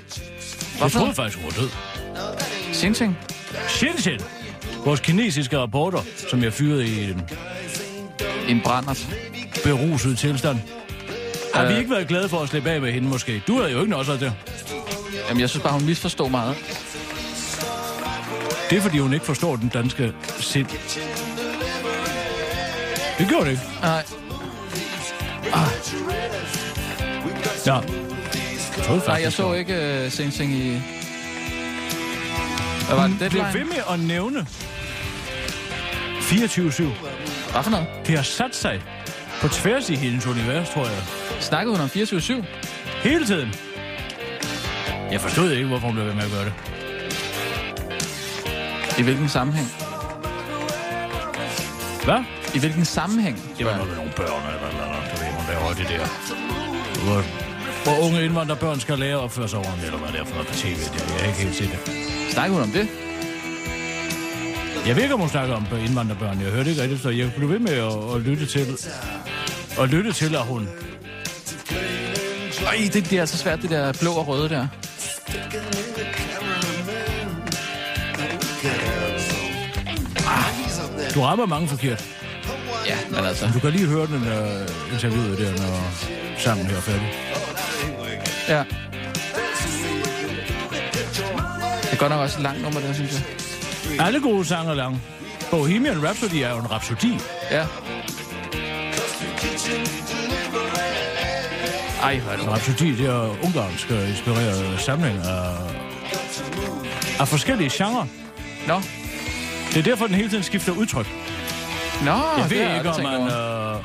Jeg 0.81 0.91
for 0.91 0.99
troede 0.99 1.14
faktisk, 1.14 1.39
hun 1.39 1.47
var 1.47 1.61
død. 1.61 1.70
Sing 2.72 2.97
Sing. 2.97 3.16
Vores 4.85 5.01
kinesiske 5.01 5.59
reporter, 5.59 5.99
som 6.31 6.43
jeg 6.43 6.53
fyrede 6.53 6.87
i 6.87 7.05
en 7.11 7.22
En 8.49 8.61
brændert. 8.64 9.07
beruset 9.64 10.18
tilstand. 10.18 10.59
Har 11.55 11.66
vi 11.66 11.72
Øh. 11.72 11.78
ikke 11.78 11.91
været 11.91 12.09
glade 12.09 12.28
for 12.28 12.39
at 12.39 12.49
slippe 12.49 12.70
af 12.70 12.81
med 12.81 12.93
hende 12.93 13.09
måske? 13.09 13.43
Du 13.47 13.57
havde 13.57 13.72
jo 13.72 13.81
ikke 13.83 13.97
også 13.97 14.12
det. 14.12 14.33
Jamen, 15.28 15.41
jeg 15.41 15.51
synes 15.51 15.62
bare, 15.62 15.72
hun 15.72 15.87
misforstår 15.87 16.28
meget. 16.28 16.57
Det 18.70 18.78
er, 18.78 18.83
fordi 18.83 18.99
hun 18.99 19.12
ikke 19.12 19.26
forstår 19.26 19.57
den 19.57 19.68
danske 19.68 20.12
sind. 20.41 20.66
Det 23.18 23.28
gjorde 23.28 23.45
det 23.45 23.51
ikke. 23.51 23.62
Nej. 23.83 24.05
Ja. 27.66 27.74
Jeg 28.76 28.85
troede 28.87 29.03
Nej, 29.07 29.20
jeg 29.22 29.33
så 29.33 29.53
ikke 29.53 30.03
uh, 30.07 30.12
Sing 30.12 30.33
Sing 30.33 30.53
i... 30.53 30.70
Hvad 32.87 32.97
var 32.97 33.07
det? 33.07 33.20
Deadline? 33.20 33.47
ved 33.55 33.64
med 33.64 33.83
at 33.91 34.01
nævne 34.01 34.47
24-7. 36.31 36.83
Hvad 37.53 37.62
for 37.62 37.70
noget? 37.70 37.87
Det 38.07 38.16
har 38.16 38.22
sat 38.22 38.55
sig 38.57 38.83
på 39.41 39.49
tværs 39.49 39.91
i 39.91 39.95
hendes 39.95 40.26
univers, 40.26 40.68
tror 40.70 40.85
jeg. 40.85 41.03
Snakkede 41.41 41.76
hun 41.76 41.83
om 41.85 41.89
24-7? 41.89 42.45
Hele 43.03 43.26
tiden. 43.26 43.55
Jeg 45.12 45.20
forstod 45.20 45.51
ikke, 45.51 45.68
hvorfor 45.68 45.87
hun 45.87 45.95
blev 45.95 46.07
ved 46.07 46.14
med 46.14 46.22
at 46.22 46.31
gøre 46.31 46.45
det. 46.45 46.53
I 48.99 49.03
hvilken 49.03 49.28
sammenhæng? 49.28 49.68
Hvad? 52.05 52.24
I 52.55 52.59
hvilken 52.59 52.85
sammenhæng? 52.85 53.37
Det 53.59 53.66
var 53.66 53.72
noget 53.72 53.89
med 53.89 53.97
nogle 53.97 54.12
børn, 54.16 54.43
eller, 54.55 54.68
eller 54.68 54.87
du 55.11 55.16
ved, 55.22 55.31
hun 55.39 55.45
laver 55.53 55.72
det 55.81 55.89
der. 55.89 56.07
Hvor, 57.05 57.20
hvor 57.85 58.07
unge 58.07 58.24
indvandrerbørn 58.24 58.81
skal 58.81 58.99
lære 58.99 59.12
at 59.12 59.20
opføre 59.20 59.49
sig 59.49 59.59
ordentligt, 59.59 59.87
eller 59.87 59.99
hvad 59.99 60.12
det 60.12 60.20
er 60.20 60.24
for 60.24 60.35
noget 60.35 60.49
på 60.49 60.55
tv. 60.55 60.76
Det 60.95 61.14
er 61.14 61.18
jeg 61.18 61.26
ikke 61.28 61.41
helt 61.41 61.55
sikker. 61.55 61.76
Snakkede 62.31 62.55
hun 62.59 62.62
om 62.62 62.70
det? 62.70 63.09
Jeg 64.91 64.97
ved 64.97 65.03
ikke, 65.03 65.14
om 65.14 65.20
hun 65.20 65.28
snakker 65.28 65.55
om 65.55 65.66
indvandrerbørn. 65.84 66.41
Jeg 66.41 66.51
hørte 66.51 66.70
ikke 66.70 66.82
rigtigt, 66.82 67.03
så 67.03 67.11
jeg 67.11 67.32
blev 67.36 67.49
ved 67.51 67.59
med 67.59 67.72
at, 67.72 68.14
at 68.14 68.20
lytte 68.20 68.47
til 68.47 68.66
at 69.80 69.88
lytte 69.88 70.12
til, 70.12 70.34
at 70.34 70.43
hun... 70.43 70.68
Ej, 72.66 72.91
det, 72.93 73.11
det 73.11 73.12
er 73.12 73.20
altså 73.20 73.36
svært, 73.36 73.62
det 73.62 73.70
der 73.70 73.93
blå 74.01 74.12
og 74.12 74.28
røde 74.28 74.49
der. 74.49 74.66
Du 81.14 81.20
rammer 81.20 81.47
mange 81.47 81.68
forkert. 81.68 82.05
Ja, 82.86 82.97
men 83.11 83.24
altså... 83.24 83.51
Du 83.55 83.61
kan 83.61 83.70
lige 83.72 83.86
høre 83.86 84.07
den 84.07 84.22
uh, 84.22 84.93
interviewet 84.93 85.38
der, 85.38 85.51
når 85.51 85.91
sangen 86.38 86.66
her 86.66 86.76
er 86.76 86.80
færdig. 86.80 87.12
Ja. 88.49 88.64
Det 91.82 91.93
er 91.93 91.97
godt 91.97 92.11
nok 92.11 92.20
også 92.20 92.38
et 92.38 92.43
langt 92.43 92.62
nummer, 92.62 92.80
der, 92.80 92.93
synes 92.93 93.12
jeg. 93.12 93.49
Alle 93.99 94.20
gode 94.20 94.45
sange 94.45 94.70
er 94.70 94.74
lange. 94.74 95.01
Bohemian 95.51 96.03
Rhapsody 96.05 96.34
er 96.34 96.51
jo 96.51 96.59
en 96.59 96.70
rhapsodi. 96.70 97.18
Ja. 97.51 97.66
Ej, 102.03 102.18
hvor 102.18 102.32
er 102.32 102.36
det 102.36 102.45
En 102.45 102.51
rhapsodi, 102.51 102.97
det 102.97 103.07
er 103.07 103.45
ungarsk 103.45 103.91
inspireret 103.91 104.80
samling 104.80 105.18
af, 105.18 105.55
af 107.20 107.28
forskellige 107.28 107.70
genrer. 107.72 108.07
Nå. 108.68 108.80
Det 109.68 109.76
er 109.76 109.82
derfor, 109.82 110.07
den 110.07 110.14
hele 110.14 110.28
tiden 110.28 110.43
skifter 110.43 110.72
udtryk. 110.72 111.07
Nå, 112.05 112.11
Jeg 112.11 112.20
det 112.34 112.43
har 112.43 112.49
ved 112.49 112.57
jeg 112.59 112.76
ikke, 112.76 112.88
aldrig 112.88 113.07
om 113.07 113.22
man... 113.22 113.32
Øh, 113.32 113.84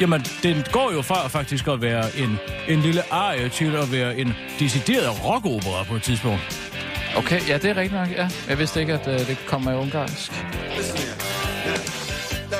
jamen, 0.00 0.20
den 0.42 0.64
går 0.72 0.92
jo 0.92 1.02
fra 1.02 1.28
faktisk 1.28 1.68
at 1.68 1.82
være 1.82 2.04
en, 2.18 2.38
en 2.68 2.80
lille 2.80 3.02
arie 3.12 3.48
til 3.48 3.76
at 3.76 3.92
være 3.92 4.18
en 4.18 4.34
decideret 4.58 5.24
rockopera 5.24 5.84
på 5.84 5.94
et 5.94 6.02
tidspunkt. 6.02 6.65
Okay, 7.16 7.48
ja, 7.48 7.58
det 7.58 7.64
er 7.64 7.76
rigtigt 7.76 7.92
nok, 8.00 8.10
ja. 8.10 8.28
Jeg 8.48 8.58
vidste 8.58 8.80
ikke, 8.80 8.92
at 8.94 9.06
uh, 9.06 9.12
det 9.12 9.38
kommer 9.46 9.70
af 9.70 9.76
ungarsk. 9.76 10.32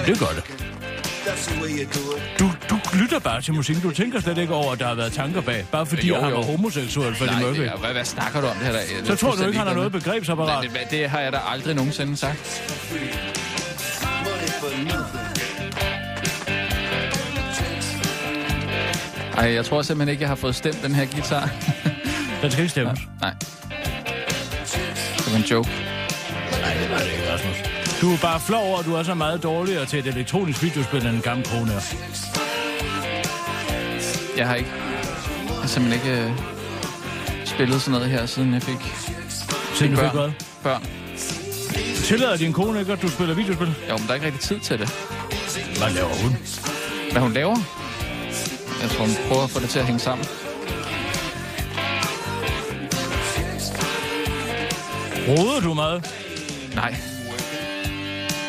Det 0.06 0.18
gør 0.18 0.26
det. 0.26 0.44
Du, 2.38 2.50
du 2.70 2.78
lytter 3.00 3.18
bare 3.18 3.42
til 3.42 3.54
musikken. 3.54 3.82
Du 3.82 3.90
tænker 3.90 4.20
slet 4.20 4.38
ikke 4.38 4.54
over, 4.54 4.72
at 4.72 4.78
der 4.78 4.86
har 4.86 4.94
været 4.94 5.12
tanker 5.12 5.40
bag. 5.40 5.66
Bare 5.72 5.86
fordi 5.86 6.06
Jo, 6.08 6.14
jo, 6.14 6.20
han 6.22 6.32
var 6.32 6.42
homoseksuel, 6.42 7.14
Freddie 7.14 7.36
Nej, 7.36 7.44
Mercury. 7.44 7.62
det 7.62 7.72
er, 7.72 7.76
hvad, 7.76 7.92
hvad 7.92 8.04
snakker 8.04 8.40
du 8.40 8.46
om 8.46 8.56
det 8.56 8.66
her? 8.66 8.72
Der? 8.72 8.80
Det 8.80 9.10
er 9.10 9.16
Så 9.16 9.26
tror 9.26 9.32
du 9.34 9.46
ikke, 9.46 9.58
han 9.58 9.66
har 9.66 9.74
noget 9.74 9.92
begrebsapparat? 9.92 10.64
Nej, 10.72 10.80
det, 10.82 10.90
det 10.90 11.10
har 11.10 11.20
jeg 11.20 11.32
da 11.32 11.38
aldrig 11.52 11.74
nogensinde 11.74 12.16
sagt. 12.16 12.62
Ej, 19.36 19.52
jeg 19.54 19.64
tror 19.64 19.82
simpelthen 19.82 20.12
ikke, 20.12 20.22
jeg 20.22 20.28
har 20.28 20.34
fået 20.36 20.54
stemt 20.54 20.82
den 20.82 20.94
her 20.94 21.06
guitar. 21.06 21.50
Den 22.42 22.50
skal 22.50 22.62
ikke 22.62 22.70
stemmes. 22.70 23.00
Nej. 23.20 23.34
Det 25.26 25.32
var 25.34 25.38
en 25.38 25.44
joke. 25.44 25.68
Nej, 26.60 26.74
det 26.80 26.90
var 26.90 26.98
det 26.98 27.06
ikke, 27.12 27.32
Rasmus. 27.32 27.56
Du 28.00 28.12
er 28.12 28.18
bare 28.22 28.40
flov 28.40 28.62
over, 28.68 28.78
at 28.78 28.84
du 28.84 28.94
er 28.94 29.02
så 29.02 29.14
meget 29.14 29.42
dårligere 29.42 29.86
til 29.86 29.98
et 29.98 30.06
elektronisk 30.06 30.62
videospil, 30.62 31.06
end 31.06 31.16
en 31.16 31.22
gammel 31.22 31.46
kone 31.46 31.72
er. 31.72 31.80
Jeg 34.36 34.46
har 34.48 34.54
ikke... 34.54 34.70
Jeg 35.48 35.56
har 35.60 35.66
simpelthen 35.68 36.10
ikke 36.10 36.22
øh, 36.24 36.30
spillet 37.44 37.82
sådan 37.82 37.92
noget 38.00 38.10
her, 38.10 38.26
siden 38.26 38.54
jeg 38.54 38.62
fik 38.62 38.76
Siden 39.74 39.94
du 39.94 40.00
fik 40.00 40.10
børn. 40.12 40.16
hvad? 40.16 40.30
børn. 40.62 40.82
Tillader 42.04 42.36
din 42.36 42.52
kone 42.52 42.80
ikke, 42.80 42.92
at 42.92 43.02
du 43.02 43.08
spiller 43.08 43.34
videospil? 43.34 43.74
Jo, 43.90 43.96
men 43.96 44.02
der 44.06 44.10
er 44.10 44.14
ikke 44.14 44.26
rigtig 44.26 44.42
tid 44.42 44.60
til 44.60 44.78
det. 44.78 44.88
Hvad 45.78 45.90
laver 45.90 46.22
hun? 46.22 46.36
Hvad 47.12 47.22
hun 47.22 47.32
laver? 47.32 47.56
Jeg 48.82 48.90
tror, 48.90 49.04
hun 49.04 49.14
prøver 49.28 49.44
at 49.44 49.50
få 49.50 49.60
det 49.60 49.68
til 49.68 49.78
at 49.78 49.84
hænge 49.84 50.00
sammen. 50.00 50.26
Roder 55.28 55.60
du 55.60 55.74
meget? 55.74 56.14
Nej. 56.74 56.94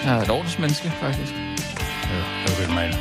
Jeg 0.06 0.18
er 0.18 0.22
et 0.22 0.30
ordensmenneske, 0.30 0.92
faktisk. 1.02 1.34
Ja, 1.34 2.20
det 2.46 2.60
vil 2.60 2.76
man. 2.76 2.94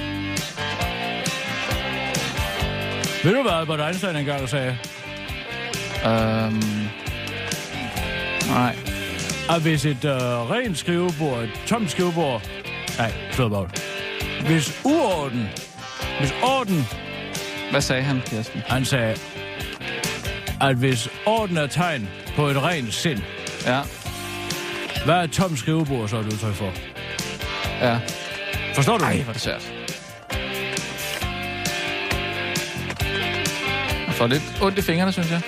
Ved 3.24 3.34
du 3.34 3.42
hvad 3.42 3.52
Albert 3.52 3.80
Einstein 3.80 4.16
engang 4.16 4.48
sagde? 4.48 4.78
Øhm... 6.06 6.88
Nej. 8.48 8.76
At 9.50 9.62
hvis 9.62 9.84
et 9.84 10.04
øh, 10.04 10.50
rent 10.50 10.78
skrivebord, 10.78 11.42
et 11.42 11.50
tomt 11.66 11.90
skrivebord... 11.90 12.42
Nej, 12.98 13.12
slå 13.30 13.48
bare. 13.48 13.68
Hvis 14.46 14.80
uorden... 14.84 15.48
Hvis 16.18 16.34
orden... 16.42 16.86
Hvad 17.70 17.80
sagde 17.80 18.02
han, 18.02 18.22
Kirsten? 18.26 18.62
Han 18.66 18.84
sagde, 18.84 19.16
at 20.60 20.76
hvis 20.76 21.08
orden 21.26 21.56
er 21.56 21.66
tegn 21.66 22.08
på 22.36 22.46
et 22.46 22.62
rent 22.62 22.94
sind, 22.94 23.22
Ja. 23.66 23.80
hvad 25.04 25.14
er 25.14 25.22
et 25.22 25.30
tomt 25.32 25.58
skrivebord 25.58 26.08
så 26.08 26.16
et 26.16 26.26
udtryk 26.26 26.54
for? 26.54 26.72
Ja. 27.80 27.98
Forstår 28.74 28.98
du 28.98 29.04
Ej, 29.04 29.12
det? 29.12 29.22
hvor 29.22 29.30
er 29.30 29.32
det 29.32 29.42
svært. 29.42 29.72
Jeg 34.06 34.14
får 34.14 34.26
lidt 34.26 34.42
ondt 34.62 34.78
i 34.78 34.82
fingrene, 34.82 35.12
synes 35.12 35.30
jeg. 35.30 35.40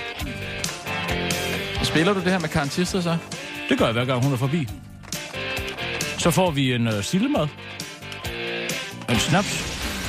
Spiller 1.82 2.12
du 2.12 2.20
det 2.20 2.30
her 2.32 2.38
med 2.38 2.48
Karen 2.48 2.68
Tisted, 2.68 3.02
så? 3.02 3.16
Det 3.68 3.78
gør 3.78 3.84
jeg 3.84 3.92
hver 3.92 4.04
gang 4.04 4.22
hun 4.24 4.32
er 4.32 4.36
forbi. 4.36 4.68
Så 6.18 6.30
får 6.30 6.50
vi 6.50 6.74
en 6.74 6.86
øh, 6.88 7.02
sillemad. 7.04 7.48
En 9.10 9.16
snaps. 9.18 9.64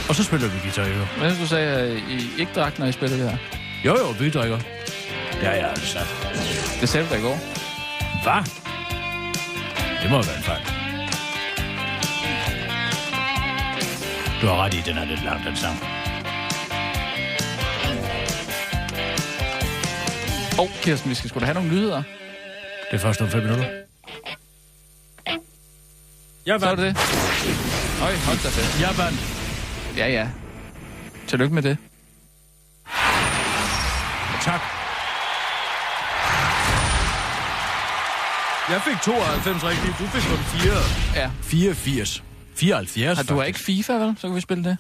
Og 0.09 0.15
så 0.15 0.23
spiller 0.23 0.47
vi 0.47 0.59
guitar 0.63 0.85
jo. 0.87 1.05
Hvad 1.17 1.35
du 1.41 1.47
sagde, 1.47 1.67
at 1.75 1.89
I 2.09 2.29
ikke 2.39 2.51
drak, 2.55 2.79
når 2.79 2.85
I 2.85 2.91
spillede 2.91 3.21
det 3.21 3.29
her? 3.31 3.37
Jo 3.85 3.97
jo, 3.97 4.05
vi 4.19 4.29
drikker. 4.29 4.59
Ja, 5.41 5.51
ja, 5.55 5.67
altså. 5.67 5.99
Det 6.81 6.89
sagde 6.89 7.07
du 7.07 7.13
da 7.13 7.19
i 7.19 7.21
går. 7.21 7.58
Hvad? 8.23 8.43
Det 10.01 10.09
må 10.11 10.21
være 10.23 10.37
en 10.37 10.43
fejl. 10.43 10.61
Du 14.41 14.47
har 14.47 14.63
ret 14.63 14.73
i, 14.73 14.81
den 14.85 14.97
er 14.97 15.05
lidt 15.05 15.23
lang, 15.23 15.45
den 15.45 15.55
sang. 15.55 15.77
Åh, 20.59 20.65
oh, 20.65 20.69
Kirsten, 20.81 21.09
vi 21.09 21.15
skal 21.15 21.29
sgu 21.29 21.39
da 21.39 21.45
have 21.45 21.53
nogle 21.53 21.69
nyheder. 21.69 22.03
Det 22.91 22.95
er 22.95 22.99
først 22.99 23.21
om 23.21 23.29
fem 23.29 23.43
minutter. 23.43 23.65
Jeg 26.45 26.59
Så 26.59 26.69
er 26.69 26.75
det 26.75 26.85
det. 26.85 26.97
Øj, 28.01 28.15
hold 28.15 28.43
da 28.43 28.49
fast. 28.49 28.81
Jeg 28.81 28.97
vandt. 28.97 29.19
Ja, 29.97 30.07
ja. 30.07 30.29
Tillykke 31.27 31.55
med 31.55 31.63
det. 31.63 31.77
Tak. 34.41 34.78
Jeg 38.69 38.81
fik 38.81 38.97
92 39.03 39.63
rigtigt. 39.63 39.95
Du 39.99 40.05
fik 40.05 40.21
kun 40.31 40.37
4. 40.37 41.21
Ja. 41.21 41.31
84. 41.41 42.23
74, 42.55 43.17
Har 43.17 43.23
du 43.23 43.35
har 43.35 43.43
ikke 43.43 43.59
FIFA, 43.59 43.93
vel? 43.93 44.15
Så 44.17 44.27
kan 44.27 44.35
vi 44.35 44.41
spille 44.41 44.63
det. 44.63 44.77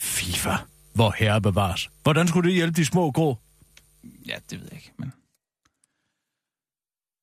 FIFA. 0.00 0.50
Hvor 0.94 1.14
herre 1.18 1.40
bevares. 1.40 1.90
Hvordan 2.02 2.28
skulle 2.28 2.48
det 2.48 2.54
hjælpe 2.56 2.76
de 2.80 2.86
små 2.86 3.10
grå? 3.10 3.36
Ja, 4.26 4.34
det 4.50 4.60
ved 4.60 4.68
jeg 4.72 4.72
ikke, 4.72 4.92
men... 4.96 5.12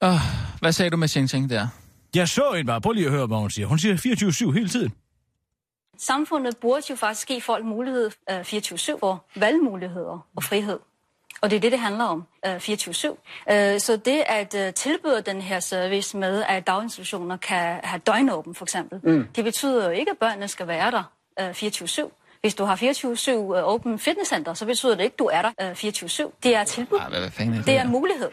Oh, 0.02 0.20
hvad 0.60 0.72
sagde 0.72 0.90
du 0.92 0.98
med 0.98 1.08
Xing 1.08 1.30
Xing 1.30 1.50
der? 1.50 1.68
Jeg 2.16 2.30
så 2.30 2.52
en 2.54 2.66
bare. 2.66 2.82
Prøv 2.82 2.92
lige 2.92 3.06
at 3.06 3.12
høre, 3.12 3.28
hvad 3.28 3.38
hun 3.38 3.50
siger. 3.50 3.68
Hun 3.68 3.80
siger 3.80 3.96
24-7 3.96 4.52
hele 4.52 4.70
tiden. 4.70 4.94
Samfundet 5.98 6.58
burde 6.58 6.82
jo 6.90 6.96
faktisk 6.96 7.28
give 7.28 7.42
folk 7.42 7.66
mulighed 7.66 8.12
øh, 8.30 8.40
24-7 8.40 9.00
for 9.00 9.26
valgmuligheder 9.36 10.28
og 10.36 10.44
frihed. 10.44 10.80
Og 11.42 11.50
det 11.50 11.56
er 11.56 11.60
det, 11.60 11.72
det 11.72 11.80
handler 11.80 12.04
om, 12.04 12.24
øh, 12.46 12.56
24-7. 12.56 13.18
Øh, 13.52 13.80
Så 13.80 14.00
det 14.06 14.24
at 14.28 14.56
øh, 14.56 14.74
tilbyde 14.74 15.22
den 15.22 15.42
her 15.42 15.60
service 15.60 16.18
med, 16.18 16.44
at 16.48 16.68
daginstitutioner 16.68 17.38
kan 17.38 17.80
have 17.84 18.00
døgnåben 18.08 18.56
for 18.56 18.66
eksempel, 18.66 19.00
mm. 19.04 19.28
det 19.36 19.44
betyder 19.44 19.86
jo 19.86 19.92
ikke, 19.92 20.12
at 20.12 20.18
børnene 20.18 20.48
skal 20.48 20.68
være 20.68 20.92
der 20.92 21.04
øh, 21.40 21.50
24-7. 21.50 22.10
Hvis 22.42 22.56
du 22.56 22.64
har 22.66 22.76
24-7 22.76 23.32
øh, 23.32 23.64
open 23.64 24.00
fitnesscenter, 24.00 24.54
så 24.54 24.66
betyder 24.66 24.96
det 24.96 25.04
ikke, 25.04 25.14
at 25.14 25.20
du 25.20 25.30
er 25.34 25.42
der 25.42 25.52
øh, 25.62 25.72
24-7. 26.32 26.32
Det 26.44 26.56
er 26.56 26.62
et 26.62 26.68
tilbud. 26.68 26.98
Ej, 26.98 27.10
hvad, 27.10 27.20
hvad 27.20 27.32
fanden 27.32 27.54
er 27.54 27.58
det? 27.58 27.68
Det 27.68 27.78
er 27.78 27.88
mulighed. 27.88 28.30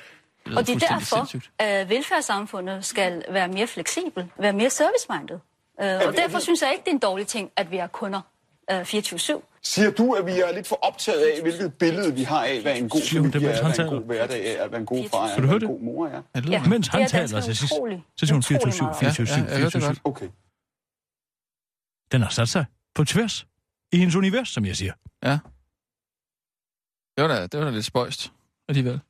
lyder 0.47 0.59
Og 0.61 0.67
det 0.67 0.75
er 0.83 0.89
derfor, 0.89 1.17
sindssygt. 1.17 1.51
at 1.59 1.89
velfærdssamfundet 1.91 2.85
skal 2.85 3.25
være 3.31 3.49
mere 3.49 3.67
fleksibel, 3.67 4.31
være 4.39 4.53
mere 4.53 4.71
service-minded. 4.71 5.39
Øh, 5.83 6.09
Og 6.09 6.17
derfor 6.17 6.39
synes 6.39 6.63
jeg 6.63 6.73
ikke, 6.73 6.85
det 6.85 6.91
er 6.91 6.95
en 6.95 6.99
dårlig 6.99 7.27
ting, 7.27 7.51
at 7.57 7.71
vi 7.71 7.77
er 7.77 7.87
kunder 7.87 8.21
øh, 8.71 8.81
24-7. 8.81 9.43
Siger 9.67 9.91
du, 9.91 10.13
at 10.13 10.27
vi 10.27 10.33
er 10.41 10.53
lidt 10.53 10.67
for 10.67 10.77
optaget 10.77 11.21
af, 11.21 11.43
hvilket 11.43 11.75
billede 11.75 12.15
vi 12.15 12.23
har 12.23 12.45
af, 12.45 12.63
hvad 12.63 12.77
en 12.79 12.89
god 12.89 13.01
familie 13.13 13.49
er, 13.49 13.63
hvad 13.63 13.79
en 13.87 13.91
god 13.91 14.05
hverdag 14.05 14.57
er, 14.57 14.69
hvad 14.69 14.79
en 14.81 14.87
god 14.87 15.09
far 15.09 15.27
er, 15.27 15.41
hvad 15.41 15.51
en 15.55 15.61
det? 15.61 15.69
god 15.69 15.81
mor 15.81 16.07
er? 16.07 16.23
Det 16.35 16.45
lyder 16.45 16.57
Ja. 16.57 16.63
ja. 16.63 16.69
Mens 16.69 16.89
han 16.89 17.01
Det 17.01 17.05
er 17.05 17.09
taler 17.27 17.41
så 17.41 17.55
siger 17.55 18.33
hun 18.33 18.39
utrolig 18.39 18.75
24-7, 18.75 18.83
meget. 18.83 19.19
24-7, 19.21 19.23
Ja, 19.33 19.39
ja, 19.39 19.51
jeg 19.51 19.59
hørte 19.59 19.79
det 19.79 19.85
24-7. 19.85 19.87
godt. 19.87 20.01
Okay. 20.05 20.29
Den 22.13 22.23
har 22.23 22.31
sat 22.31 22.49
sig 22.49 22.65
på 22.95 23.05
tværs 23.05 23.47
i 23.93 23.97
hendes 23.97 24.15
univers, 24.15 24.49
som 24.49 24.65
jeg 24.65 24.77
siger. 24.77 24.93
Ja. 25.23 25.39
Det 27.17 27.23
var 27.25 27.29
da, 27.29 27.47
det 27.47 27.59
var 27.61 27.65
da 27.65 27.71
lidt 27.71 27.85
spøjst 27.85 28.33
alligevel. 28.69 29.01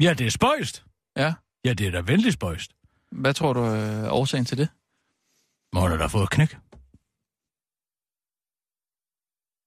Ja, 0.00 0.14
det 0.14 0.26
er 0.26 0.30
spøjst. 0.30 0.84
Ja. 1.16 1.34
Ja, 1.64 1.72
det 1.74 1.86
er 1.86 1.90
da 1.90 2.00
vældig 2.00 2.32
spøjst. 2.32 2.72
Hvad 3.12 3.34
tror 3.34 3.52
du 3.52 3.60
er 3.60 4.10
årsagen 4.10 4.44
til 4.44 4.58
det? 4.58 4.68
Må 5.74 5.80
hun 5.80 5.98
da 5.98 6.06
fået 6.06 6.30
knæk. 6.30 6.56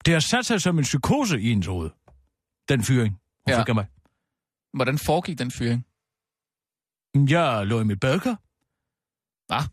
Det 0.07 0.15
har 0.15 0.19
sat 0.19 0.45
sig 0.45 0.61
som 0.61 0.77
en 0.77 0.83
psykose 0.83 1.41
i 1.41 1.49
hendes 1.49 1.67
hoved. 1.67 1.89
Den 2.69 2.83
fyring, 2.83 3.13
hun 3.45 3.53
Ja. 3.53 3.59
fik 3.59 3.69
af 3.69 3.75
mig. 3.75 3.85
Hvordan 4.73 4.97
foregik 4.97 5.39
den 5.39 5.51
fyring? 5.51 5.85
Jeg 7.29 7.67
lå 7.67 7.79
i 7.79 7.83
mit 7.83 7.99
badekar. 7.99 8.35
Hvad? 9.47 9.63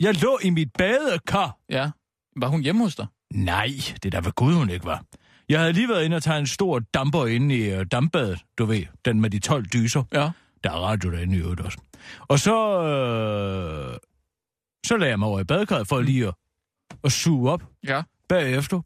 Jeg 0.00 0.22
lå 0.22 0.38
i 0.42 0.50
mit 0.50 0.72
badekar. 0.78 1.58
Ja. 1.70 1.90
Var 2.36 2.48
hun 2.48 2.60
hjemme 2.62 2.82
hos 2.82 2.96
dig? 2.96 3.06
Nej, 3.34 3.66
det 4.02 4.04
er 4.04 4.10
da 4.10 4.20
hvad 4.20 4.32
Gud 4.32 4.54
hun 4.54 4.70
ikke 4.70 4.84
var. 4.84 5.04
Jeg 5.48 5.60
havde 5.60 5.72
lige 5.72 5.88
været 5.88 6.04
inde 6.04 6.16
og 6.16 6.22
tage 6.22 6.38
en 6.38 6.46
stor 6.46 6.78
damper 6.78 7.26
inde 7.26 7.56
i 7.56 7.74
uh, 7.76 7.82
dampbadet, 7.92 8.44
du 8.58 8.64
ved, 8.64 8.86
den 9.04 9.20
med 9.20 9.30
de 9.30 9.38
12 9.38 9.66
dyser. 9.66 10.04
Ja. 10.12 10.30
Der 10.64 10.70
er 10.70 10.76
radio 10.76 11.10
derinde 11.10 11.36
i 11.36 11.40
øvrigt 11.40 11.60
også. 11.60 11.78
Og 12.20 12.38
så, 12.38 12.82
øh, 12.82 13.98
så 14.86 14.96
lagde 14.96 15.10
jeg 15.10 15.18
mig 15.18 15.28
over 15.28 15.40
i 15.40 15.44
badekarret 15.44 15.88
for 15.88 16.00
lige 16.00 16.28
at, 16.28 16.34
at 17.04 17.12
suge 17.12 17.50
op 17.50 17.62
Ja. 17.84 18.02
bagefter. 18.28 18.80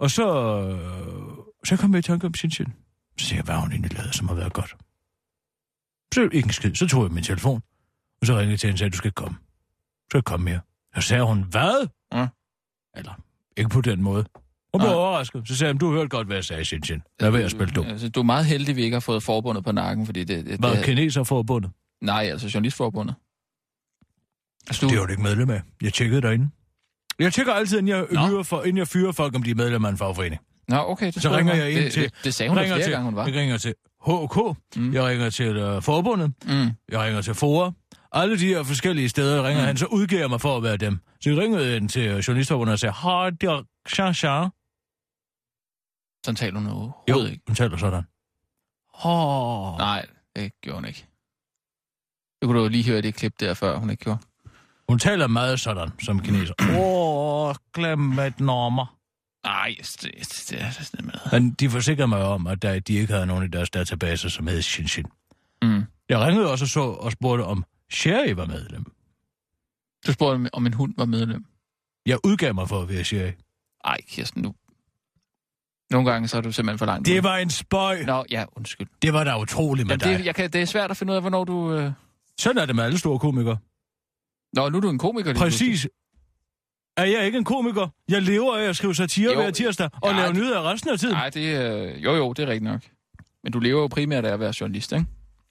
Og 0.00 0.10
så, 0.10 0.26
øh, 0.60 1.44
så 1.64 1.76
kom 1.76 1.92
jeg 1.92 1.98
i 1.98 2.02
tanke 2.02 2.26
om 2.26 2.34
sin. 2.34 2.50
Så 2.50 2.66
siger 3.18 3.36
jeg, 3.36 3.44
hvad 3.44 3.54
har 3.54 3.60
hun 3.62 3.70
egentlig 3.72 3.94
lavet, 3.98 4.14
som 4.14 4.28
har 4.28 4.34
været 4.34 4.52
godt? 4.52 4.76
Så 6.14 6.22
ikke 6.32 6.46
en 6.46 6.52
skid. 6.52 6.74
Så 6.74 6.88
tog 6.88 7.02
jeg 7.02 7.12
min 7.12 7.24
telefon, 7.24 7.62
og 8.20 8.26
så 8.26 8.32
ringede 8.32 8.50
jeg 8.50 8.60
til 8.60 8.66
hende 8.66 8.74
og 8.74 8.78
sagde, 8.78 8.90
du 8.90 8.96
skal 8.96 9.12
komme. 9.12 9.38
Så 10.12 10.18
jeg 10.18 10.24
komme 10.24 10.44
mere. 10.44 10.60
Så 10.94 11.00
sagde 11.00 11.24
hun, 11.24 11.42
hvad? 11.42 11.88
Ja. 12.14 12.28
Eller, 12.96 13.12
ikke 13.56 13.70
på 13.70 13.80
den 13.80 14.02
måde. 14.02 14.24
Hun 14.74 14.80
blev 14.80 14.88
Nej. 14.88 14.94
overrasket. 14.94 15.48
Så 15.48 15.56
sagde 15.56 15.72
hun, 15.72 15.78
du 15.78 15.92
hørte 15.92 16.08
godt, 16.08 16.26
hvad 16.26 16.36
jeg 16.36 16.44
sagde, 16.44 16.64
Sin. 16.64 16.82
Lad 17.20 17.30
være 17.30 17.42
at 17.42 17.50
spille 17.50 17.74
dum. 17.74 17.86
Altså, 17.86 18.08
du 18.08 18.20
er 18.20 18.24
meget 18.24 18.46
heldig, 18.46 18.68
at 18.68 18.76
vi 18.76 18.82
ikke 18.82 18.94
har 18.94 19.00
fået 19.00 19.22
forbundet 19.22 19.64
på 19.64 19.72
nakken, 19.72 20.06
fordi 20.06 20.24
det... 20.24 20.46
det, 20.46 20.58
Hvad 20.58 20.76
det 20.76 20.84
kineser 20.84 21.24
forbundet? 21.24 21.70
nej, 22.00 22.22
altså 22.24 22.50
journalistforbundet. 22.54 23.14
Altså, 24.66 24.86
Det 24.86 24.98
var 24.98 25.04
du 25.06 25.10
ikke 25.10 25.22
medlem 25.22 25.50
af. 25.50 25.62
Jeg 25.82 25.92
tjekkede 25.92 26.22
derinde. 26.22 26.50
Jeg 27.20 27.32
tjekker 27.32 27.52
altid, 27.52 27.78
inden 27.78 27.88
jeg, 27.96 28.06
Nå. 28.10 28.26
hyrer 28.28 28.42
for, 28.42 28.62
inden 28.62 28.76
jeg 28.78 28.88
fyrer 28.88 29.12
folk, 29.12 29.34
om 29.34 29.42
de 29.42 29.50
er 29.50 29.54
medlem 29.54 29.84
af 29.84 29.88
en 29.90 29.98
fagforening. 29.98 30.40
Nå, 30.68 30.76
okay. 30.76 31.06
Det 31.12 31.22
Så 31.22 31.30
ringer 31.36 31.54
jeg 31.54 31.70
ind 31.72 31.78
det, 31.84 31.92
til- 31.92 32.02
Det, 32.02 32.14
det 32.24 32.34
sagde 32.34 32.50
hun 32.50 32.58
ringer 32.58 32.74
flere 32.74 32.86
til, 32.86 32.92
gange, 32.92 33.04
hun 33.04 33.16
var. 33.16 33.26
Jeg 33.26 33.34
ringer 33.34 33.58
til 33.58 33.74
HK, 34.06 34.56
Mm. 34.76 34.92
jeg 34.94 35.04
ringer 35.04 35.30
til 35.30 35.62
uh, 35.76 35.82
forbundet, 35.82 36.32
Mm. 36.46 36.70
jeg 36.88 37.00
ringer 37.00 37.22
til 37.22 37.34
FOA. 37.34 37.70
Alle 38.12 38.38
de 38.38 38.46
her 38.46 38.62
forskellige 38.62 39.08
steder 39.08 39.42
ringer 39.48 39.62
mm. 39.62 39.66
han, 39.66 39.76
så 39.76 39.86
udgiver 39.86 40.20
jeg 40.20 40.30
mig 40.30 40.40
for 40.40 40.56
at 40.56 40.62
være 40.62 40.76
dem. 40.76 40.98
Så 41.20 41.30
jeg 41.30 41.38
ringede 41.38 41.76
ind 41.76 41.88
til 41.88 42.18
journalistforbundet 42.18 42.72
og 42.72 42.78
sagde, 42.78 42.92
har 42.92 43.30
det 43.30 43.66
chance? 43.88 44.26
Sådan 46.26 46.36
taler 46.36 46.58
hun 46.60 46.68
Jo, 46.68 46.72
overhovedet 46.74 47.30
ikke. 47.32 47.42
hun 47.48 47.54
taler 47.56 47.76
sådan. 47.76 48.02
Oh. 49.04 49.78
Nej, 49.78 50.06
det 50.36 50.52
gjorde 50.62 50.76
hun 50.76 50.84
ikke. 50.84 51.06
Det 52.40 52.46
kunne 52.46 52.58
du 52.58 52.62
jo 52.62 52.68
lige 52.68 52.84
høre 52.86 53.00
det 53.02 53.14
klip 53.14 53.32
der, 53.40 53.54
før 53.54 53.76
hun 53.78 53.90
ikke 53.90 54.04
gjorde. 54.04 54.18
Hun 54.90 54.98
taler 54.98 55.26
meget 55.26 55.60
sådan, 55.60 55.88
som 56.02 56.20
kineser. 56.20 56.54
Åh, 56.62 57.48
oh, 57.48 57.54
glem 57.74 58.18
et 58.18 58.40
normer. 58.40 58.96
Nej, 59.44 59.74
det, 59.78 60.02
det, 60.02 60.46
det 60.50 60.62
er 60.62 60.70
sådan 60.70 61.06
med. 61.06 61.14
Men 61.32 61.50
de 61.50 61.70
forsikrede 61.70 62.08
mig 62.08 62.22
om, 62.22 62.46
at 62.46 62.62
der, 62.62 62.78
de 62.80 62.94
ikke 62.94 63.12
havde 63.12 63.26
nogen 63.26 63.44
i 63.44 63.48
deres 63.48 63.70
database, 63.70 64.30
som 64.30 64.46
hed 64.46 64.62
Shin 64.62 64.88
Shin. 64.88 65.06
Mm. 65.62 65.84
Jeg 66.08 66.20
ringede 66.20 66.50
også 66.50 66.64
og, 66.64 66.68
så, 66.68 66.80
og 66.80 67.12
spurgte, 67.12 67.42
om 67.42 67.64
Sherry 67.92 68.30
var 68.30 68.46
medlem. 68.46 68.84
Du 70.06 70.12
spurgte, 70.12 70.50
om 70.52 70.66
en 70.66 70.74
hund 70.74 70.94
var 70.96 71.04
medlem. 71.04 71.44
Jeg 72.06 72.18
udgav 72.24 72.54
mig 72.54 72.68
for 72.68 72.82
at 72.82 72.88
være 72.88 73.04
Sherry. 73.04 73.32
Ej, 73.84 73.98
Kirsten, 74.08 74.42
nu... 74.42 74.54
Nogle 75.90 76.10
gange 76.10 76.28
så 76.28 76.36
er 76.36 76.40
du 76.40 76.52
simpelthen 76.52 76.78
for 76.78 76.86
langt. 76.86 77.06
Det 77.06 77.12
ude. 77.12 77.22
var 77.22 77.36
en 77.36 77.50
spøj. 77.50 78.02
Nå, 78.02 78.24
ja, 78.30 78.44
undskyld. 78.56 78.88
Det 79.02 79.12
var 79.12 79.24
da 79.24 79.38
utroligt 79.38 79.88
med 79.88 79.96
Jamen, 79.98 80.12
dig. 80.12 80.18
det, 80.18 80.26
jeg 80.26 80.34
kan, 80.34 80.50
det 80.50 80.62
er 80.62 80.66
svært 80.66 80.90
at 80.90 80.96
finde 80.96 81.10
ud 81.10 81.16
af, 81.16 81.22
hvornår 81.22 81.44
du... 81.44 81.74
Øh... 81.74 81.92
Sådan 82.38 82.62
er 82.62 82.66
det 82.66 82.76
med 82.76 82.84
alle 82.84 82.98
store 82.98 83.18
komikere. 83.18 83.58
Nå, 84.52 84.68
nu 84.68 84.76
er 84.76 84.80
du 84.80 84.90
en 84.90 84.98
komiker. 84.98 85.34
Præcis 85.34 85.88
Er 86.96 87.04
jeg 87.04 87.26
ikke 87.26 87.38
en 87.38 87.44
komiker? 87.44 87.88
Jeg 88.08 88.22
lever 88.22 88.56
af 88.56 88.62
at 88.64 88.76
skrive 88.76 88.94
satire 88.94 89.32
Jo. 89.32 89.36
hver 89.40 89.50
tirsdag 89.50 89.90
og 90.02 90.10
Ja, 90.10 90.16
lave 90.16 90.32
nyheder 90.32 90.70
resten 90.72 90.90
af 90.90 90.98
tiden. 90.98 91.14
Nej, 91.14 91.30
det 91.30 91.50
er... 91.54 91.98
Jo, 91.98 92.14
jo, 92.14 92.32
det 92.32 92.42
er 92.42 92.46
rigtigt 92.46 92.64
nok. 92.72 92.80
Men 93.42 93.52
du 93.52 93.58
lever 93.58 93.80
jo 93.80 93.86
primært 93.86 94.24
af 94.24 94.32
at 94.32 94.40
være 94.40 94.52
journalist, 94.60 94.92
ikke? 94.92 95.06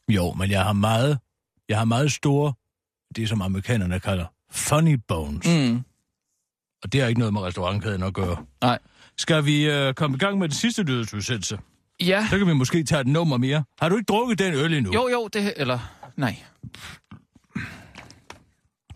Jo, 0.10 0.34
men 0.34 0.52
jeg 0.52 0.64
har 0.64 0.74
meget, 0.74 1.20
jeg 1.70 1.78
har 1.78 1.86
meget 1.86 2.12
store, 2.12 2.54
det 3.16 3.30
som 3.30 3.41
amerikanerne 3.41 4.00
kalder 4.00 4.26
funny 4.52 5.00
bones. 5.08 5.47
Mm. 5.47 5.82
Og 6.84 6.93
det 6.93 7.02
har 7.02 7.08
ikke 7.08 7.20
noget 7.20 7.34
med 7.34 7.41
restaurantkæden 7.41 8.04
at 8.04 8.14
gøre. 8.14 8.38
Nej. 8.62 8.80
Skal 9.18 9.45
vi 9.45 9.70
øh, 9.70 9.93
komme 9.93 10.16
i 10.16 10.20
gang 10.20 10.38
med 10.38 10.47
den 10.50 10.56
sidste 10.56 10.84
nyhedsudsendelse? 10.84 11.60
Ja. 12.02 12.28
Så 12.30 12.38
kan 12.38 12.47
vi 12.47 12.54
måske 12.54 12.84
tage 12.84 13.02
et 13.02 13.08
nummer 13.08 13.38
mere. 13.38 13.64
Har 13.80 13.89
du 13.89 13.95
ikke 13.95 14.06
drukket 14.06 14.39
den 14.39 14.54
øl 14.54 14.74
endnu? 14.74 14.93
Jo, 14.93 15.08
jo, 15.08 15.28
det... 15.34 15.54
Eller... 15.58 15.80
Nej. 16.18 16.36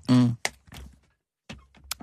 Mm. 0.09 0.29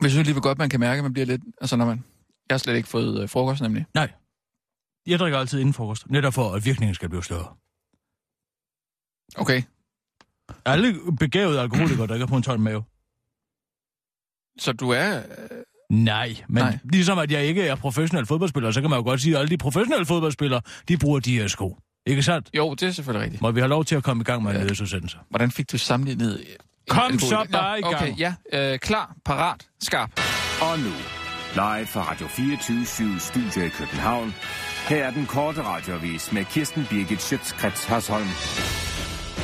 Jeg 0.03 0.11
synes 0.11 0.27
lige 0.29 0.41
godt, 0.41 0.59
man 0.59 0.71
kan 0.71 0.81
mærke, 0.81 0.99
at 0.99 1.05
man 1.05 1.13
bliver 1.13 1.27
lidt... 1.27 1.43
Altså, 1.61 1.77
når 1.77 1.85
man... 1.87 2.05
Jeg 2.49 2.55
har 2.55 2.59
slet 2.59 2.77
ikke 2.77 2.89
fået 2.89 3.23
øh, 3.23 3.29
frokost, 3.29 3.63
nemlig. 3.63 3.87
Nej. 3.95 4.11
Jeg 5.07 5.19
drikker 5.19 5.39
altid 5.39 5.61
inden 5.61 5.75
frokost, 5.75 6.11
netop 6.11 6.35
for, 6.35 6.53
at 6.53 6.65
virkningen 6.65 6.95
skal 6.95 7.09
blive 7.09 7.25
større. 7.25 7.55
Okay. 9.37 9.63
Alle 10.65 10.95
begavede 11.19 11.61
alkoholikere 11.61 12.07
drikker 12.07 12.27
på 12.27 12.37
en 12.37 12.43
tom 12.43 12.61
mave. 12.61 12.85
Så 14.59 14.73
du 14.73 14.91
er... 14.91 15.19
øh, 15.19 15.49
Nej, 15.91 16.37
men 16.49 16.63
Nej. 16.65 16.79
Ligesom 16.85 17.19
at 17.19 17.31
jeg 17.33 17.45
ikke 17.47 17.63
er 17.67 17.75
professionel 17.75 18.27
fodboldspiller, 18.27 18.71
så 18.71 18.81
kan 18.81 18.91
man 18.91 18.99
jo 18.99 19.03
godt 19.03 19.21
sige, 19.21 19.35
at 19.35 19.41
alle 19.41 19.51
de 19.51 19.59
professionelle 19.59 20.07
fodboldspillere, 20.07 20.61
de 20.89 20.97
bruger 20.99 21.21
de 21.21 21.39
her 21.39 21.49
sko. 21.49 21.79
Ikke 22.07 22.23
sandt? 22.23 22.51
Jo, 22.57 22.75
det 22.75 22.83
er 22.89 22.91
selvfølgelig 22.91 23.25
rigtigt. 23.25 23.43
Må 23.43 23.51
vi 23.51 23.61
have 23.61 23.69
lov 23.69 23.85
til 23.85 23.97
at 23.97 24.05
komme 24.05 24.21
i 24.21 24.25
gang 24.25 24.43
med 24.43 24.51
en 24.51 24.57
Ja. 24.57 24.63
nyhedsudsendelse? 24.63 25.19
Hvordan 25.31 25.51
fik 25.51 25.73
du 25.73 25.79
sammenlignet... 25.79 26.45
Kom 26.89 27.19
så 27.19 27.47
bare 27.53 27.79
i 27.79 27.83
gang. 27.83 27.95
Okay, 27.95 28.15
ja. 28.19 28.35
Øh, 28.53 28.79
klar, 28.79 29.15
parat, 29.25 29.67
skarp. 29.83 30.11
Og 30.61 30.79
nu, 30.79 30.93
live 31.55 31.87
fra 31.87 32.11
Radio 32.11 32.27
24 32.27 33.21
Studio 33.21 33.67
i 33.67 33.69
København. 33.69 34.35
Her 34.89 35.05
er 35.05 35.11
den 35.11 35.27
korte 35.27 35.63
radiovis 35.63 36.33
med 36.33 36.45
Kirsten 36.45 36.87
Birgit 36.91 37.23
Schøtzgrads 37.23 37.85
Hasholm. 37.85 38.29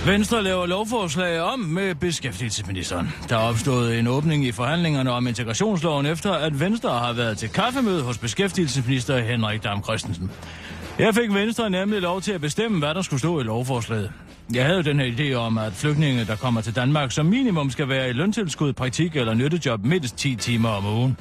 Venstre 0.06 0.42
laver 0.42 0.66
lovforslag 0.66 1.40
om 1.40 1.58
med 1.58 1.94
beskæftigelsesministeren. 1.94 3.08
Der 3.28 3.36
er 3.36 3.40
opstået 3.40 3.98
en 3.98 4.06
åbning 4.06 4.44
i 4.44 4.52
forhandlingerne 4.52 5.10
om 5.10 5.26
integrationsloven 5.26 6.06
efter, 6.06 6.32
at 6.32 6.60
Venstre 6.60 6.90
har 6.90 7.12
været 7.12 7.38
til 7.38 7.48
kaffemøde 7.48 8.02
hos 8.02 8.18
beskæftigelsesminister 8.18 9.18
Henrik 9.18 9.64
Dam 9.64 9.82
Christensen. 9.84 10.30
Jeg 10.98 11.14
fik 11.14 11.34
Venstre 11.34 11.70
nemlig 11.70 12.00
lov 12.00 12.20
til 12.20 12.32
at 12.32 12.40
bestemme, 12.40 12.78
hvad 12.78 12.94
der 12.94 13.02
skulle 13.02 13.20
stå 13.20 13.40
i 13.40 13.42
lovforslaget. 13.42 14.12
Jeg 14.54 14.64
havde 14.64 14.76
jo 14.76 14.82
den 14.82 15.00
her 15.00 15.12
idé 15.12 15.34
om, 15.34 15.58
at 15.58 15.72
flygtninge, 15.72 16.24
der 16.24 16.36
kommer 16.36 16.60
til 16.60 16.76
Danmark, 16.76 17.12
som 17.12 17.26
minimum 17.26 17.70
skal 17.70 17.88
være 17.88 18.10
i 18.10 18.12
løntilskud, 18.12 18.72
praktik 18.72 19.16
eller 19.16 19.34
nyttejob 19.34 19.84
mindst 19.84 20.16
10 20.16 20.34
timer 20.34 20.68
om 20.68 20.86
ugen. 20.86 21.16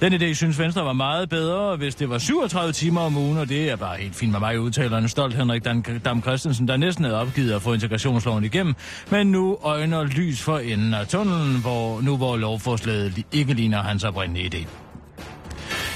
Den 0.00 0.12
idé 0.12 0.34
synes 0.34 0.58
Venstre 0.58 0.84
var 0.84 0.92
meget 0.92 1.28
bedre, 1.28 1.76
hvis 1.76 1.94
det 1.94 2.10
var 2.10 2.18
37 2.18 2.72
timer 2.72 3.00
om 3.00 3.16
ugen, 3.16 3.38
og 3.38 3.48
det 3.48 3.70
er 3.70 3.76
bare 3.76 3.96
helt 3.96 4.14
fint 4.14 4.32
med 4.32 4.40
mig, 4.40 4.60
udtaler 4.60 4.98
en 4.98 5.08
stolt 5.08 5.34
Henrik 5.34 5.64
Dan- 5.64 6.00
Dam 6.04 6.22
Christensen, 6.22 6.68
der 6.68 6.76
næsten 6.76 7.04
havde 7.04 7.20
opgivet 7.20 7.52
at 7.52 7.62
få 7.62 7.72
integrationsloven 7.72 8.44
igennem, 8.44 8.74
men 9.10 9.26
nu 9.26 9.58
øjner 9.62 10.04
lys 10.04 10.42
for 10.42 10.58
enden 10.58 10.94
af 10.94 11.06
tunnelen, 11.06 11.60
hvor, 11.60 12.00
nu 12.00 12.16
hvor 12.16 12.36
lovforslaget 12.36 13.24
ikke 13.32 13.54
ligner 13.54 13.82
hans 13.82 14.04
oprindelige 14.04 14.50
idé. 14.54 14.87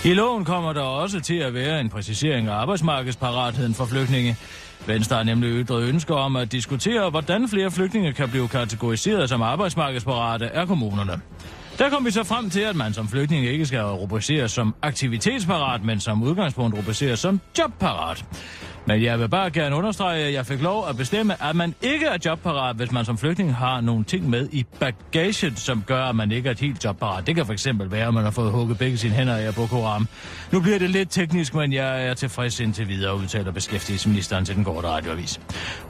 I 0.04 0.14
loven 0.14 0.44
kommer 0.44 0.72
der 0.72 0.80
også 0.80 1.20
til 1.20 1.34
at 1.34 1.54
være 1.54 1.80
en 1.80 1.88
præcisering 1.88 2.48
af 2.48 2.52
arbejdsmarkedsparatheden 2.52 3.74
for 3.74 3.84
flygtninge. 3.84 4.36
Venstre 4.86 5.16
har 5.16 5.22
nemlig 5.22 5.50
ytret 5.50 5.82
ønsker 5.82 6.14
om 6.14 6.36
at 6.36 6.52
diskutere, 6.52 7.10
hvordan 7.10 7.48
flere 7.48 7.70
flygtninge 7.70 8.12
kan 8.12 8.28
blive 8.28 8.48
kategoriseret 8.48 9.28
som 9.28 9.42
arbejdsmarkedsparate 9.42 10.48
af 10.50 10.66
kommunerne. 10.66 11.20
Der 11.78 11.90
kom 11.90 12.04
vi 12.04 12.10
så 12.10 12.24
frem 12.24 12.50
til, 12.50 12.60
at 12.60 12.76
man 12.76 12.92
som 12.92 13.08
flygtning 13.08 13.46
ikke 13.46 13.66
skal 13.66 13.82
rubriceres 13.82 14.52
som 14.52 14.74
aktivitetsparat, 14.82 15.84
men 15.84 16.00
som 16.00 16.22
udgangspunkt 16.22 16.78
rubriceres 16.78 17.20
som 17.20 17.40
jobparat. 17.58 18.24
Men 18.86 19.02
jeg 19.02 19.20
vil 19.20 19.28
bare 19.28 19.50
gerne 19.50 19.76
understrege, 19.76 20.24
at 20.24 20.32
jeg 20.32 20.46
fik 20.46 20.62
lov 20.62 20.88
at 20.88 20.96
bestemme, 20.96 21.42
at 21.42 21.56
man 21.56 21.74
ikke 21.82 22.06
er 22.06 22.18
jobparat, 22.24 22.76
hvis 22.76 22.92
man 22.92 23.04
som 23.04 23.18
flygtning 23.18 23.54
har 23.54 23.80
nogle 23.80 24.04
ting 24.04 24.30
med 24.30 24.48
i 24.52 24.66
bagagen, 24.80 25.56
som 25.56 25.82
gør, 25.86 26.04
at 26.04 26.16
man 26.16 26.32
ikke 26.32 26.46
er 26.46 26.52
et 26.52 26.60
helt 26.60 26.84
jobparat. 26.84 27.26
Det 27.26 27.34
kan 27.34 27.46
for 27.46 27.52
eksempel 27.52 27.90
være, 27.90 28.06
at 28.06 28.14
man 28.14 28.24
har 28.24 28.30
fået 28.30 28.52
hugget 28.52 28.78
begge 28.78 28.98
sine 28.98 29.14
hænder 29.14 29.36
af 29.36 29.54
Boko 29.54 29.82
Haram. 29.82 30.08
Nu 30.52 30.60
bliver 30.60 30.78
det 30.78 30.90
lidt 30.90 31.10
teknisk, 31.10 31.54
men 31.54 31.72
jeg 31.72 32.06
er 32.06 32.14
tilfreds 32.14 32.60
indtil 32.60 32.88
videre, 32.88 33.16
udtaler 33.16 33.52
beskæftigelsesministeren 33.52 34.44
til 34.44 34.56
den 34.56 34.64
korte 34.64 34.88
radioavis. 34.88 35.40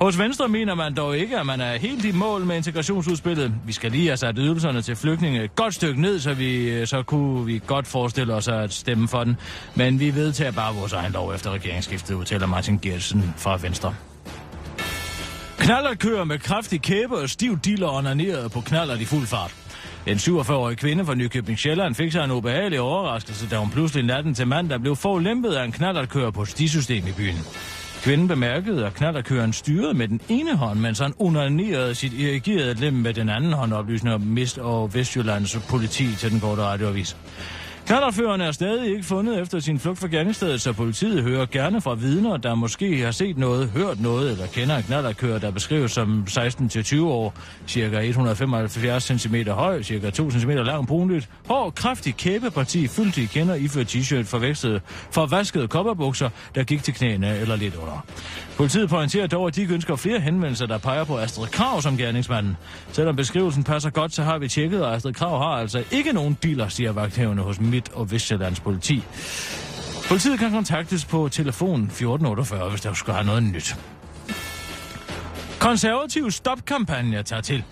Hos 0.00 0.18
Venstre 0.18 0.48
mener 0.48 0.74
man 0.74 0.94
dog 0.94 1.18
ikke, 1.18 1.38
at 1.38 1.46
man 1.46 1.60
er 1.60 1.76
helt 1.76 2.04
i 2.04 2.12
mål 2.12 2.44
med 2.44 2.56
integrationsudspillet. 2.56 3.54
Vi 3.66 3.72
skal 3.72 3.92
lige 3.92 4.06
have 4.06 4.16
sat 4.16 4.34
ydelserne 4.38 4.82
til 4.82 4.96
flygtninge 4.96 5.44
et 5.44 5.54
godt 5.54 5.74
stykke 5.74 6.00
ned, 6.00 6.20
så, 6.20 6.34
vi, 6.34 6.86
så 6.86 7.02
kunne 7.02 7.46
vi 7.46 7.60
godt 7.66 7.86
forestille 7.86 8.34
os 8.34 8.48
at 8.48 8.72
stemme 8.72 9.08
for 9.08 9.24
den. 9.24 9.36
Men 9.74 10.00
vi 10.00 10.14
vedtager 10.14 10.52
bare 10.52 10.74
vores 10.74 10.92
egen 10.92 11.12
lov 11.12 11.34
efter 11.34 11.50
regeringsskiftet, 11.50 12.14
udtaler 12.14 12.46
Martin 12.46 12.78
Gersen 12.82 13.34
fra 13.36 13.56
Venstre. 13.56 13.94
Knaller 15.58 15.94
kører 15.94 16.24
med 16.24 16.38
kraftig 16.38 16.82
kæbe 16.82 17.16
og 17.16 17.30
stiv 17.30 17.58
diller 17.58 17.88
onaneret 17.88 18.52
på 18.52 18.60
knaller 18.60 18.94
i 18.94 19.04
fuld 19.04 19.26
fart. 19.26 19.54
En 20.06 20.16
47-årig 20.16 20.76
kvinde 20.76 21.04
fra 21.04 21.14
Nykøbing 21.14 21.58
Sjælland 21.58 21.94
fik 21.94 22.12
sig 22.12 22.24
en 22.24 22.30
ubehagelig 22.30 22.80
overraskelse, 22.80 23.48
da 23.48 23.56
hun 23.56 23.70
pludselig 23.70 24.04
natten 24.04 24.34
til 24.34 24.46
mandag 24.46 24.80
blev 24.80 24.96
forlæmpet 24.96 25.52
af 25.52 25.64
en 25.64 25.72
knallertkører 25.72 26.30
på 26.30 26.44
stisystem 26.44 27.06
i 27.06 27.12
byen. 27.12 27.38
Kvinden 28.02 28.28
bemærkede, 28.28 28.86
at 28.86 28.94
knallerkøren 28.94 29.52
styrede 29.52 29.94
med 29.94 30.08
den 30.08 30.20
ene 30.28 30.56
hånd, 30.56 30.78
mens 30.78 30.98
han 30.98 31.14
onanerede 31.18 31.94
sit 31.94 32.12
erigerede 32.20 32.74
lem 32.74 32.94
med 32.94 33.14
den 33.14 33.28
anden 33.28 33.52
hånd, 33.52 33.72
oplysninger 33.72 34.18
Mist 34.18 34.58
og 34.58 34.94
Vestjyllands 34.94 35.58
politi 35.68 36.14
til 36.14 36.30
den 36.30 36.40
korte 36.40 36.62
radioavis. 36.62 37.16
Knallerføreren 37.86 38.40
er 38.40 38.52
stadig 38.52 38.90
ikke 38.90 39.02
fundet 39.02 39.40
efter 39.40 39.60
sin 39.60 39.78
flugt 39.78 39.98
fra 39.98 40.06
gerningsstedet, 40.06 40.60
så 40.60 40.72
politiet 40.72 41.22
hører 41.22 41.46
gerne 41.46 41.80
fra 41.80 41.94
vidner, 41.94 42.36
der 42.36 42.54
måske 42.54 42.98
har 42.98 43.10
set 43.10 43.38
noget, 43.38 43.68
hørt 43.68 44.00
noget 44.00 44.32
eller 44.32 44.46
kender 44.46 44.76
en 44.76 44.82
knallerkører, 44.82 45.38
der 45.38 45.50
beskrives 45.50 45.92
som 45.92 46.24
16-20 46.30 47.02
år, 47.02 47.34
cirka 47.66 48.00
175 48.00 49.04
cm 49.04 49.34
høj, 49.48 49.82
cirka 49.82 50.10
2 50.10 50.30
cm 50.30 50.50
lang 50.50 50.86
brunligt, 50.86 51.28
hård, 51.46 51.74
kraftig 51.74 52.16
kæbeparti, 52.16 52.86
fyldt 52.86 53.18
i 53.18 53.24
kender, 53.24 53.54
iført 53.54 53.86
t-shirt, 53.86 54.24
forvekslede, 54.26 54.80
forvaskede 55.10 55.68
kopperbukser, 55.68 56.28
der 56.54 56.64
gik 56.64 56.82
til 56.82 56.94
knæene 56.94 57.38
eller 57.38 57.56
lidt 57.56 57.74
under. 57.74 58.04
Politiet 58.56 58.88
pointerer 58.88 59.26
dog, 59.26 59.46
at 59.46 59.56
de 59.56 59.62
ønsker 59.62 59.96
flere 59.96 60.20
henvendelser, 60.20 60.66
der 60.66 60.78
peger 60.78 61.04
på 61.04 61.18
Astrid 61.18 61.46
Krav 61.46 61.82
som 61.82 61.96
gerningsmanden. 61.96 62.56
Selvom 62.92 63.16
beskrivelsen 63.16 63.64
passer 63.64 63.90
godt, 63.90 64.14
så 64.14 64.22
har 64.22 64.38
vi 64.38 64.48
tjekket, 64.48 64.84
og 64.84 64.94
Astrid 64.94 65.12
Krav 65.12 65.38
har 65.38 65.60
altså 65.60 65.84
ikke 65.90 66.12
nogen 66.12 66.36
dealer, 66.42 66.68
siger 66.68 66.92
vagthævende 66.92 67.42
hos 67.42 67.60
Midt- 67.72 67.92
og 67.94 68.10
Vestjyllands 68.10 68.60
politi. 68.60 69.04
Politiet 70.08 70.38
kan 70.38 70.50
kontaktes 70.50 71.04
på 71.04 71.28
telefon 71.28 71.82
1448, 71.82 72.70
hvis 72.70 72.80
der 72.80 72.94
skulle 72.94 73.14
have 73.14 73.26
noget 73.26 73.42
nyt. 73.42 73.76
Konservativ 75.60 76.30
stopkampagne 76.30 77.22
tager 77.22 77.42
til. 77.42 77.64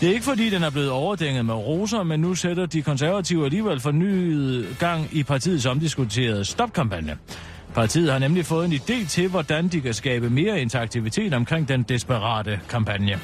Det 0.00 0.08
er 0.08 0.12
ikke 0.12 0.24
fordi, 0.24 0.50
den 0.50 0.62
er 0.62 0.70
blevet 0.70 0.90
overdænget 0.90 1.44
med 1.44 1.54
roser, 1.54 2.02
men 2.02 2.20
nu 2.20 2.34
sætter 2.34 2.66
de 2.66 2.82
konservative 2.82 3.44
alligevel 3.44 3.80
fornyet 3.80 4.76
gang 4.78 5.08
i 5.12 5.22
partiets 5.22 5.66
omdiskuterede 5.66 6.44
stopkampagne. 6.44 7.16
Partiet 7.74 8.12
har 8.12 8.18
nemlig 8.18 8.46
fået 8.46 8.64
en 8.64 8.72
idé 8.72 9.08
til, 9.08 9.28
hvordan 9.28 9.68
de 9.68 9.80
kan 9.80 9.94
skabe 9.94 10.30
mere 10.30 10.60
interaktivitet 10.60 11.34
omkring 11.34 11.68
den 11.68 11.82
desperate 11.82 12.60
kampagne. 12.68 13.20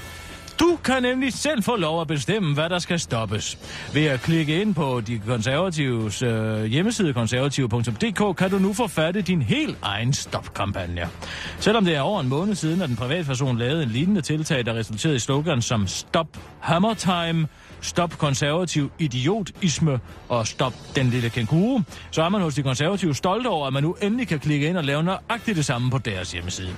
Du 0.63 0.79
kan 0.85 1.03
nemlig 1.03 1.33
selv 1.33 1.63
få 1.63 1.77
lov 1.77 2.01
at 2.01 2.07
bestemme, 2.07 2.55
hvad 2.55 2.69
der 2.69 2.79
skal 2.79 3.01
stoppes. 3.01 3.59
Ved 3.95 4.07
at 4.07 4.21
klikke 4.21 4.61
ind 4.61 4.75
på 4.75 5.01
de 5.01 5.19
konservatives 5.19 6.23
øh, 6.23 6.65
hjemmeside 6.65 7.13
konservative.dk 7.13 8.37
kan 8.37 8.51
du 8.51 8.59
nu 8.59 8.73
forfatte 8.73 9.23
din 9.23 9.43
helt 9.43 9.79
egen 9.83 10.13
stopkampagne. 10.13 11.09
Selvom 11.59 11.85
det 11.85 11.95
er 11.97 12.01
over 12.01 12.21
en 12.21 12.29
måned 12.29 12.55
siden, 12.55 12.83
at 12.83 12.91
en 12.91 12.97
privatperson 12.97 13.59
lavede 13.59 13.83
en 13.83 13.89
lignende 13.89 14.21
tiltag, 14.21 14.67
der 14.67 14.75
resulterede 14.75 15.17
i 15.17 15.19
slogan 15.19 15.63
som 15.63 15.87
Stop 15.87 16.29
Hammer 16.61 16.95
Time, 16.95 17.49
Stop 17.83 18.19
konservativ 18.19 18.91
idiotisme 18.99 20.01
og 20.29 20.47
stop 20.47 20.73
den 20.97 21.11
lille 21.11 21.31
kænguru, 21.31 21.81
så 22.11 22.23
er 22.23 22.29
man 22.29 22.41
hos 22.41 22.55
de 22.55 22.63
konservative 22.63 23.15
stolte 23.15 23.49
over, 23.49 23.67
at 23.67 23.73
man 23.73 23.83
nu 23.83 23.97
endelig 24.03 24.29
kan 24.29 24.39
klikke 24.39 24.69
ind 24.69 24.77
og 24.77 24.85
lave 24.85 25.03
nøjagtigt 25.03 25.57
det 25.57 25.65
samme 25.65 25.91
på 25.91 25.99
deres 25.99 26.33
hjemmeside. 26.33 26.77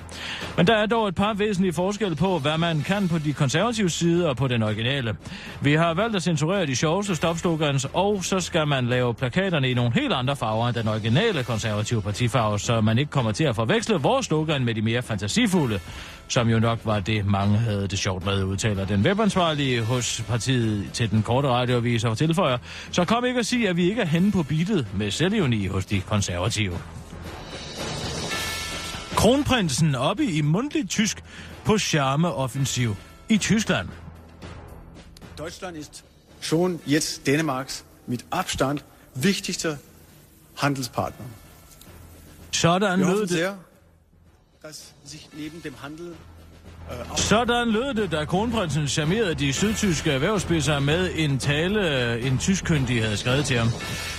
Men 0.57 0.67
der 0.67 0.75
er 0.75 0.85
dog 0.85 1.07
et 1.07 1.15
par 1.15 1.33
væsentlige 1.33 1.73
forskelle 1.73 2.15
på, 2.15 2.39
hvad 2.39 2.57
man 2.57 2.81
kan 2.81 3.07
på 3.07 3.17
de 3.17 3.33
konservative 3.33 3.89
side 3.89 4.29
og 4.29 4.37
på 4.37 4.47
den 4.47 4.63
originale. 4.63 5.15
Vi 5.61 5.73
har 5.73 5.93
valgt 5.93 6.15
at 6.15 6.23
censurere 6.23 6.65
de 6.65 6.75
sjoveste 6.75 7.15
stopslogans, 7.15 7.87
og 7.93 8.23
så 8.23 8.39
skal 8.39 8.67
man 8.67 8.87
lave 8.87 9.13
plakaterne 9.13 9.69
i 9.69 9.73
nogle 9.73 9.93
helt 9.93 10.13
andre 10.13 10.35
farver 10.35 10.67
end 10.67 10.75
den 10.75 10.87
originale 10.87 11.43
konservative 11.43 12.01
partifarve, 12.01 12.59
så 12.59 12.81
man 12.81 12.97
ikke 12.97 13.11
kommer 13.11 13.31
til 13.31 13.43
at 13.43 13.55
forveksle 13.55 13.95
vores 13.95 14.25
slogan 14.25 14.65
med 14.65 14.75
de 14.75 14.81
mere 14.81 15.01
fantasifulde, 15.01 15.79
som 16.27 16.49
jo 16.49 16.59
nok 16.59 16.79
var 16.83 16.99
det, 16.99 17.25
mange 17.25 17.57
havde 17.57 17.87
det 17.87 17.99
sjovt 17.99 18.25
med, 18.25 18.43
udtaler 18.43 18.85
den 18.85 19.01
webansvarlige 19.01 19.83
hos 19.83 20.23
partiet 20.27 20.89
til 20.93 21.11
den 21.11 21.23
korte 21.23 21.47
radioavis 21.47 22.03
og 22.03 22.17
tilføjer. 22.17 22.57
Så 22.91 23.05
kom 23.05 23.25
ikke 23.25 23.39
at 23.39 23.45
sige, 23.45 23.69
at 23.69 23.77
vi 23.77 23.89
ikke 23.89 24.01
er 24.01 24.05
henne 24.05 24.31
på 24.31 24.43
beatet 24.43 24.87
med 24.95 25.11
selvivni 25.11 25.67
hos 25.67 25.85
de 25.85 26.01
konservative. 26.01 26.77
Kronprinsen 29.15 29.95
oppe 29.95 30.25
i 30.25 30.41
mundtligt 30.41 30.89
tysk 30.89 31.23
på 31.65 31.77
charmeoffensiv 31.77 32.95
i 33.29 33.37
Tyskland. 33.37 33.89
Deutschland 35.37 35.77
ist 35.77 36.03
schon 36.41 36.79
jetzt 36.87 37.27
Dänemarks 37.27 37.83
mit 38.07 38.25
Abstand 38.31 38.79
wichtigster 39.15 39.77
Handelspartner. 40.57 41.25
Sådan 42.51 42.99
lød 42.99 43.27
det 43.27 43.55
dass 44.67 44.93
sich 45.03 45.29
neben 45.33 45.61
dem 45.63 45.73
Handel 45.81 46.15
äh, 46.89 47.17
Sådan 47.17 47.69
lød 47.69 47.93
det, 47.93 48.11
da 48.11 48.25
kronprinsen 48.25 48.87
charmerede 48.87 49.35
de 49.35 49.53
sydtyske 49.53 50.11
erhvervsspidser 50.11 50.79
med 50.79 51.11
en 51.15 51.39
tale, 51.39 52.19
en 52.19 52.37
tyskkyndig 52.37 53.03
havde 53.03 53.17
skrevet 53.17 53.45
til 53.45 53.57
ham. 53.57 53.67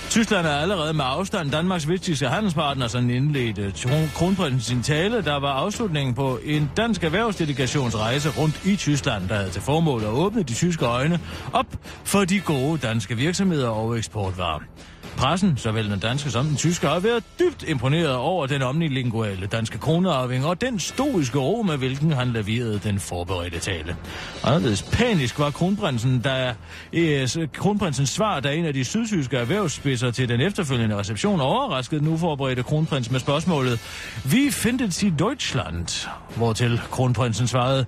Tyskland 0.09 0.47
er 0.47 0.51
allerede 0.51 0.93
med 0.93 1.05
afstand 1.07 1.51
Danmarks 1.51 1.87
vigtigste 1.87 2.27
handelspartner, 2.27 2.87
sådan 2.87 3.09
indledte 3.09 3.73
kronprinsen 4.15 4.61
sin 4.61 4.83
tale, 4.83 5.21
der 5.21 5.39
var 5.39 5.53
afslutningen 5.53 6.15
på 6.15 6.39
en 6.43 6.71
dansk 6.77 7.03
erhvervsdelegationsrejse 7.03 8.29
rundt 8.29 8.65
i 8.65 8.75
Tyskland, 8.75 9.29
der 9.29 9.35
havde 9.35 9.49
til 9.49 9.61
formål 9.61 10.03
at 10.03 10.09
åbne 10.09 10.43
de 10.43 10.53
tyske 10.53 10.85
øjne 10.85 11.19
op 11.53 11.65
for 12.03 12.25
de 12.25 12.39
gode 12.39 12.77
danske 12.77 13.17
virksomheder 13.17 13.69
og 13.69 13.97
eksportvarer. 13.97 14.59
Pressen, 15.17 15.57
såvel 15.57 15.89
den 15.89 15.99
danske 15.99 16.31
som 16.31 16.45
den 16.45 16.55
tyske, 16.55 16.87
har 16.87 16.99
været 16.99 17.23
dybt 17.39 17.63
imponeret 17.67 18.15
over 18.15 18.45
den 18.45 18.61
omnilinguale 18.61 19.47
danske 19.47 19.77
kronearving 19.77 20.45
og 20.45 20.61
den 20.61 20.79
stoiske 20.79 21.39
ro, 21.39 21.61
med 21.61 21.77
hvilken 21.77 22.11
han 22.11 22.27
leverede 22.27 22.79
den 22.83 22.99
forberedte 22.99 23.59
tale. 23.59 23.95
Anderledes 24.43 24.83
panisk 24.83 25.39
var 25.39 25.51
kronprinsen, 25.51 26.21
da, 26.21 26.53
eh, 26.93 27.29
kronprinsens 27.53 28.09
svar, 28.09 28.39
da 28.39 28.53
en 28.53 28.65
af 28.65 28.73
de 28.73 28.83
sydtyske 28.83 29.37
erhvervsspidser 29.37 29.96
til 29.97 30.29
den 30.29 30.41
efterfølgende 30.41 30.97
reception 30.97 31.41
overraskede 31.41 32.01
den 32.01 32.07
uforberedte 32.07 32.63
kronprins 32.63 33.11
med 33.11 33.19
spørgsmålet 33.19 33.79
Wie 34.25 34.51
findet 34.51 34.93
Sie 34.93 35.09
Deutschland? 35.19 36.07
Hvortil 36.35 36.81
kronprinsen 36.91 37.47
svarede 37.47 37.85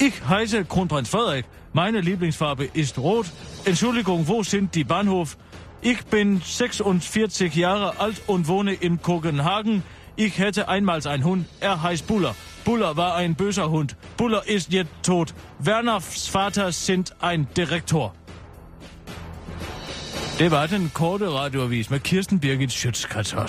Ich 0.00 0.22
heiße 0.28 0.64
Kronprinz 0.64 1.10
Frederik. 1.10 1.44
Meine 1.74 2.00
Lieblingsfarbe 2.00 2.64
ist 2.72 2.98
rot. 2.98 3.26
Entschuldigung, 3.66 4.28
wo 4.28 4.42
sind 4.42 4.74
die 4.74 4.84
Bahnhof? 4.84 5.36
Ich 5.82 6.06
bin 6.06 6.40
46 6.40 7.54
Jahre 7.54 8.00
alt 8.00 8.22
und 8.26 8.48
wohne 8.48 8.72
in 8.72 9.02
Kopenhagen. 9.02 9.82
Ich 10.16 10.38
hätte 10.38 10.68
einmal 10.68 11.06
ein 11.06 11.24
Hund. 11.24 11.46
Er 11.60 11.82
heißt 11.82 12.06
Buller. 12.06 12.34
Buller 12.64 12.96
war 12.96 13.14
ein 13.14 13.34
böser 13.34 13.70
Hund. 13.70 13.94
Buller 14.16 14.46
ist 14.46 14.72
jetzt 14.72 14.90
tot. 15.02 15.34
Werners 15.58 16.26
Vater 16.26 16.72
sind 16.72 17.14
ein 17.20 17.46
Direktor. 17.54 18.14
Det 20.40 20.50
var 20.50 20.66
den 20.66 20.90
korte 20.94 21.30
radioavis 21.30 21.90
med 21.90 22.00
Kirsten 22.00 22.40
Birgit 22.40 22.72
Schøtzgrads. 22.72 23.28
Skal 23.28 23.48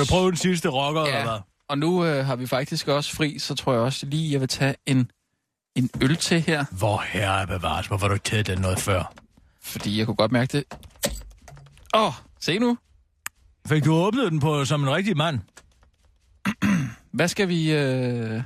du 0.00 0.04
prøve 0.10 0.28
den 0.28 0.36
sidste 0.36 0.68
rocker, 0.68 1.02
eller 1.02 1.22
hvad? 1.22 1.32
Ja, 1.32 1.38
og 1.68 1.78
nu 1.78 2.04
øh, 2.04 2.26
har 2.26 2.36
vi 2.36 2.46
faktisk 2.46 2.88
også 2.88 3.16
fri, 3.16 3.38
så 3.38 3.54
tror 3.54 3.72
jeg 3.72 3.82
også 3.82 4.06
lige, 4.06 4.32
jeg 4.32 4.40
vil 4.40 4.48
tage 4.48 4.74
en, 4.86 5.10
en 5.74 5.90
øl 6.02 6.16
til 6.16 6.40
her. 6.40 6.64
Hvor 6.78 7.04
herre 7.08 7.46
bevares, 7.46 7.86
hvorfor 7.86 8.06
har 8.06 8.08
du 8.08 8.14
ikke 8.14 8.24
taget 8.24 8.46
den 8.46 8.58
noget 8.58 8.78
før? 8.78 9.12
Fordi 9.62 9.98
jeg 9.98 10.06
kunne 10.06 10.16
godt 10.16 10.32
mærke 10.32 10.58
det. 10.58 10.64
Åh, 11.94 12.06
oh, 12.06 12.12
se 12.40 12.58
nu. 12.58 12.78
Fik 13.68 13.84
du 13.84 13.94
åbnet 13.94 14.32
den 14.32 14.40
på 14.40 14.64
som 14.64 14.82
en 14.82 14.90
rigtig 14.90 15.16
mand? 15.16 15.40
Hvad 17.12 17.28
skal 17.28 17.48
vi... 17.48 17.72
Øh... 17.72 18.42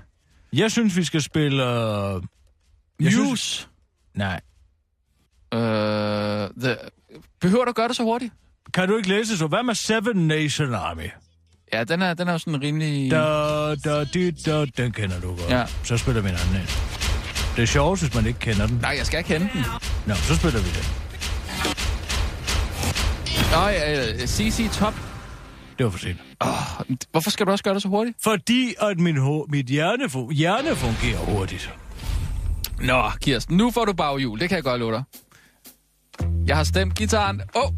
Jeg 0.53 0.71
synes, 0.71 0.97
vi 0.97 1.05
skal 1.05 1.23
spille... 1.23 1.65
Jeg 1.65 2.21
News? 3.01 3.13
Synes... 3.13 3.69
Nej. 4.15 4.41
Øh, 5.55 5.61
the... 6.61 6.77
Behøver 7.41 7.65
du 7.65 7.73
gøre 7.73 7.89
det 7.89 7.97
så 7.97 8.03
hurtigt? 8.03 8.33
Kan 8.75 8.89
du 8.89 8.97
ikke 8.97 9.09
læse 9.09 9.39
så? 9.39 9.47
Hvad 9.47 9.63
med 9.63 9.75
Seven 9.75 10.29
Nation 10.29 10.75
Army? 10.75 11.11
Ja, 11.73 11.85
den 11.85 12.03
er, 12.03 12.15
den 12.15 12.29
er 12.29 12.33
jo 12.33 12.39
sådan 12.39 12.63
rimelig... 12.63 13.11
Da, 13.11 13.75
da, 13.75 14.05
di, 14.05 14.31
da, 14.31 14.65
den 14.65 14.93
kender 14.93 15.21
du 15.21 15.29
godt. 15.29 15.51
Ja. 15.51 15.65
Så 15.85 15.97
spiller 15.97 16.23
vi 16.23 16.29
en 16.29 16.35
anden 16.35 16.57
en. 16.57 16.67
Det 17.57 17.63
er 17.63 17.67
sjovt, 17.67 18.01
hvis 18.01 18.15
man 18.15 18.27
ikke 18.27 18.39
kender 18.39 18.67
den. 18.67 18.77
Nej, 18.77 18.95
jeg 18.99 19.07
skal 19.07 19.25
kende 19.25 19.49
den. 19.53 19.65
Nå, 20.07 20.15
så 20.15 20.37
spiller 20.37 20.61
vi 20.61 20.69
den. 20.69 21.10
Nej, 23.51 23.77
uh, 23.99 24.27
CC 24.27 24.71
Top. 24.73 24.95
Det 25.79 25.85
var 25.85 25.91
for 25.91 25.99
sent. 25.99 26.19
Oh, 26.41 26.97
hvorfor 27.11 27.31
skal 27.31 27.47
du 27.47 27.51
også 27.51 27.65
gøre 27.65 27.75
det 27.75 27.83
så 27.83 27.89
hurtigt? 27.89 28.17
Fordi 28.23 28.75
at 28.81 28.99
min, 28.99 29.17
ho- 29.17 29.47
mit 29.49 29.67
hjerne, 29.67 30.05
fu- 30.05 30.31
hjerne 30.33 30.77
fungerer 30.77 31.19
hurtigt. 31.19 31.71
Nå, 32.81 33.11
Kirsten, 33.23 33.57
nu 33.57 33.71
får 33.71 33.85
du 33.85 33.93
baghjul. 33.93 34.41
Det 34.41 34.49
kan 34.49 34.57
jeg 34.57 34.65
godt 34.65 34.81
love 34.81 34.93
dig. 34.93 35.03
Jeg 36.47 36.57
har 36.57 36.65
stemt 36.65 36.95
gitaren. 36.95 37.41
Åh! 37.57 37.63
Oh. 37.63 37.73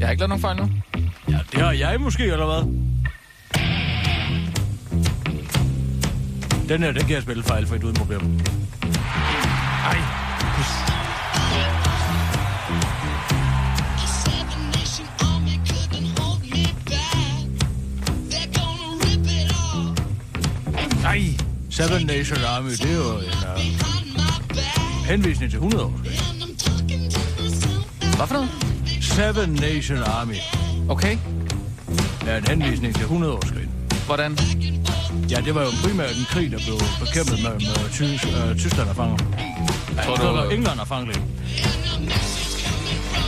Jeg 0.00 0.06
har 0.08 0.10
ikke 0.10 0.20
lavet 0.20 0.28
nogen 0.28 0.40
fejl 0.40 0.56
nu. 0.56 0.68
Ja, 1.28 1.38
det 1.52 1.60
har 1.60 1.72
jeg 1.72 2.00
måske, 2.00 2.22
eller 2.24 2.46
hvad? 2.46 2.72
Den 6.68 6.82
her, 6.82 6.92
den 6.92 7.02
kan 7.02 7.10
jeg 7.14 7.22
spille 7.22 7.42
fejlfrit 7.42 7.84
uden 7.84 7.96
problem. 7.96 8.20
Ej. 9.84 9.96
Ej, 21.04 21.22
Seven 21.70 22.06
Nation 22.06 22.38
Army, 22.44 22.70
det 22.70 22.90
er 22.90 22.94
jo 22.94 23.18
en 23.18 23.24
uh, 23.24 25.06
henvisning 25.06 25.50
til 25.50 25.56
100 25.56 25.84
år. 25.84 25.90
Hvad 28.16 28.26
for 28.26 28.34
noget? 28.34 28.48
Seven 29.00 29.50
Nation 29.52 29.98
Army 29.98 30.34
Okay. 30.88 31.16
er 32.26 32.36
en 32.36 32.46
henvisning 32.46 32.94
til 32.94 33.02
100 33.02 33.32
års 33.32 33.50
krig. 33.50 33.68
Hvordan? 34.06 34.38
Ja, 35.30 35.40
det 35.40 35.54
var 35.54 35.62
jo 35.62 35.70
primært 35.82 36.10
en 36.16 36.24
krig, 36.30 36.50
der 36.50 36.58
blev 36.58 36.78
bekæmpet 37.00 37.38
med, 37.42 37.50
med 37.52 37.90
Tys, 37.92 38.24
øh, 38.24 38.56
Tyskland 38.58 38.88
og 38.88 38.96
fanger. 38.96 39.16
Ja, 39.96 40.02
Tror 40.02 40.16
det 40.16 40.24
du- 40.50 40.54
England 40.54 40.80
og 40.80 40.88
Frankrig. 40.88 41.22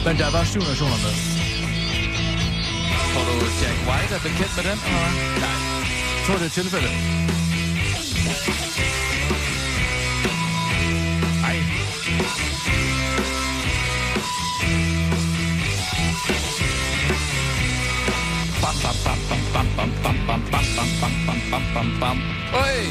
Men 0.06 0.18
der 0.18 0.30
var 0.30 0.44
syv 0.44 0.60
nationer 0.60 0.98
med. 1.06 1.14
Tror 3.12 3.24
du, 3.28 3.34
Jack 3.62 3.78
White 3.88 4.12
er 4.18 4.22
bekendt 4.28 4.52
med 4.56 4.64
den? 4.70 4.78
Eller? 4.86 5.10
Nej. 5.44 5.54
Jeg 6.16 6.22
tror, 6.26 6.34
det 6.34 6.42
er 6.42 6.46
et 6.46 6.52
tilfælde. 6.52 6.88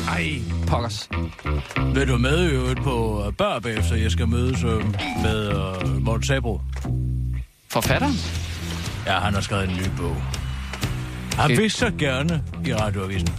Ej, 0.07 0.41
pokkers. 0.67 1.09
Vil 1.93 2.07
du 2.07 2.17
med 2.17 2.49
i 2.49 2.51
øvrigt 2.51 2.83
på 2.83 3.23
øh, 3.27 3.33
Børb, 3.33 3.65
efter 3.65 3.95
jeg 3.95 4.11
skal 4.11 4.27
mødes 4.27 4.63
øh, 4.63 4.85
med 5.23 5.55
uh, 5.55 6.03
Morten 6.03 6.23
Sabro? 6.23 6.61
Forfatteren? 7.69 8.13
Ja, 9.05 9.19
han 9.19 9.33
har 9.33 9.41
skrevet 9.41 9.69
en 9.69 9.75
ny 9.75 9.85
bog. 9.97 10.15
Han 11.37 11.49
det... 11.49 11.57
vil 11.57 11.71
så 11.71 11.91
gerne 11.99 12.43
i 12.65 12.73
radioavisen. 12.73 13.29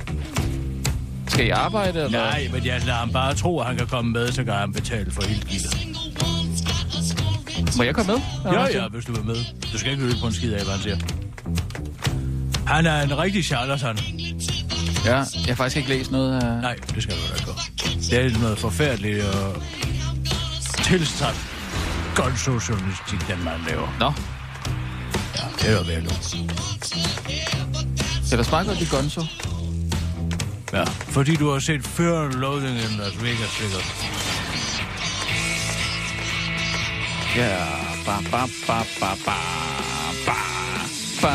Skal 1.35 1.47
I 1.47 1.51
arbejde, 1.51 2.05
eller? 2.05 2.11
Nej, 2.19 2.49
men 2.53 2.67
jeg 2.67 2.81
lader 2.81 2.99
ham 2.99 3.13
bare 3.13 3.35
tro, 3.35 3.61
at 3.61 3.67
han 3.67 3.77
kan 3.77 3.87
komme 3.87 4.13
med, 4.13 4.33
så 4.33 4.45
kan 4.45 4.53
han 4.55 4.73
betale 4.73 5.11
for 5.11 5.23
hele 5.23 5.41
gildet. 5.49 5.87
Må 7.77 7.83
jeg 7.83 7.95
komme 7.95 8.13
med? 8.13 8.21
Ja, 8.53 8.61
hvad? 8.61 8.71
ja, 8.71 8.89
hvis 8.89 9.05
du 9.05 9.13
vil 9.13 9.25
med. 9.25 9.37
Du 9.73 9.79
skal 9.79 9.93
ikke 9.93 10.05
lytte 10.05 10.17
på 10.21 10.27
en 10.27 10.33
skid 10.35 10.53
af, 10.53 10.65
hvad 10.65 10.73
han 10.75 10.83
siger. 10.83 10.97
Han 12.67 12.87
er 12.87 13.03
en 13.03 13.19
rigtig 13.19 13.45
charlatan. 13.45 13.99
Ja, 15.05 15.17
jeg 15.17 15.25
har 15.49 15.55
faktisk 15.55 15.77
ikke 15.77 15.89
læst 15.89 16.11
noget 16.11 16.43
af... 16.43 16.61
Nej, 16.63 16.77
det 16.95 17.03
skal 17.03 17.15
du 17.15 17.21
da 17.31 17.35
ikke. 17.39 18.01
Det 18.11 18.35
er 18.37 18.39
noget 18.41 18.59
forfærdeligt 18.59 19.25
og 19.25 19.63
tilstand 20.85 21.37
godt 22.15 22.39
socialistik, 22.39 23.29
den 23.29 23.45
man 23.45 23.55
laver. 23.69 23.97
Nå, 24.01 24.13
Ja, 25.37 25.43
det 25.59 25.69
er 25.71 25.73
jo 25.73 25.83
virkelig. 25.83 26.17
det 28.25 28.33
er 28.33 28.37
da 28.37 28.43
smagt 28.43 28.69
godt 28.69 28.81
i 28.81 28.85
Gonzo. 28.91 29.23
Ja, 30.75 30.85
fordi 31.09 31.37
du 31.37 31.51
har 31.53 31.61
set 31.61 31.87
Fear 31.87 32.25
and 32.25 32.35
Loathing 32.35 32.77
in 32.77 32.99
Las 32.99 33.23
Vegas, 33.23 33.51
sikkert. 33.59 33.95
Ja, 37.37 37.67
ba, 38.07 38.19
ba, 38.31 38.47
ba, 38.67 38.79
ba, 39.01 39.11
ba, 39.27 39.37
ba. 40.27 40.37
Ba, 41.23 41.35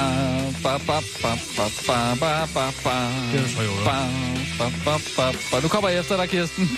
ba, 0.63 0.77
ba, 0.87 0.99
ba, 1.21 1.35
ba, 1.55 1.67
ba, 1.87 2.15
ba, 2.19 2.45
ba, 2.53 2.71
ba. 2.83 2.95
Det 3.31 3.39
er 3.39 3.47
Ba, 3.85 3.99
ba, 4.57 4.71
ba, 4.85 4.97
ba, 5.17 5.31
ba. 5.51 5.59
Nu 5.61 5.67
kommer 5.67 5.89
jeg 5.89 5.99
efter 5.99 6.17
dig, 6.17 6.29
Kirsten. 6.29 6.69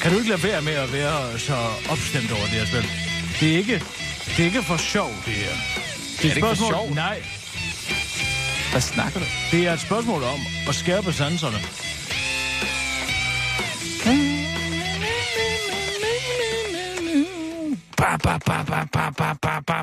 Kan 0.00 0.12
du 0.12 0.18
ikke 0.18 0.30
lade 0.30 0.42
være 0.42 0.62
med 0.62 0.72
at 0.72 0.92
være 0.92 1.38
så 1.38 1.56
opstemt 1.90 2.32
over 2.32 2.42
det 2.42 2.50
her 2.50 2.66
spil? 2.66 2.90
Det 3.40 3.52
er 3.52 3.56
ikke, 3.56 3.82
det 4.26 4.38
er 4.38 4.44
ikke 4.44 4.62
for 4.62 4.76
sjov, 4.76 5.10
det 5.26 5.32
her. 5.32 5.54
Det 6.22 6.36
ikke 6.36 6.46
for 6.46 6.54
sjov? 6.54 6.94
Nej, 6.94 7.22
hvad 8.72 8.80
snakker 8.80 9.20
du? 9.20 9.26
Det 9.50 9.66
er 9.66 9.72
et 9.72 9.80
spørgsmål 9.80 10.22
om 10.22 10.40
at 10.68 10.74
skærpe 10.74 11.12
sanserne. 11.12 11.58
Ba, 17.96 18.16
ba, 18.24 18.38
ba, 18.46 18.64
ba, 18.70 18.80
ba, 18.92 19.10
ba, 19.18 19.34
ba, 19.42 19.60
ba, 19.66 19.82